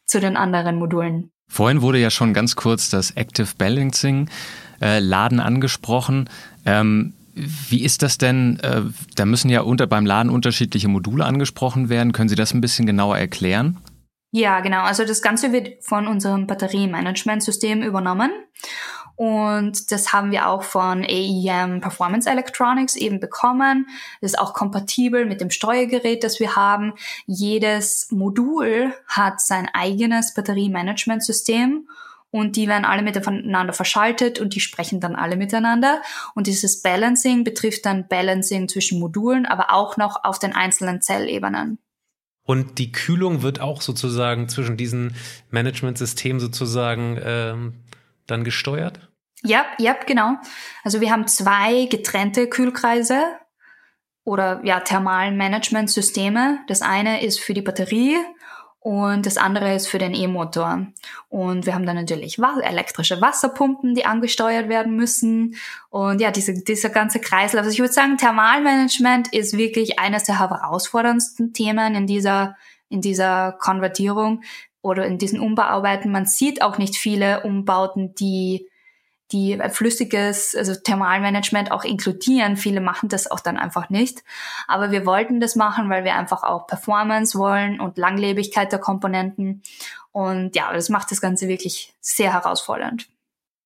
zu 0.06 0.20
den 0.20 0.36
anderen 0.36 0.76
Modulen. 0.76 1.32
Vorhin 1.52 1.82
wurde 1.82 1.98
ja 1.98 2.10
schon 2.10 2.32
ganz 2.32 2.54
kurz 2.54 2.90
das 2.90 3.10
Active 3.10 3.48
Balancing 3.58 4.30
äh, 4.80 5.00
Laden 5.00 5.40
angesprochen. 5.40 6.30
Ähm, 6.64 7.12
wie 7.34 7.82
ist 7.82 8.02
das 8.02 8.18
denn? 8.18 8.60
Äh, 8.60 8.82
da 9.16 9.26
müssen 9.26 9.50
ja 9.50 9.62
unter 9.62 9.88
beim 9.88 10.06
Laden 10.06 10.30
unterschiedliche 10.30 10.86
Module 10.86 11.24
angesprochen 11.24 11.88
werden. 11.88 12.12
Können 12.12 12.28
Sie 12.28 12.36
das 12.36 12.54
ein 12.54 12.60
bisschen 12.60 12.86
genauer 12.86 13.18
erklären? 13.18 13.78
Ja, 14.32 14.60
genau. 14.60 14.82
Also 14.82 15.04
das 15.04 15.22
Ganze 15.22 15.52
wird 15.52 15.82
von 15.84 16.06
unserem 16.06 16.46
Batteriemanagementsystem 16.46 17.82
übernommen. 17.82 18.30
Und 19.16 19.92
das 19.92 20.14
haben 20.14 20.30
wir 20.30 20.48
auch 20.48 20.62
von 20.62 21.04
AEM 21.04 21.82
Performance 21.82 22.30
Electronics 22.30 22.96
eben 22.96 23.20
bekommen. 23.20 23.86
Das 24.22 24.32
ist 24.32 24.38
auch 24.38 24.54
kompatibel 24.54 25.26
mit 25.26 25.42
dem 25.42 25.50
Steuergerät, 25.50 26.24
das 26.24 26.40
wir 26.40 26.56
haben. 26.56 26.94
Jedes 27.26 28.10
Modul 28.10 28.94
hat 29.06 29.42
sein 29.42 29.68
eigenes 29.74 30.32
Batteriemanagementsystem 30.32 31.86
und 32.30 32.56
die 32.56 32.66
werden 32.66 32.86
alle 32.86 33.02
miteinander 33.02 33.74
verschaltet 33.74 34.40
und 34.40 34.54
die 34.54 34.60
sprechen 34.60 35.00
dann 35.00 35.16
alle 35.16 35.36
miteinander. 35.36 36.00
Und 36.34 36.46
dieses 36.46 36.80
Balancing 36.80 37.44
betrifft 37.44 37.84
dann 37.84 38.08
Balancing 38.08 38.68
zwischen 38.68 39.00
Modulen, 39.00 39.44
aber 39.44 39.72
auch 39.74 39.98
noch 39.98 40.24
auf 40.24 40.38
den 40.38 40.54
einzelnen 40.54 41.02
Zellebenen. 41.02 41.78
Und 42.44 42.78
die 42.78 42.92
Kühlung 42.92 43.42
wird 43.42 43.60
auch 43.60 43.80
sozusagen 43.82 44.48
zwischen 44.48 44.76
diesen 44.76 45.14
Managementsystemen 45.50 46.40
sozusagen 46.40 47.20
ähm, 47.22 47.84
dann 48.26 48.44
gesteuert? 48.44 49.10
Ja, 49.42 49.64
ja, 49.78 49.96
genau. 50.06 50.36
Also 50.84 51.00
wir 51.00 51.10
haben 51.10 51.26
zwei 51.26 51.86
getrennte 51.86 52.48
Kühlkreise 52.48 53.22
oder 54.24 54.60
ja, 54.64 54.80
thermalen 54.80 55.36
Managementsysteme. 55.36 56.60
Das 56.68 56.82
eine 56.82 57.24
ist 57.24 57.40
für 57.40 57.54
die 57.54 57.62
Batterie 57.62 58.16
und 58.80 59.26
das 59.26 59.36
andere 59.36 59.74
ist 59.74 59.88
für 59.88 59.98
den 59.98 60.14
E-Motor. 60.14 60.86
Und 61.28 61.66
wir 61.66 61.74
haben 61.74 61.84
dann 61.84 61.96
natürlich 61.96 62.38
elektrische 62.38 63.20
Wasserpumpen, 63.20 63.94
die 63.94 64.06
angesteuert 64.06 64.70
werden 64.70 64.96
müssen. 64.96 65.56
Und 65.90 66.22
ja, 66.22 66.30
diese, 66.30 66.54
dieser 66.64 66.88
ganze 66.88 67.20
Kreislauf. 67.20 67.64
Also 67.64 67.74
ich 67.74 67.80
würde 67.80 67.92
sagen, 67.92 68.16
Thermalmanagement 68.16 69.34
ist 69.34 69.58
wirklich 69.58 69.98
eines 69.98 70.24
der 70.24 70.38
herausforderndsten 70.38 71.52
Themen 71.52 71.94
in 71.94 72.06
dieser, 72.06 72.56
in 72.88 73.02
dieser 73.02 73.52
Konvertierung 73.52 74.42
oder 74.80 75.04
in 75.04 75.18
diesen 75.18 75.40
Umbauarbeiten. 75.40 76.10
Man 76.10 76.24
sieht 76.24 76.62
auch 76.62 76.78
nicht 76.78 76.96
viele 76.96 77.42
Umbauten, 77.42 78.14
die 78.14 78.66
die 79.32 79.58
flüssiges, 79.70 80.54
also 80.56 80.74
Thermalmanagement 80.74 81.72
auch 81.72 81.84
inkludieren. 81.84 82.56
Viele 82.56 82.80
machen 82.80 83.08
das 83.08 83.30
auch 83.30 83.40
dann 83.40 83.56
einfach 83.56 83.90
nicht. 83.90 84.24
Aber 84.66 84.90
wir 84.90 85.06
wollten 85.06 85.40
das 85.40 85.56
machen, 85.56 85.88
weil 85.90 86.04
wir 86.04 86.14
einfach 86.14 86.42
auch 86.42 86.66
Performance 86.66 87.38
wollen 87.38 87.80
und 87.80 87.98
Langlebigkeit 87.98 88.72
der 88.72 88.78
Komponenten. 88.78 89.62
Und 90.12 90.56
ja, 90.56 90.72
das 90.72 90.88
macht 90.88 91.10
das 91.10 91.20
Ganze 91.20 91.48
wirklich 91.48 91.94
sehr 92.00 92.32
herausfordernd. 92.32 93.08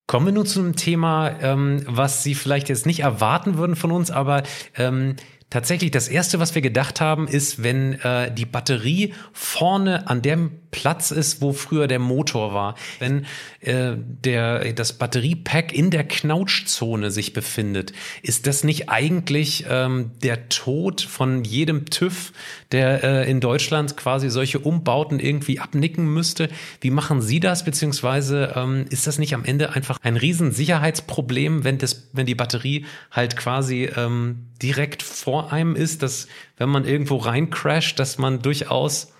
Kommen 0.07 0.27
wir 0.27 0.33
nun 0.33 0.45
zu 0.45 0.59
einem 0.59 0.75
Thema, 0.75 1.31
ähm, 1.41 1.83
was 1.87 2.21
Sie 2.21 2.35
vielleicht 2.35 2.69
jetzt 2.69 2.85
nicht 2.85 2.99
erwarten 2.99 3.57
würden 3.57 3.75
von 3.75 3.91
uns, 3.91 4.11
aber 4.11 4.43
ähm, 4.75 5.15
Tatsächlich, 5.51 5.91
das 5.91 6.07
erste, 6.07 6.39
was 6.39 6.55
wir 6.55 6.61
gedacht 6.61 6.99
haben, 6.99 7.27
ist, 7.27 7.61
wenn 7.61 7.93
äh, 8.01 8.33
die 8.33 8.45
Batterie 8.45 9.13
vorne 9.31 10.07
an 10.07 10.21
dem 10.21 10.59
Platz 10.75 11.11
ist, 11.11 11.41
wo 11.41 11.53
früher 11.53 11.87
der 11.87 11.99
Motor 11.99 12.53
war, 12.53 12.75
wenn 12.99 13.25
äh, 13.61 13.93
der, 13.95 14.73
das 14.73 14.91
Batteriepack 14.91 15.71
in 15.71 15.89
der 15.89 16.03
Knautschzone 16.03 17.11
sich 17.11 17.31
befindet, 17.31 17.93
ist 18.21 18.45
das 18.45 18.65
nicht 18.65 18.89
eigentlich 18.89 19.65
ähm, 19.69 20.11
der 20.21 20.49
Tod 20.49 20.99
von 20.99 21.45
jedem 21.45 21.85
TÜV, 21.85 22.33
der 22.73 23.05
äh, 23.05 23.31
in 23.31 23.39
Deutschland 23.39 23.95
quasi 23.95 24.29
solche 24.29 24.59
Umbauten 24.59 25.21
irgendwie 25.21 25.61
abnicken 25.61 26.13
müsste? 26.13 26.49
Wie 26.81 26.91
machen 26.91 27.21
Sie 27.21 27.39
das? 27.39 27.63
Beziehungsweise 27.63 28.53
ähm, 28.57 28.85
ist 28.89 29.07
das 29.07 29.17
nicht 29.17 29.33
am 29.33 29.45
Ende 29.45 29.71
einfach 29.71 29.99
ein 30.03 30.17
Riesensicherheitsproblem, 30.17 31.63
wenn, 31.63 31.77
das, 31.77 32.09
wenn 32.11 32.25
die 32.25 32.35
Batterie 32.35 32.85
halt 33.11 33.37
quasi 33.37 33.89
ähm, 33.95 34.47
direkt 34.61 35.03
vor 35.03 35.53
einem 35.53 35.77
ist, 35.77 36.03
dass 36.03 36.27
wenn 36.57 36.67
man 36.67 36.83
irgendwo 36.83 37.15
rein 37.15 37.49
crasht, 37.49 37.97
dass 37.97 38.17
man 38.17 38.41
durchaus 38.41 39.14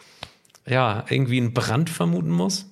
ja 0.66 1.06
irgendwie 1.10 1.38
einen 1.38 1.54
Brand 1.54 1.90
vermuten 1.90 2.32
muss? 2.32 2.66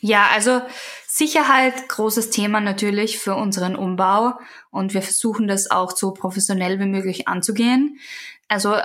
Ja, 0.00 0.28
also 0.34 0.62
Sicherheit, 1.06 1.88
großes 1.88 2.30
Thema 2.30 2.60
natürlich 2.60 3.18
für 3.18 3.34
unseren 3.34 3.76
Umbau 3.76 4.32
und 4.70 4.94
wir 4.94 5.02
versuchen 5.02 5.46
das 5.46 5.70
auch 5.70 5.94
so 5.94 6.12
professionell 6.12 6.80
wie 6.80 6.86
möglich 6.86 7.28
anzugehen. 7.28 7.98
Also 8.48 8.76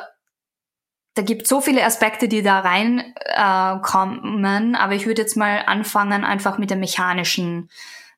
da 1.13 1.21
gibt 1.21 1.47
so 1.47 1.61
viele 1.61 1.85
Aspekte, 1.85 2.27
die 2.27 2.43
da 2.43 2.59
reinkommen, 2.59 4.75
äh, 4.75 4.77
aber 4.77 4.93
ich 4.93 5.05
würde 5.05 5.21
jetzt 5.21 5.37
mal 5.37 5.63
anfangen 5.65 6.25
einfach 6.25 6.57
mit 6.57 6.69
der 6.69 6.77
mechanischen 6.77 7.69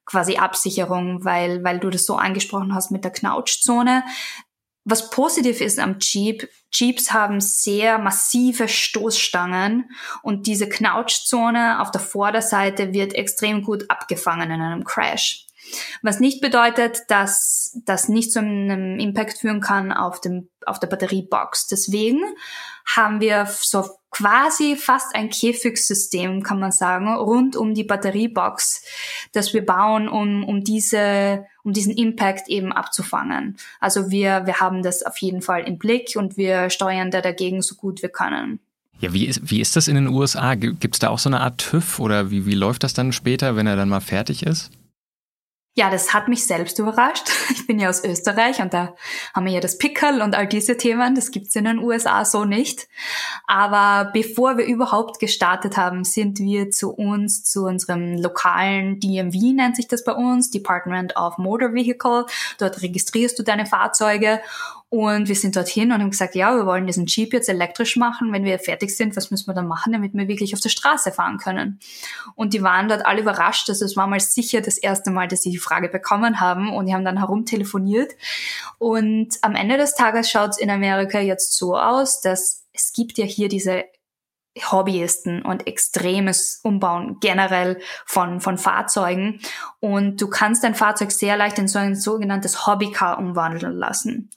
quasi 0.05 0.38
Absicherung, 0.38 1.24
weil, 1.24 1.63
weil 1.63 1.80
du 1.80 1.91
das 1.91 2.05
so 2.05 2.15
angesprochen 2.15 2.74
hast 2.74 2.91
mit 2.91 3.03
der 3.03 3.11
Knautschzone. 3.11 4.03
Was 4.89 5.09
positiv 5.09 5.59
ist 5.59 5.79
am 5.79 5.97
Jeep, 5.99 6.47
Jeeps 6.71 7.11
haben 7.11 7.41
sehr 7.41 7.97
massive 7.97 8.69
Stoßstangen 8.69 9.89
und 10.23 10.47
diese 10.47 10.69
Knautschzone 10.69 11.81
auf 11.81 11.91
der 11.91 11.99
Vorderseite 11.99 12.93
wird 12.93 13.13
extrem 13.13 13.63
gut 13.63 13.89
abgefangen 13.89 14.49
in 14.49 14.61
einem 14.61 14.85
Crash. 14.85 15.45
Was 16.01 16.21
nicht 16.21 16.39
bedeutet, 16.39 17.01
dass 17.09 17.77
das 17.83 18.07
nicht 18.07 18.31
zu 18.31 18.39
einem 18.39 18.97
Impact 18.97 19.39
führen 19.39 19.59
kann 19.59 19.91
auf 19.91 20.21
dem, 20.21 20.47
auf 20.65 20.79
der 20.79 20.88
Batteriebox. 20.88 21.67
Deswegen 21.67 22.21
haben 22.85 23.19
wir 23.19 23.45
so 23.45 23.89
quasi 24.18 24.76
fast 24.76 25.15
ein 25.15 25.30
Käfigsystem, 25.30 26.41
kann 26.41 26.59
man 26.59 26.72
sagen, 26.72 27.13
rund 27.13 27.55
um 27.55 27.76
die 27.76 27.84
Batteriebox, 27.84 28.84
das 29.32 29.53
wir 29.53 29.63
bauen, 29.63 30.09
um, 30.09 30.43
um 30.43 30.63
diese, 30.63 31.45
um 31.63 31.72
diesen 31.72 31.93
Impact 31.93 32.47
eben 32.47 32.72
abzufangen. 32.72 33.57
Also 33.80 34.09
wir, 34.09 34.47
wir 34.47 34.59
haben 34.59 34.82
das 34.82 35.03
auf 35.03 35.18
jeden 35.18 35.43
Fall 35.43 35.68
im 35.68 35.78
Blick 35.78 36.15
und 36.15 36.36
wir 36.36 36.72
steuern 36.72 37.11
da 37.11 37.22
dagegen 37.22 37.61
so 37.61 37.76
gut 37.76 38.01
wir 38.01 38.09
können. 38.09 38.59
Ja, 38.99 39.13
wie 39.13 39.28
ist, 39.28 39.51
wie 39.51 39.61
ist 39.61 39.76
das 39.76 39.88
in 39.88 39.93
den 39.93 40.07
USA? 40.07 40.55
Gibt 40.55 40.95
es 40.95 40.99
da 40.99 41.09
auch 41.09 41.20
so 41.20 41.30
eine 41.30 41.41
Art 41.41 41.59
TÜV 41.59 41.99
oder 41.99 42.32
wie, 42.32 42.47
wie 42.47 42.55
läuft 42.55 42.84
das 42.84 42.93
dann 42.93 43.13
später, 43.13 43.55
wenn 43.55 43.68
er 43.68 43.76
dann 43.76 43.89
mal 43.89 43.99
fertig 43.99 44.43
ist? 44.43 44.72
Ja, 45.78 45.91
das 45.91 46.11
hat 46.11 46.28
mich 46.28 46.43
selbst 46.43 46.80
überrascht. 46.80 47.30
Ich 47.51 47.67
bin 47.67 47.80
ja 47.80 47.89
aus 47.89 48.03
Österreich 48.03 48.61
und 48.61 48.73
da 48.73 48.95
haben 49.36 49.45
wir 49.45 49.51
ja 49.51 49.59
das 49.59 49.78
Pickel 49.78 50.21
und 50.21 50.36
all 50.36 50.47
diese 50.47 50.78
Themen. 50.78 51.15
Das 51.15 51.32
gibt's 51.32 51.55
in 51.55 51.65
den 51.65 51.80
USA 51.80 52.23
so 52.23 52.45
nicht. 52.45 52.88
Aber 53.45 54.09
bevor 54.11 54.57
wir 54.57 54.65
überhaupt 54.65 55.19
gestartet 55.19 55.75
haben, 55.75 56.05
sind 56.05 56.39
wir 56.39 56.71
zu 56.71 56.91
uns, 56.91 57.43
zu 57.43 57.65
unserem 57.65 58.17
lokalen 58.17 58.99
DMV 59.01 59.36
nennt 59.53 59.75
sich 59.75 59.88
das 59.88 60.05
bei 60.05 60.13
uns, 60.13 60.49
Department 60.49 61.15
of 61.17 61.38
Motor 61.38 61.73
Vehicle. 61.73 62.25
Dort 62.57 62.82
registrierst 62.82 63.38
du 63.38 63.43
deine 63.43 63.65
Fahrzeuge 63.65 64.39
und 64.89 65.27
wir 65.27 65.35
sind 65.35 65.57
dorthin 65.57 65.91
und 65.91 65.99
haben 65.99 66.11
gesagt, 66.11 66.33
ja, 66.33 66.55
wir 66.55 66.65
wollen 66.65 66.88
diesen 66.88 67.07
Jeep 67.07 67.33
jetzt 67.33 67.49
elektrisch 67.49 67.97
machen. 67.97 68.31
Wenn 68.31 68.45
wir 68.45 68.57
fertig 68.57 68.95
sind, 68.95 69.17
was 69.17 69.31
müssen 69.31 69.47
wir 69.47 69.53
dann 69.53 69.67
machen, 69.67 69.91
damit 69.91 70.13
wir 70.13 70.29
wirklich 70.29 70.53
auf 70.53 70.61
der 70.61 70.69
Straße 70.69 71.11
fahren 71.11 71.38
können? 71.38 71.79
Und 72.35 72.53
die 72.53 72.63
waren 72.63 72.88
dort 72.88 73.05
alle 73.05 73.19
überrascht. 73.19 73.69
Also 73.69 73.83
es 73.83 73.97
war 73.97 74.07
mal 74.07 74.21
sicher 74.21 74.61
das 74.61 74.77
erste 74.77 75.11
Mal, 75.11 75.27
dass 75.27 75.41
sie 75.41 75.51
die 75.51 75.57
Frage 75.57 75.89
bekommen 75.89 76.39
haben 76.39 76.73
und 76.73 76.85
die 76.85 76.93
haben 76.93 77.03
dann 77.03 77.17
herumtelefoniert. 77.17 78.13
Und 78.77 79.35
am 79.41 79.55
Ende 79.55 79.75
des 79.75 79.95
Tages 79.95 80.29
schaut 80.29 80.51
es 80.51 80.57
in 80.57 80.69
Amerika 80.69 81.19
jetzt 81.19 81.57
so 81.57 81.77
aus, 81.77 82.21
dass 82.21 82.63
es 82.71 82.93
gibt 82.93 83.17
ja 83.17 83.25
hier 83.25 83.49
diese 83.49 83.83
Hobbyisten 84.71 85.41
und 85.43 85.67
extremes 85.67 86.61
Umbauen 86.63 87.17
generell 87.19 87.79
von, 88.05 88.39
von 88.39 88.57
Fahrzeugen. 88.57 89.41
Und 89.81 90.21
du 90.21 90.29
kannst 90.29 90.63
dein 90.63 90.75
Fahrzeug 90.75 91.11
sehr 91.11 91.35
leicht 91.35 91.59
in 91.59 91.67
so 91.67 91.77
ein 91.77 91.95
sogenanntes 91.95 92.65
Hobbycar 92.65 93.19
umwandeln 93.19 93.73
lassen 93.73 94.29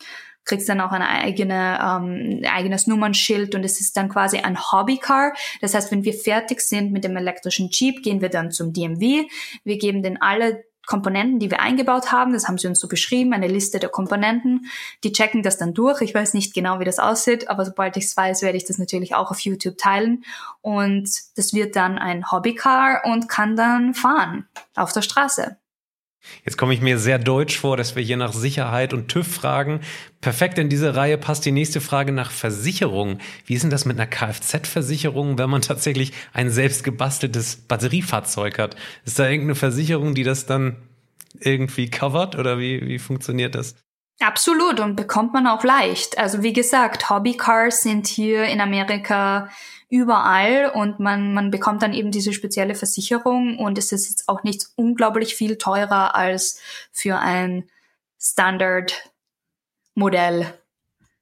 kriegst 0.45 0.69
dann 0.69 0.81
auch 0.81 0.93
eine 0.93 1.09
eigene, 1.09 1.79
ähm, 1.81 2.41
ein 2.43 2.47
eigenes 2.47 2.87
Nummernschild 2.87 3.55
und 3.55 3.65
es 3.65 3.81
ist 3.81 3.97
dann 3.97 4.09
quasi 4.09 4.39
ein 4.39 4.59
Hobbycar. 4.59 5.35
Das 5.61 5.75
heißt, 5.75 5.91
wenn 5.93 6.05
wir 6.05 6.15
fertig 6.15 6.61
sind 6.61 6.93
mit 6.93 7.05
dem 7.05 7.17
elektrischen 7.17 7.69
Jeep, 7.71 8.03
gehen 8.03 8.21
wir 8.21 8.29
dann 8.31 8.51
zum 8.51 8.73
DMV. 8.73 9.29
Wir 9.65 9.79
geben 9.79 10.03
den 10.03 10.21
alle 10.21 10.65
Komponenten, 10.91 11.39
die 11.39 11.53
wir 11.53 11.61
eingebaut 11.61 12.11
haben, 12.11 12.33
das 12.33 12.49
haben 12.49 12.59
sie 12.59 12.67
uns 12.67 12.81
so 12.81 12.89
beschrieben, 12.89 13.33
eine 13.33 13.47
Liste 13.47 13.79
der 13.79 13.91
Komponenten. 13.91 14.67
Die 15.05 15.13
checken 15.13 15.45
das 15.45 15.57
dann 15.57 15.73
durch. 15.73 16.01
Ich 16.01 16.15
weiß 16.15 16.35
nicht 16.35 16.53
genau, 16.53 16.81
wie 16.81 16.85
das 16.85 16.99
aussieht, 16.99 17.49
aber 17.49 17.65
sobald 17.65 17.97
ich 17.97 18.07
es 18.07 18.17
weiß, 18.17 18.43
werde 18.43 18.57
ich 18.57 18.65
das 18.65 18.79
natürlich 18.79 19.15
auch 19.15 19.31
auf 19.31 19.39
YouTube 19.39 19.79
teilen. 19.79 20.25
Und 20.63 21.09
das 21.37 21.53
wird 21.53 21.77
dann 21.77 21.97
ein 21.97 22.33
Hobbycar 22.33 23.03
und 23.05 23.29
kann 23.29 23.55
dann 23.55 23.95
fahren 23.95 24.49
auf 24.75 24.93
der 24.93 25.03
Straße. 25.03 25.59
Jetzt 26.45 26.57
komme 26.57 26.75
ich 26.75 26.81
mir 26.81 26.99
sehr 26.99 27.19
deutsch 27.19 27.59
vor, 27.59 27.77
dass 27.77 27.97
wir 27.97 28.03
hier 28.03 28.17
nach 28.17 28.33
Sicherheit 28.33 28.93
und 28.93 29.09
TÜV 29.09 29.27
fragen. 29.27 29.81
Perfekt 30.21 30.59
in 30.59 30.69
diese 30.69 30.95
Reihe 30.95 31.19
passt 31.19 31.45
die 31.45 31.53
nächste 31.53 31.81
Frage 31.81 32.13
nach 32.13 32.31
Versicherung. 32.31 33.19
Wie 33.47 33.55
ist 33.55 33.63
denn 33.63 33.71
das 33.71 33.85
mit 33.85 33.99
einer 33.99 34.07
Kfz-Versicherung, 34.07 35.39
wenn 35.39 35.51
man 35.51 35.63
tatsächlich 35.63 36.13
ein 36.33 36.51
selbst 36.51 36.85
gebasteltes 36.85 37.57
Batteriefahrzeug 37.57 38.59
hat? 38.59 38.77
Ist 39.05 39.19
da 39.19 39.25
irgendeine 39.25 39.55
Versicherung, 39.55 40.15
die 40.15 40.25
das 40.25 40.47
dann 40.47 40.77
irgendwie 41.39 41.91
covert 41.91 42.37
oder 42.37 42.59
wie, 42.59 42.87
wie 42.87 42.99
funktioniert 42.99 43.55
das? 43.55 43.75
Absolut 44.21 44.79
und 44.81 44.97
bekommt 44.97 45.33
man 45.33 45.47
auch 45.47 45.65
leicht. 45.65 46.19
Also 46.19 46.43
wie 46.43 46.53
gesagt, 46.53 47.09
Hobbycars 47.09 47.83
sind 47.83 48.07
hier 48.07 48.45
in 48.45 48.61
Amerika 48.61 49.49
überall 49.89 50.71
und 50.75 51.01
man, 51.01 51.33
man 51.33 51.51
bekommt 51.51 51.83
dann 51.83 51.95
eben 51.95 52.11
diese 52.11 52.35
spezielle 52.35 52.75
Versicherung 52.75 53.59
und 53.59 53.79
es 53.79 53.93
ist 53.93 54.11
jetzt 54.11 54.29
auch 54.29 54.43
nicht 54.43 54.67
unglaublich 54.77 55.35
viel 55.35 55.57
teurer 55.57 56.15
als 56.15 56.61
für 56.93 57.17
ein 57.19 57.71
Standard-Modell. 58.19 60.53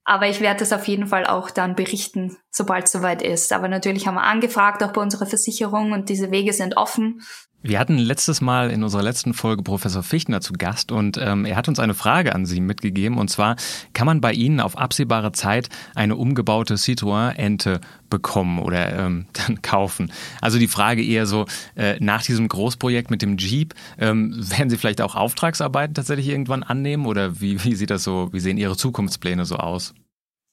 Aber 0.02 0.26
ich 0.26 0.40
werde 0.40 0.58
das 0.60 0.72
auf 0.72 0.88
jeden 0.88 1.06
Fall 1.06 1.26
auch 1.26 1.50
dann 1.50 1.76
berichten, 1.76 2.36
sobald 2.50 2.86
es 2.86 2.92
soweit 2.92 3.22
ist. 3.22 3.52
Aber 3.52 3.68
natürlich 3.68 4.08
haben 4.08 4.16
wir 4.16 4.24
angefragt, 4.24 4.82
auch 4.82 4.92
bei 4.92 5.02
unserer 5.02 5.26
Versicherung 5.26 5.92
und 5.92 6.08
diese 6.08 6.32
Wege 6.32 6.52
sind 6.52 6.76
offen. 6.76 7.22
Wir 7.60 7.80
hatten 7.80 7.98
letztes 7.98 8.40
Mal 8.40 8.70
in 8.70 8.84
unserer 8.84 9.02
letzten 9.02 9.34
Folge 9.34 9.64
Professor 9.64 10.04
Fichtner 10.04 10.40
zu 10.40 10.52
Gast 10.52 10.92
und 10.92 11.18
ähm, 11.20 11.44
er 11.44 11.56
hat 11.56 11.66
uns 11.66 11.80
eine 11.80 11.94
Frage 11.94 12.32
an 12.32 12.46
Sie 12.46 12.60
mitgegeben 12.60 13.18
und 13.18 13.30
zwar, 13.30 13.56
kann 13.94 14.06
man 14.06 14.20
bei 14.20 14.32
Ihnen 14.32 14.60
auf 14.60 14.78
absehbare 14.78 15.32
Zeit 15.32 15.68
eine 15.96 16.14
umgebaute 16.14 16.74
Citroën-Ente 16.74 17.80
bekommen 18.10 18.60
oder 18.60 18.96
ähm, 18.96 19.26
dann 19.32 19.60
kaufen? 19.60 20.12
Also 20.40 20.60
die 20.60 20.68
Frage 20.68 21.04
eher 21.04 21.26
so, 21.26 21.46
äh, 21.74 21.96
nach 21.98 22.22
diesem 22.22 22.46
Großprojekt 22.46 23.10
mit 23.10 23.22
dem 23.22 23.38
Jeep, 23.38 23.74
ähm, 23.98 24.36
werden 24.36 24.70
Sie 24.70 24.76
vielleicht 24.76 25.00
auch 25.00 25.16
Auftragsarbeiten 25.16 25.94
tatsächlich 25.94 26.28
irgendwann 26.28 26.62
annehmen 26.62 27.06
oder 27.06 27.40
wie, 27.40 27.64
wie 27.64 27.74
sieht 27.74 27.90
das 27.90 28.04
so, 28.04 28.28
wie 28.32 28.40
sehen 28.40 28.56
Ihre 28.56 28.76
Zukunftspläne 28.76 29.44
so 29.44 29.56
aus? 29.56 29.94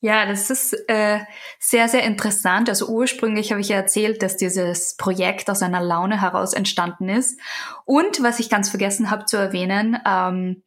Ja, 0.05 0.27
das 0.27 0.51
ist 0.51 0.73
äh, 0.87 1.21
sehr, 1.59 1.89
sehr 1.89 2.03
interessant. 2.03 2.69
Also 2.69 2.89
ursprünglich 2.89 3.49
habe 3.49 3.61
ich 3.61 3.69
ja 3.69 3.77
erzählt, 3.77 4.21
dass 4.21 4.37
dieses 4.37 4.95
Projekt 4.97 5.49
aus 5.49 5.63
einer 5.63 5.81
Laune 5.81 6.21
heraus 6.21 6.53
entstanden 6.53 7.09
ist. 7.09 7.39
Und 7.85 8.21
was 8.21 8.39
ich 8.39 8.51
ganz 8.51 8.69
vergessen 8.69 9.09
habe 9.09 9.25
zu 9.25 9.35
erwähnen, 9.35 9.97
ähm, 10.05 10.61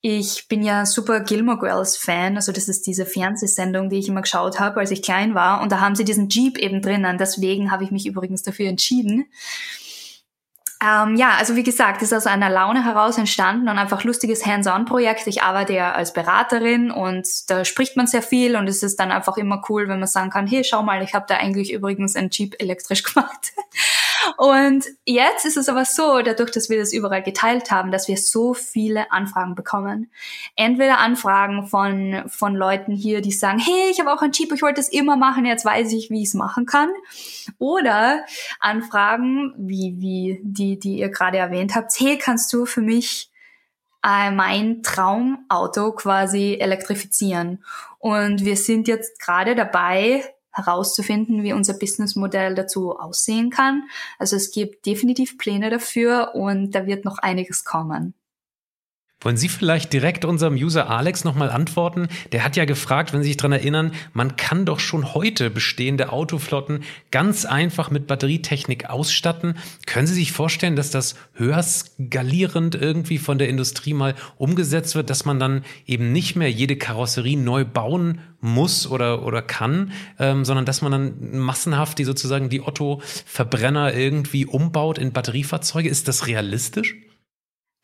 ich 0.00 0.46
bin 0.46 0.62
ja 0.62 0.86
super 0.86 1.18
Gilmore 1.18 1.58
Girls 1.58 1.96
Fan, 1.96 2.36
also 2.36 2.52
das 2.52 2.68
ist 2.68 2.86
diese 2.86 3.04
Fernsehsendung, 3.04 3.90
die 3.90 3.98
ich 3.98 4.06
immer 4.06 4.22
geschaut 4.22 4.60
habe, 4.60 4.78
als 4.78 4.92
ich 4.92 5.02
klein 5.02 5.34
war. 5.34 5.60
Und 5.60 5.72
da 5.72 5.80
haben 5.80 5.96
sie 5.96 6.04
diesen 6.04 6.28
Jeep 6.28 6.56
eben 6.56 6.80
drinnen. 6.80 7.18
Deswegen 7.18 7.72
habe 7.72 7.82
ich 7.82 7.90
mich 7.90 8.06
übrigens 8.06 8.44
dafür 8.44 8.68
entschieden. 8.68 9.26
Ähm, 10.80 11.16
ja, 11.16 11.32
also 11.36 11.56
wie 11.56 11.64
gesagt, 11.64 12.02
ist 12.02 12.12
aus 12.12 12.28
einer 12.28 12.48
Laune 12.48 12.84
heraus 12.84 13.18
entstanden 13.18 13.68
und 13.68 13.78
einfach 13.78 14.04
lustiges 14.04 14.46
Hands-on-Projekt. 14.46 15.26
Ich 15.26 15.42
arbeite 15.42 15.72
ja 15.72 15.92
als 15.92 16.12
Beraterin 16.12 16.92
und 16.92 17.26
da 17.50 17.64
spricht 17.64 17.96
man 17.96 18.06
sehr 18.06 18.22
viel 18.22 18.54
und 18.54 18.68
es 18.68 18.84
ist 18.84 19.00
dann 19.00 19.10
einfach 19.10 19.36
immer 19.36 19.60
cool, 19.68 19.88
wenn 19.88 19.98
man 19.98 20.06
sagen 20.06 20.30
kann, 20.30 20.46
hey, 20.46 20.62
schau 20.62 20.84
mal, 20.84 21.02
ich 21.02 21.14
habe 21.14 21.26
da 21.28 21.36
eigentlich 21.36 21.72
übrigens 21.72 22.14
ein 22.14 22.30
Jeep 22.30 22.54
elektrisch 22.60 23.02
gemacht. 23.14 23.52
Und 24.36 24.84
jetzt 25.04 25.44
ist 25.46 25.56
es 25.56 25.68
aber 25.68 25.84
so, 25.84 26.20
dadurch, 26.22 26.50
dass 26.50 26.68
wir 26.68 26.78
das 26.78 26.92
überall 26.92 27.22
geteilt 27.22 27.70
haben, 27.70 27.90
dass 27.90 28.08
wir 28.08 28.16
so 28.16 28.54
viele 28.54 29.10
Anfragen 29.10 29.54
bekommen. 29.54 30.10
Entweder 30.56 30.98
Anfragen 30.98 31.66
von, 31.66 32.24
von 32.28 32.54
Leuten 32.54 32.92
hier, 32.92 33.20
die 33.20 33.32
sagen, 33.32 33.58
hey, 33.58 33.90
ich 33.90 34.00
habe 34.00 34.12
auch 34.12 34.22
ein 34.22 34.32
Jeep, 34.32 34.52
ich 34.52 34.62
wollte 34.62 34.80
das 34.80 34.88
immer 34.88 35.16
machen, 35.16 35.44
jetzt 35.44 35.64
weiß 35.64 35.92
ich, 35.92 36.10
wie 36.10 36.22
ich 36.22 36.28
es 36.28 36.34
machen 36.34 36.66
kann. 36.66 36.90
Oder 37.58 38.24
Anfragen, 38.60 39.54
wie, 39.56 39.96
wie 39.98 40.40
die, 40.42 40.78
die 40.78 40.98
ihr 40.98 41.08
gerade 41.08 41.38
erwähnt 41.38 41.74
habt, 41.74 41.92
hey, 41.98 42.18
kannst 42.18 42.52
du 42.52 42.66
für 42.66 42.82
mich 42.82 43.30
äh, 44.04 44.30
mein 44.30 44.82
Traumauto 44.82 45.92
quasi 45.92 46.56
elektrifizieren? 46.60 47.64
Und 47.98 48.44
wir 48.44 48.56
sind 48.56 48.88
jetzt 48.88 49.20
gerade 49.20 49.54
dabei, 49.54 50.24
herauszufinden, 50.58 51.42
wie 51.42 51.54
unser 51.54 51.74
Businessmodell 51.74 52.54
dazu 52.54 52.98
aussehen 52.98 53.50
kann. 53.50 53.84
Also 54.18 54.36
es 54.36 54.50
gibt 54.50 54.84
definitiv 54.84 55.38
Pläne 55.38 55.70
dafür 55.70 56.34
und 56.34 56.72
da 56.72 56.86
wird 56.86 57.04
noch 57.04 57.18
einiges 57.18 57.64
kommen. 57.64 58.14
Wollen 59.20 59.36
Sie 59.36 59.48
vielleicht 59.48 59.92
direkt 59.92 60.24
unserem 60.24 60.54
User 60.54 60.88
Alex 60.88 61.24
nochmal 61.24 61.50
antworten? 61.50 62.06
Der 62.30 62.44
hat 62.44 62.54
ja 62.54 62.66
gefragt, 62.66 63.12
wenn 63.12 63.20
Sie 63.20 63.30
sich 63.30 63.36
daran 63.36 63.50
erinnern, 63.50 63.92
man 64.12 64.36
kann 64.36 64.64
doch 64.64 64.78
schon 64.78 65.12
heute 65.12 65.50
bestehende 65.50 66.12
Autoflotten 66.12 66.84
ganz 67.10 67.44
einfach 67.44 67.90
mit 67.90 68.06
Batterietechnik 68.06 68.88
ausstatten. 68.88 69.56
Können 69.86 70.06
Sie 70.06 70.14
sich 70.14 70.30
vorstellen, 70.30 70.76
dass 70.76 70.92
das 70.92 71.16
höher 71.32 71.60
skalierend 71.64 72.76
irgendwie 72.76 73.18
von 73.18 73.38
der 73.38 73.48
Industrie 73.48 73.92
mal 73.92 74.14
umgesetzt 74.36 74.94
wird, 74.94 75.10
dass 75.10 75.24
man 75.24 75.40
dann 75.40 75.64
eben 75.84 76.12
nicht 76.12 76.36
mehr 76.36 76.52
jede 76.52 76.76
Karosserie 76.76 77.36
neu 77.36 77.64
bauen 77.64 78.20
muss 78.40 78.88
oder, 78.88 79.26
oder 79.26 79.42
kann, 79.42 79.90
ähm, 80.20 80.44
sondern 80.44 80.64
dass 80.64 80.80
man 80.80 80.92
dann 80.92 81.38
massenhaft 81.40 81.98
die 81.98 82.04
sozusagen 82.04 82.50
die 82.50 82.60
Otto-Verbrenner 82.60 83.94
irgendwie 83.94 84.46
umbaut 84.46 84.96
in 84.96 85.10
Batteriefahrzeuge? 85.10 85.88
Ist 85.88 86.06
das 86.06 86.28
realistisch? 86.28 86.94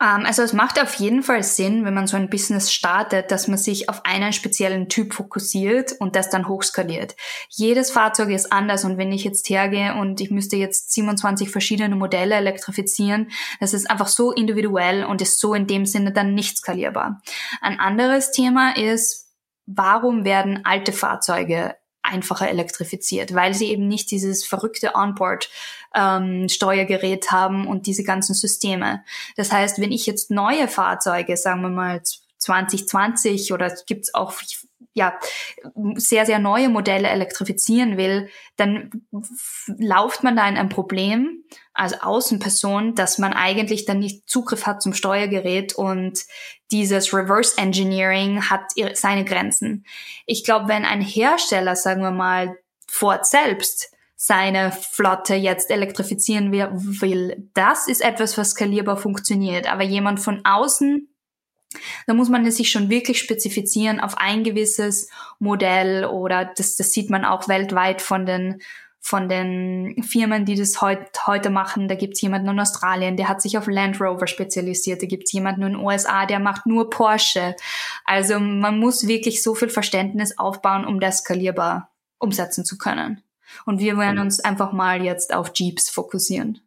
Ähm, 0.00 0.24
also 0.26 0.42
es 0.42 0.52
macht 0.52 0.80
auf 0.80 0.94
jeden 0.94 1.22
Fall 1.22 1.42
Sinn, 1.42 1.84
wenn 1.84 1.94
man 1.94 2.06
so 2.06 2.16
ein 2.16 2.30
Business 2.30 2.72
startet, 2.72 3.30
dass 3.30 3.48
man 3.48 3.58
sich 3.58 3.88
auf 3.88 4.04
einen 4.04 4.32
speziellen 4.32 4.88
Typ 4.88 5.14
fokussiert 5.14 5.92
und 5.98 6.16
das 6.16 6.30
dann 6.30 6.48
hochskaliert. 6.48 7.16
Jedes 7.48 7.90
Fahrzeug 7.90 8.30
ist 8.30 8.52
anders 8.52 8.84
und 8.84 8.98
wenn 8.98 9.12
ich 9.12 9.24
jetzt 9.24 9.48
hergehe 9.48 9.94
und 9.94 10.20
ich 10.20 10.30
müsste 10.30 10.56
jetzt 10.56 10.92
27 10.92 11.50
verschiedene 11.50 11.96
Modelle 11.96 12.34
elektrifizieren, 12.34 13.30
das 13.60 13.74
ist 13.74 13.90
einfach 13.90 14.08
so 14.08 14.32
individuell 14.32 15.04
und 15.04 15.22
ist 15.22 15.40
so 15.40 15.54
in 15.54 15.66
dem 15.66 15.86
Sinne 15.86 16.12
dann 16.12 16.34
nicht 16.34 16.58
skalierbar. 16.58 17.20
Ein 17.60 17.78
anderes 17.78 18.32
Thema 18.32 18.76
ist, 18.76 19.32
warum 19.66 20.24
werden 20.24 20.64
alte 20.64 20.92
Fahrzeuge 20.92 21.76
einfacher 22.14 22.48
elektrifiziert, 22.48 23.34
weil 23.34 23.54
sie 23.54 23.66
eben 23.66 23.88
nicht 23.88 24.10
dieses 24.10 24.44
verrückte 24.44 24.94
Onboard 24.94 25.50
ähm, 25.94 26.48
Steuergerät 26.48 27.30
haben 27.30 27.66
und 27.66 27.86
diese 27.86 28.04
ganzen 28.04 28.34
Systeme. 28.34 29.02
Das 29.36 29.52
heißt, 29.52 29.80
wenn 29.80 29.92
ich 29.92 30.06
jetzt 30.06 30.30
neue 30.30 30.68
Fahrzeuge, 30.68 31.36
sagen 31.36 31.62
wir 31.62 31.70
mal 31.70 32.02
2020 32.38 33.52
oder 33.52 33.74
gibt 33.86 34.04
es 34.04 34.14
auch 34.14 34.32
ja, 34.92 35.18
sehr, 35.96 36.26
sehr 36.26 36.38
neue 36.38 36.68
Modelle 36.68 37.08
elektrifizieren 37.08 37.96
will, 37.96 38.28
dann 38.56 38.90
lauft 39.78 40.22
man 40.22 40.36
da 40.36 40.48
in 40.48 40.56
ein 40.56 40.68
Problem 40.68 41.44
als 41.72 42.00
Außenperson, 42.00 42.94
dass 42.94 43.18
man 43.18 43.32
eigentlich 43.32 43.84
dann 43.84 43.98
nicht 43.98 44.28
Zugriff 44.28 44.66
hat 44.66 44.82
zum 44.82 44.94
Steuergerät 44.94 45.74
und 45.74 46.20
dieses 46.70 47.12
Reverse 47.12 47.58
Engineering 47.58 48.48
hat 48.48 48.72
seine 48.94 49.24
Grenzen. 49.24 49.84
Ich 50.26 50.44
glaube, 50.44 50.68
wenn 50.68 50.84
ein 50.84 51.00
Hersteller, 51.00 51.76
sagen 51.76 52.02
wir 52.02 52.10
mal, 52.10 52.56
Ford 52.88 53.26
selbst, 53.26 53.90
seine 54.16 54.72
Flotte 54.72 55.34
jetzt 55.34 55.70
elektrifizieren 55.70 56.52
will, 56.52 57.50
das 57.52 57.88
ist 57.88 58.00
etwas, 58.00 58.38
was 58.38 58.50
skalierbar 58.50 58.96
funktioniert. 58.96 59.70
Aber 59.70 59.82
jemand 59.82 60.20
von 60.20 60.40
außen 60.44 61.08
da 62.06 62.14
muss 62.14 62.28
man 62.28 62.50
sich 62.50 62.70
schon 62.70 62.90
wirklich 62.90 63.18
spezifizieren 63.18 64.00
auf 64.00 64.16
ein 64.18 64.44
gewisses 64.44 65.08
Modell 65.38 66.04
oder 66.04 66.44
das, 66.44 66.76
das 66.76 66.92
sieht 66.92 67.10
man 67.10 67.24
auch 67.24 67.48
weltweit 67.48 68.02
von 68.02 68.26
den 68.26 68.60
von 69.06 69.28
den 69.28 70.02
Firmen, 70.02 70.46
die 70.46 70.54
das 70.54 70.80
heut, 70.80 71.26
heute 71.26 71.50
machen. 71.50 71.88
Da 71.88 71.94
gibt's 71.94 72.22
jemanden 72.22 72.48
in 72.48 72.58
Australien, 72.58 73.18
der 73.18 73.28
hat 73.28 73.42
sich 73.42 73.58
auf 73.58 73.66
Land 73.66 74.00
Rover 74.00 74.26
spezialisiert. 74.26 75.02
Da 75.02 75.06
gibt's 75.06 75.30
jemanden 75.30 75.60
in 75.60 75.72
den 75.74 75.76
USA, 75.76 76.24
der 76.24 76.38
macht 76.38 76.64
nur 76.64 76.88
Porsche. 76.88 77.54
Also 78.06 78.40
man 78.40 78.78
muss 78.78 79.06
wirklich 79.06 79.42
so 79.42 79.54
viel 79.54 79.68
Verständnis 79.68 80.38
aufbauen, 80.38 80.86
um 80.86 81.00
das 81.00 81.18
skalierbar 81.18 81.90
umsetzen 82.18 82.64
zu 82.64 82.78
können. 82.78 83.22
Und 83.66 83.78
wir 83.78 83.98
werden 83.98 84.18
uns 84.18 84.40
einfach 84.40 84.72
mal 84.72 85.04
jetzt 85.04 85.34
auf 85.34 85.52
Jeeps 85.54 85.90
fokussieren. 85.90 86.62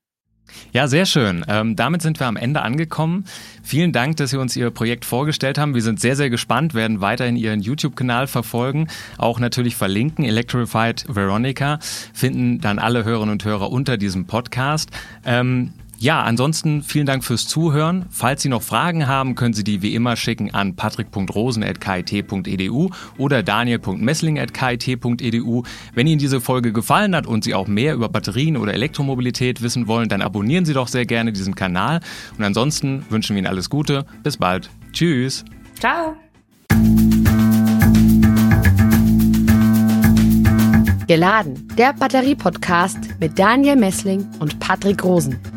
Ja, 0.72 0.88
sehr 0.88 1.06
schön. 1.06 1.46
Ähm, 1.48 1.76
damit 1.76 2.02
sind 2.02 2.20
wir 2.20 2.28
am 2.28 2.38
Ende 2.38 2.62
angekommen. 2.62 3.26
Vielen 3.64 3.92
Dank, 3.92 4.18
dass 4.18 4.32
Sie 4.32 4.38
uns 4.38 4.56
Ihr 4.56 4.70
Projekt 4.72 5.06
vorgestellt 5.06 5.58
haben. 5.58 5.76
Wir 5.76 5.82
sind 5.82 6.00
sehr, 6.00 6.16
sehr 6.16 6.30
gespannt, 6.30 6.74
werden 6.74 7.02
weiterhin 7.02 7.36
Ihren 7.36 7.62
YouTube-Kanal 7.62 8.28
verfolgen, 8.28 8.88
auch 9.18 9.40
natürlich 9.40 9.76
verlinken. 9.76 10.26
Electrified 10.26 11.06
Veronica 11.08 11.80
finden 12.14 12.60
dann 12.60 12.80
alle 12.80 13.04
Hörerinnen 13.04 13.34
und 13.34 13.46
Hörer 13.46 13.72
unter 13.72 13.98
diesem 13.98 14.26
Podcast. 14.26 14.90
Ähm, 15.26 15.74
ja, 16.00 16.22
ansonsten 16.22 16.84
vielen 16.84 17.08
Dank 17.08 17.24
fürs 17.24 17.48
Zuhören. 17.48 18.06
Falls 18.12 18.44
Sie 18.44 18.50
noch 18.50 18.62
Fragen 18.62 19.08
haben, 19.08 19.34
können 19.34 19.56
Sie 19.56 19.64
die 19.64 19.82
wie 19.82 19.96
immer 19.96 20.16
schicken 20.16 20.54
an 20.54 20.76
patrick.rosen.kit.edu 20.76 22.92
oder 23.18 23.42
daniel.messling.kit.edu. 23.42 25.64
Wenn 25.96 26.08
Ihnen 26.08 26.20
diese 26.20 26.40
Folge 26.40 26.72
gefallen 26.72 27.16
hat 27.16 27.26
und 27.26 27.44
Sie 27.44 27.56
auch 27.56 27.68
mehr 27.68 27.96
über 27.96 28.10
Batterien 28.10 28.58
oder 28.58 28.76
Elektromobilität 28.76 29.64
wissen 29.64 29.88
wollen, 29.88 30.08
dann 30.08 30.22
abonnieren 30.22 30.66
Sie 30.66 30.74
doch 30.74 30.88
sehr 30.88 31.08
gerne 31.08 31.34
diesen 31.34 31.56
Kanal. 31.56 32.02
Und 32.38 32.44
ansonsten 32.44 33.04
wünschen 33.10 33.36
wir 33.36 33.40
Ihnen 33.40 33.48
alles 33.48 33.72
Gute. 33.72 34.06
Bis 34.22 34.38
bald. 34.38 34.70
Tschüss. 34.92 35.46
Ciao. 35.80 36.16
Geladen, 41.08 41.68
der 41.78 41.94
Batterie-Podcast 41.94 43.00
mit 43.20 43.40
Daniel 43.40 43.78
Messling 43.78 44.28
und 44.40 44.60
Patrick 44.60 45.04
Rosen. 45.04 45.57